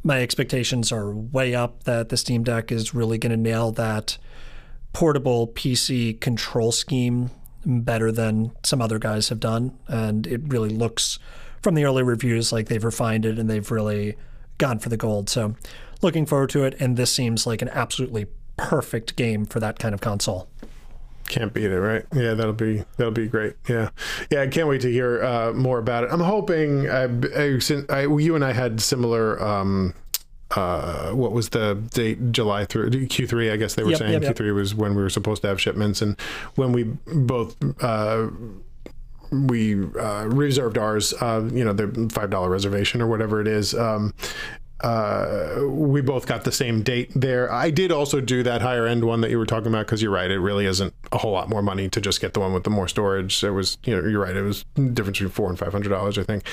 my 0.03 0.21
expectations 0.21 0.91
are 0.91 1.13
way 1.13 1.53
up 1.53 1.83
that 1.83 2.09
the 2.09 2.17
Steam 2.17 2.43
Deck 2.43 2.71
is 2.71 2.93
really 2.93 3.17
going 3.17 3.31
to 3.31 3.37
nail 3.37 3.71
that 3.73 4.17
portable 4.95 5.49
PC 5.49 6.17
control 6.21 6.71
scheme 6.71 7.29
better 7.65 8.13
than 8.13 8.49
some 8.63 8.81
other 8.81 8.97
guys 8.97 9.27
have 9.27 9.41
done. 9.41 9.77
And 9.89 10.25
it 10.25 10.39
really 10.45 10.69
looks 10.69 11.19
from 11.61 11.75
the 11.75 11.83
early 11.83 12.01
reviews 12.01 12.53
like 12.53 12.69
they've 12.69 12.81
refined 12.81 13.25
it 13.25 13.37
and 13.37 13.49
they've 13.49 13.69
really 13.69 14.15
gone 14.57 14.79
for 14.79 14.87
the 14.87 14.95
gold. 14.95 15.29
So 15.29 15.57
looking 16.01 16.25
forward 16.25 16.49
to 16.51 16.63
it. 16.63 16.77
And 16.79 16.95
this 16.95 17.11
seems 17.11 17.45
like 17.45 17.61
an 17.61 17.67
absolutely 17.67 18.27
perfect 18.55 19.17
game 19.17 19.45
for 19.45 19.59
that 19.59 19.79
kind 19.79 19.93
of 19.93 19.99
console. 19.99 20.47
Can't 21.27 21.53
beat 21.53 21.71
it, 21.71 21.79
right? 21.79 22.05
Yeah, 22.13 22.33
that'll 22.33 22.53
be 22.53 22.85
that'll 22.95 23.11
be 23.11 23.27
great. 23.27 23.55
Yeah, 23.67 23.89
yeah, 24.31 24.43
I 24.43 24.47
can't 24.47 24.69
wait 24.69 24.79
to 24.81 24.91
hear 24.91 25.21
uh, 25.21 25.51
more 25.51 25.79
about 25.79 26.05
it. 26.05 26.11
I'm 26.11 26.21
hoping 26.21 26.89
I, 26.89 27.05
I, 27.35 27.59
I, 27.89 28.01
you 28.03 28.35
and 28.35 28.45
I 28.45 28.53
had 28.53 28.79
similar 28.79 29.43
um, 29.43 29.93
uh, 30.55 31.11
what 31.11 31.31
was 31.31 31.49
the 31.49 31.75
date? 31.93 32.31
July 32.31 32.65
through 32.65 32.89
Q3, 32.89 33.51
I 33.51 33.57
guess 33.57 33.75
they 33.75 33.83
were 33.83 33.91
yep, 33.91 33.99
saying 33.99 34.13
yep, 34.13 34.23
yep. 34.23 34.35
Q3 34.35 34.55
was 34.55 34.73
when 34.75 34.95
we 34.95 35.01
were 35.01 35.09
supposed 35.09 35.41
to 35.41 35.47
have 35.47 35.59
shipments, 35.61 36.01
and 36.01 36.19
when 36.55 36.71
we 36.71 36.83
both. 36.83 37.55
Uh, 37.83 38.27
we 39.31 39.73
uh, 39.97 40.25
reserved 40.27 40.77
ours, 40.77 41.11
uh, 41.19 41.49
you 41.51 41.65
know, 41.65 41.73
the 41.73 42.09
five 42.13 42.29
dollar 42.29 42.49
reservation 42.49 43.01
or 43.01 43.07
whatever 43.07 43.41
it 43.41 43.47
is. 43.47 43.73
Um, 43.73 44.13
uh, 44.81 45.61
we 45.67 46.01
both 46.01 46.27
got 46.27 46.43
the 46.43 46.51
same 46.51 46.83
date 46.83 47.09
there. 47.15 47.51
I 47.51 47.71
did 47.71 47.91
also 47.91 48.21
do 48.21 48.43
that 48.43 48.61
higher 48.61 48.85
end 48.85 49.03
one 49.03 49.21
that 49.21 49.31
you 49.31 49.37
were 49.37 49.45
talking 49.45 49.67
about 49.67 49.85
because 49.85 50.01
you're 50.01 50.11
right. 50.11 50.29
It 50.29 50.39
really 50.39 50.65
isn't 50.65 50.93
a 51.11 51.17
whole 51.17 51.31
lot 51.31 51.49
more 51.49 51.61
money 51.61 51.89
to 51.89 52.01
just 52.01 52.21
get 52.21 52.33
the 52.33 52.39
one 52.39 52.53
with 52.53 52.63
the 52.63 52.69
more 52.69 52.87
storage. 52.87 53.43
It 53.43 53.51
was, 53.51 53.77
you 53.83 53.95
know, 53.95 54.07
you're 54.07 54.21
right. 54.21 54.35
It 54.35 54.41
was 54.41 54.63
difference 54.75 55.17
between 55.19 55.29
four 55.29 55.49
and 55.49 55.57
five 55.57 55.71
hundred 55.71 55.89
dollars, 55.89 56.17
I 56.17 56.23
think. 56.23 56.43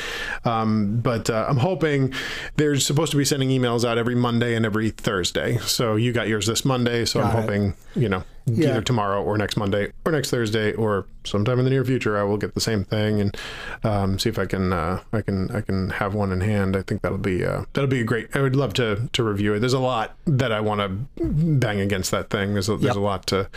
Um, 0.44 1.00
but 1.00 1.30
uh, 1.30 1.46
I'm 1.48 1.59
hoping 1.59 2.14
they're 2.57 2.78
supposed 2.78 3.12
to 3.12 3.18
be 3.18 3.24
sending 3.24 3.48
emails 3.48 3.84
out 3.84 3.98
every 3.98 4.14
Monday 4.14 4.55
and 4.55 4.64
every 4.66 4.90
Thursday. 4.90 5.59
So 5.59 5.96
you 5.96 6.12
got 6.12 6.28
yours 6.28 6.46
this 6.46 6.64
Monday. 6.64 7.05
So 7.05 7.20
got 7.20 7.34
I'm 7.34 7.42
hoping, 7.42 7.74
you 7.94 8.09
know, 8.09 8.24
yeah. 8.46 8.70
either 8.70 8.82
tomorrow 8.82 9.22
or 9.22 9.38
next 9.38 9.57
Monday 9.57 9.92
or 10.05 10.12
next 10.12 10.30
Thursday 10.30 10.72
or 10.72 11.07
sometime 11.25 11.59
in 11.59 11.64
the 11.64 11.70
near 11.70 11.85
future, 11.85 12.18
I 12.18 12.23
will 12.23 12.37
get 12.37 12.55
the 12.55 12.61
same 12.61 12.85
thing 12.85 13.20
and 13.20 13.37
um, 13.85 14.18
see 14.18 14.29
if 14.29 14.39
I 14.39 14.47
can 14.47 14.73
uh, 14.73 15.01
I 15.12 15.23
can 15.23 15.51
I 15.51 15.61
can 15.61 15.91
have 15.91 16.14
one 16.14 16.33
in 16.33 16.41
hand. 16.41 16.77
I 16.77 16.83
think 16.83 17.03
that'll 17.03 17.18
be 17.18 17.45
uh, 17.45 17.64
that'll 17.73 17.89
be 17.89 18.03
great. 18.05 18.35
I 18.35 18.41
would 18.41 18.57
love 18.57 18.75
to 18.75 19.09
to 19.12 19.23
review 19.23 19.55
it. 19.55 19.61
There's 19.61 19.73
a 19.73 19.79
lot 19.79 20.16
that 20.27 20.53
I 20.53 20.61
want 20.61 20.81
to 20.81 21.25
bang 21.25 21.81
against 21.81 22.11
that 22.11 22.31
thing. 22.31 22.55
There's 22.55 22.68
a, 22.68 22.77
there's 22.77 22.95
yep. 22.95 22.97
a 22.97 23.01
lot 23.01 23.27
to 23.29 23.49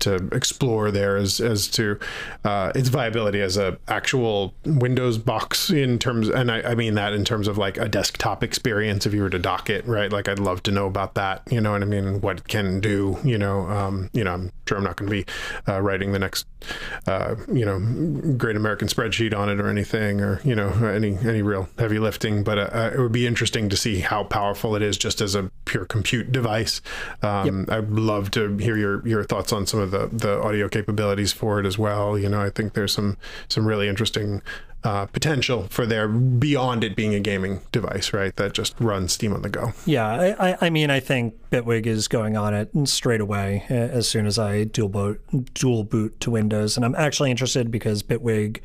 to 0.00 0.28
explore 0.32 0.90
there 0.90 1.16
as 1.16 1.40
as 1.40 1.68
to 1.68 1.98
uh, 2.44 2.72
its 2.74 2.88
viability 2.88 3.40
as 3.40 3.56
a 3.56 3.78
actual 3.88 4.54
Windows 4.64 5.18
box 5.18 5.70
in 5.70 5.98
terms, 5.98 6.28
and 6.28 6.50
I, 6.50 6.62
I 6.62 6.74
mean 6.74 6.94
that 6.94 7.12
in 7.12 7.24
terms 7.24 7.48
of 7.48 7.58
like 7.58 7.76
a 7.76 7.88
desktop 7.88 8.42
experience. 8.42 9.06
If 9.06 9.14
you 9.14 9.22
were 9.22 9.30
to 9.30 9.38
dock 9.38 9.70
it, 9.70 9.86
right? 9.86 10.10
Like 10.10 10.28
I'd 10.28 10.38
love 10.38 10.62
to 10.64 10.70
know 10.70 10.86
about 10.86 11.14
that. 11.14 11.42
You 11.50 11.60
know 11.60 11.72
what 11.72 11.82
I 11.82 11.86
mean? 11.86 12.20
What 12.20 12.38
it 12.38 12.48
can 12.48 12.80
do. 12.80 13.18
You 13.24 13.38
know. 13.38 13.68
Um, 13.68 14.10
you 14.12 14.24
know, 14.24 14.34
I'm 14.34 14.52
sure 14.66 14.78
I'm 14.78 14.84
not 14.84 14.96
going 14.96 15.10
to 15.10 15.24
be 15.24 15.32
uh, 15.68 15.80
writing 15.80 16.12
the 16.12 16.18
next, 16.18 16.46
uh, 17.06 17.36
you 17.52 17.64
know, 17.64 18.34
great 18.36 18.56
American 18.56 18.88
spreadsheet 18.88 19.36
on 19.36 19.48
it 19.48 19.60
or 19.60 19.68
anything, 19.68 20.20
or 20.20 20.40
you 20.44 20.54
know, 20.54 20.70
any 20.86 21.16
any 21.18 21.42
real 21.42 21.68
heavy 21.78 21.98
lifting. 21.98 22.42
But 22.42 22.58
uh, 22.58 22.90
it 22.94 22.98
would 22.98 23.12
be 23.12 23.26
interesting 23.26 23.68
to 23.68 23.76
see 23.76 24.00
how 24.00 24.24
powerful 24.24 24.74
it 24.74 24.82
is 24.82 24.96
just 24.96 25.20
as 25.20 25.34
a 25.34 25.50
pure 25.64 25.84
compute 25.84 26.32
device. 26.32 26.80
Um, 27.22 27.66
yep. 27.68 27.70
I'd 27.70 27.90
love 27.90 28.30
to 28.32 28.56
hear 28.56 28.76
your 28.76 29.06
your 29.06 29.24
thoughts 29.24 29.52
on 29.52 29.66
some 29.66 29.80
of 29.80 29.90
the 29.90 30.08
the 30.12 30.40
audio 30.40 30.68
capabilities 30.68 31.32
for 31.32 31.60
it 31.60 31.66
as 31.66 31.78
well. 31.78 32.18
You 32.18 32.28
know, 32.28 32.40
I 32.40 32.50
think 32.50 32.72
there's 32.72 32.92
some 32.92 33.16
some 33.48 33.66
really 33.66 33.88
interesting 33.88 34.42
uh, 34.84 35.06
potential 35.06 35.66
for 35.70 35.86
there 35.86 36.06
beyond 36.06 36.84
it 36.84 36.94
being 36.94 37.14
a 37.14 37.20
gaming 37.20 37.62
device, 37.72 38.12
right? 38.12 38.36
That 38.36 38.52
just 38.52 38.78
runs 38.78 39.12
Steam 39.14 39.32
on 39.32 39.42
the 39.42 39.48
go. 39.48 39.72
Yeah, 39.86 40.34
I, 40.38 40.66
I 40.66 40.70
mean, 40.70 40.90
I 40.90 41.00
think 41.00 41.34
Bitwig 41.50 41.86
is 41.86 42.06
going 42.06 42.36
on 42.36 42.52
it 42.52 42.70
straight 42.84 43.22
away 43.22 43.64
as 43.68 44.06
soon 44.06 44.26
as 44.26 44.38
I 44.38 44.64
dual 44.64 44.90
boot, 44.90 45.54
dual 45.54 45.84
boot 45.84 46.20
to 46.20 46.30
Windows, 46.30 46.76
and 46.76 46.84
I'm 46.84 46.94
actually 46.94 47.30
interested 47.30 47.70
because 47.70 48.02
Bitwig 48.02 48.60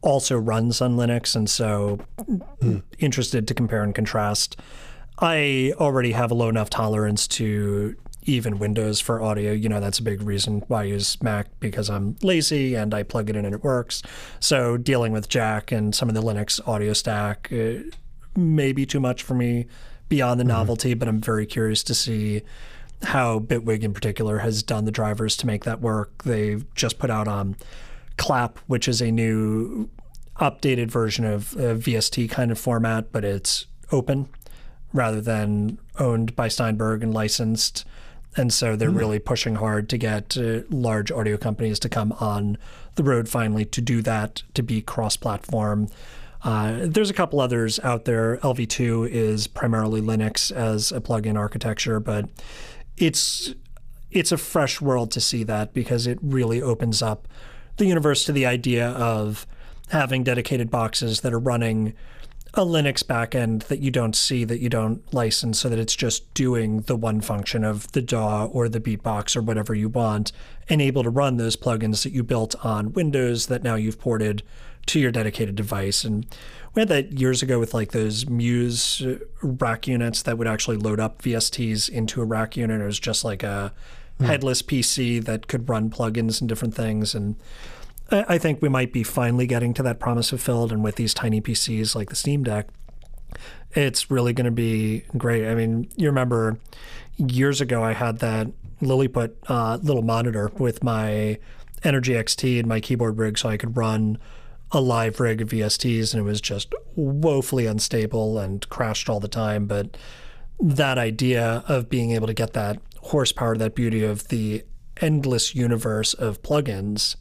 also 0.00 0.38
runs 0.38 0.80
on 0.80 0.96
Linux, 0.96 1.34
and 1.34 1.50
so 1.50 1.98
hmm. 2.60 2.78
interested 2.98 3.48
to 3.48 3.54
compare 3.54 3.82
and 3.82 3.94
contrast. 3.94 4.56
I 5.18 5.72
already 5.76 6.12
have 6.12 6.30
a 6.30 6.34
low 6.34 6.48
enough 6.48 6.70
tolerance 6.70 7.26
to 7.28 7.96
even 8.24 8.58
Windows 8.58 9.00
for 9.00 9.22
audio. 9.22 9.52
You 9.52 9.68
know, 9.68 9.80
that's 9.80 9.98
a 9.98 10.02
big 10.02 10.22
reason 10.22 10.62
why 10.68 10.82
I 10.82 10.84
use 10.84 11.22
Mac 11.22 11.48
because 11.60 11.90
I'm 11.90 12.16
lazy 12.22 12.74
and 12.74 12.94
I 12.94 13.02
plug 13.02 13.30
it 13.30 13.36
in 13.36 13.44
and 13.44 13.54
it 13.54 13.62
works. 13.62 14.02
So 14.40 14.76
dealing 14.76 15.12
with 15.12 15.28
Jack 15.28 15.72
and 15.72 15.94
some 15.94 16.08
of 16.08 16.14
the 16.14 16.22
Linux 16.22 16.66
audio 16.66 16.92
stack 16.92 17.48
uh, 17.52 17.90
may 18.36 18.72
be 18.72 18.86
too 18.86 19.00
much 19.00 19.22
for 19.22 19.34
me 19.34 19.66
beyond 20.08 20.40
the 20.40 20.44
mm-hmm. 20.44 20.52
novelty, 20.52 20.94
but 20.94 21.08
I'm 21.08 21.20
very 21.20 21.46
curious 21.46 21.82
to 21.84 21.94
see 21.94 22.42
how 23.02 23.38
Bitwig 23.38 23.82
in 23.82 23.92
particular 23.92 24.38
has 24.38 24.62
done 24.62 24.84
the 24.84 24.90
drivers 24.90 25.36
to 25.38 25.46
make 25.46 25.64
that 25.64 25.80
work. 25.80 26.24
They've 26.24 26.64
just 26.74 26.98
put 26.98 27.10
out 27.10 27.28
um, 27.28 27.56
Clap, 28.16 28.58
which 28.66 28.88
is 28.88 29.00
a 29.00 29.10
new 29.10 29.90
updated 30.40 30.90
version 30.90 31.24
of 31.24 31.54
a 31.54 31.74
VST 31.74 32.30
kind 32.30 32.50
of 32.50 32.58
format, 32.58 33.12
but 33.12 33.24
it's 33.24 33.66
open 33.92 34.28
rather 34.92 35.20
than 35.20 35.78
owned 35.98 36.34
by 36.36 36.48
Steinberg 36.48 37.02
and 37.02 37.12
licensed. 37.12 37.84
And 38.36 38.52
so 38.52 38.76
they're 38.76 38.90
mm. 38.90 38.98
really 38.98 39.18
pushing 39.18 39.56
hard 39.56 39.88
to 39.90 39.98
get 39.98 40.36
uh, 40.36 40.60
large 40.70 41.12
audio 41.12 41.36
companies 41.36 41.78
to 41.80 41.88
come 41.88 42.12
on 42.20 42.58
the 42.96 43.02
road 43.02 43.28
finally 43.28 43.64
to 43.66 43.80
do 43.80 44.02
that, 44.02 44.42
to 44.54 44.62
be 44.62 44.80
cross 44.80 45.16
platform. 45.16 45.88
Uh, 46.42 46.80
there's 46.82 47.10
a 47.10 47.14
couple 47.14 47.40
others 47.40 47.80
out 47.80 48.04
there. 48.04 48.36
LV2 48.38 49.08
is 49.08 49.46
primarily 49.46 50.00
Linux 50.00 50.52
as 50.52 50.92
a 50.92 51.00
plugin 51.00 51.38
architecture, 51.38 52.00
but 52.00 52.28
it's 52.96 53.54
it's 54.10 54.30
a 54.30 54.36
fresh 54.36 54.80
world 54.80 55.10
to 55.10 55.20
see 55.20 55.42
that 55.42 55.74
because 55.74 56.06
it 56.06 56.18
really 56.22 56.62
opens 56.62 57.02
up 57.02 57.26
the 57.78 57.86
universe 57.86 58.24
to 58.24 58.32
the 58.32 58.46
idea 58.46 58.90
of 58.90 59.44
having 59.88 60.22
dedicated 60.22 60.70
boxes 60.70 61.22
that 61.22 61.32
are 61.32 61.38
running 61.38 61.94
a 62.56 62.64
Linux 62.64 63.02
backend 63.02 63.64
that 63.64 63.80
you 63.80 63.90
don't 63.90 64.14
see, 64.14 64.44
that 64.44 64.60
you 64.60 64.68
don't 64.68 65.12
license, 65.12 65.58
so 65.58 65.68
that 65.68 65.78
it's 65.78 65.96
just 65.96 66.32
doing 66.34 66.82
the 66.82 66.96
one 66.96 67.20
function 67.20 67.64
of 67.64 67.90
the 67.92 68.02
DAW 68.02 68.46
or 68.46 68.68
the 68.68 68.80
Beatbox 68.80 69.36
or 69.36 69.42
whatever 69.42 69.74
you 69.74 69.88
want, 69.88 70.32
and 70.68 70.80
able 70.80 71.02
to 71.02 71.10
run 71.10 71.36
those 71.36 71.56
plugins 71.56 72.04
that 72.04 72.12
you 72.12 72.22
built 72.22 72.54
on 72.64 72.92
Windows 72.92 73.46
that 73.46 73.62
now 73.62 73.74
you've 73.74 73.98
ported 73.98 74.42
to 74.86 75.00
your 75.00 75.10
dedicated 75.10 75.56
device. 75.56 76.04
And 76.04 76.26
we 76.74 76.80
had 76.80 76.88
that 76.88 77.12
years 77.12 77.42
ago 77.42 77.58
with 77.58 77.74
like 77.74 77.92
those 77.92 78.28
Muse 78.28 79.02
rack 79.42 79.86
units 79.86 80.22
that 80.22 80.38
would 80.38 80.46
actually 80.46 80.76
load 80.76 81.00
up 81.00 81.22
VSTs 81.22 81.88
into 81.88 82.20
a 82.20 82.24
rack 82.24 82.56
unit. 82.56 82.80
It 82.80 82.84
was 82.86 83.00
just 83.00 83.24
like 83.24 83.42
a 83.42 83.72
hmm. 84.18 84.24
headless 84.24 84.62
PC 84.62 85.24
that 85.24 85.48
could 85.48 85.68
run 85.68 85.90
plugins 85.90 86.40
and 86.40 86.48
different 86.48 86.74
things. 86.74 87.14
And 87.14 87.36
I 88.10 88.38
think 88.38 88.60
we 88.60 88.68
might 88.68 88.92
be 88.92 89.02
finally 89.02 89.46
getting 89.46 89.72
to 89.74 89.82
that 89.82 89.98
promise 89.98 90.30
fulfilled. 90.30 90.72
And 90.72 90.84
with 90.84 90.96
these 90.96 91.14
tiny 91.14 91.40
PCs 91.40 91.94
like 91.94 92.10
the 92.10 92.16
Steam 92.16 92.44
Deck, 92.44 92.68
it's 93.72 94.10
really 94.10 94.32
going 94.32 94.44
to 94.44 94.50
be 94.50 95.04
great. 95.16 95.46
I 95.48 95.54
mean, 95.54 95.88
you 95.96 96.06
remember 96.08 96.58
years 97.16 97.60
ago, 97.60 97.82
I 97.82 97.92
had 97.92 98.18
that 98.18 98.48
Lilliput 98.80 99.36
uh, 99.48 99.78
little 99.82 100.02
monitor 100.02 100.50
with 100.58 100.84
my 100.84 101.38
Energy 101.82 102.12
XT 102.12 102.58
and 102.58 102.68
my 102.68 102.80
keyboard 102.80 103.18
rig 103.18 103.38
so 103.38 103.48
I 103.48 103.56
could 103.56 103.76
run 103.76 104.18
a 104.70 104.80
live 104.80 105.20
rig 105.20 105.40
of 105.40 105.50
VSTs, 105.50 106.12
and 106.12 106.20
it 106.20 106.24
was 106.24 106.40
just 106.40 106.74
woefully 106.96 107.66
unstable 107.66 108.38
and 108.38 108.68
crashed 108.68 109.08
all 109.08 109.20
the 109.20 109.28
time. 109.28 109.66
But 109.66 109.96
that 110.58 110.98
idea 110.98 111.64
of 111.68 111.88
being 111.88 112.12
able 112.12 112.26
to 112.26 112.34
get 112.34 112.54
that 112.54 112.80
horsepower, 113.00 113.56
that 113.56 113.74
beauty 113.74 114.02
of 114.02 114.28
the 114.28 114.64
endless 115.00 115.54
universe 115.54 116.14
of 116.14 116.42
plugins 116.42 117.16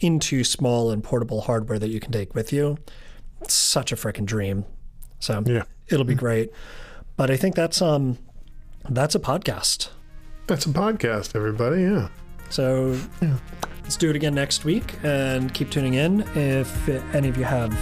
into 0.00 0.44
small 0.44 0.90
and 0.90 1.02
portable 1.02 1.42
hardware 1.42 1.78
that 1.78 1.88
you 1.88 2.00
can 2.00 2.12
take 2.12 2.34
with 2.34 2.52
you. 2.52 2.78
It's 3.42 3.54
such 3.54 3.92
a 3.92 3.96
freaking 3.96 4.24
dream. 4.26 4.64
So 5.20 5.42
Yeah. 5.46 5.64
it'll 5.88 6.04
be 6.04 6.14
great. 6.14 6.50
But 7.16 7.30
I 7.30 7.36
think 7.36 7.54
that's 7.54 7.80
um 7.80 8.18
that's 8.88 9.14
a 9.14 9.20
podcast. 9.20 9.88
That's 10.46 10.66
a 10.66 10.68
podcast, 10.70 11.34
everybody. 11.34 11.82
Yeah. 11.82 12.08
So 12.50 12.96
let's 13.82 13.96
do 13.96 14.08
it 14.10 14.14
again 14.16 14.34
next 14.34 14.64
week 14.64 14.94
and 15.02 15.52
keep 15.52 15.70
tuning 15.70 15.94
in. 15.94 16.20
If 16.36 16.88
any 17.14 17.28
of 17.28 17.36
you 17.36 17.42
have 17.44 17.72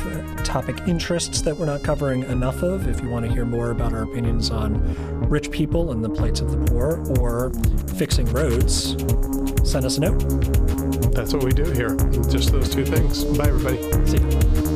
topic 0.45 0.81
interests 0.87 1.43
that 1.43 1.57
we're 1.57 1.67
not 1.67 1.83
covering 1.83 2.23
enough 2.23 2.63
of, 2.63 2.89
if 2.89 3.03
you 3.03 3.09
want 3.11 3.27
to 3.27 3.33
hear 3.33 3.45
more 3.45 3.71
about 3.71 3.93
our 3.93 4.03
opinions 4.05 4.51
on 4.51 4.81
rich 5.29 5.51
people 5.51 5.93
and 5.93 6.03
the 6.03 6.09
plights 6.09 6.41
of 6.41 6.51
the 6.51 6.73
poor 6.73 7.05
or 7.21 7.53
fixing 7.99 8.27
roads, 8.33 8.91
send 9.71 9.85
us 9.85 9.99
a 9.99 10.01
note. 10.01 10.23
That's 11.15 11.33
what 11.33 11.45
we 11.45 11.53
do 11.53 11.65
here. 11.71 11.95
Just 12.29 12.51
those 12.51 12.69
two 12.69 12.85
things. 12.85 13.23
Bye, 13.25 13.47
everybody. 13.47 13.81
See 14.05 14.19
you. 14.19 14.74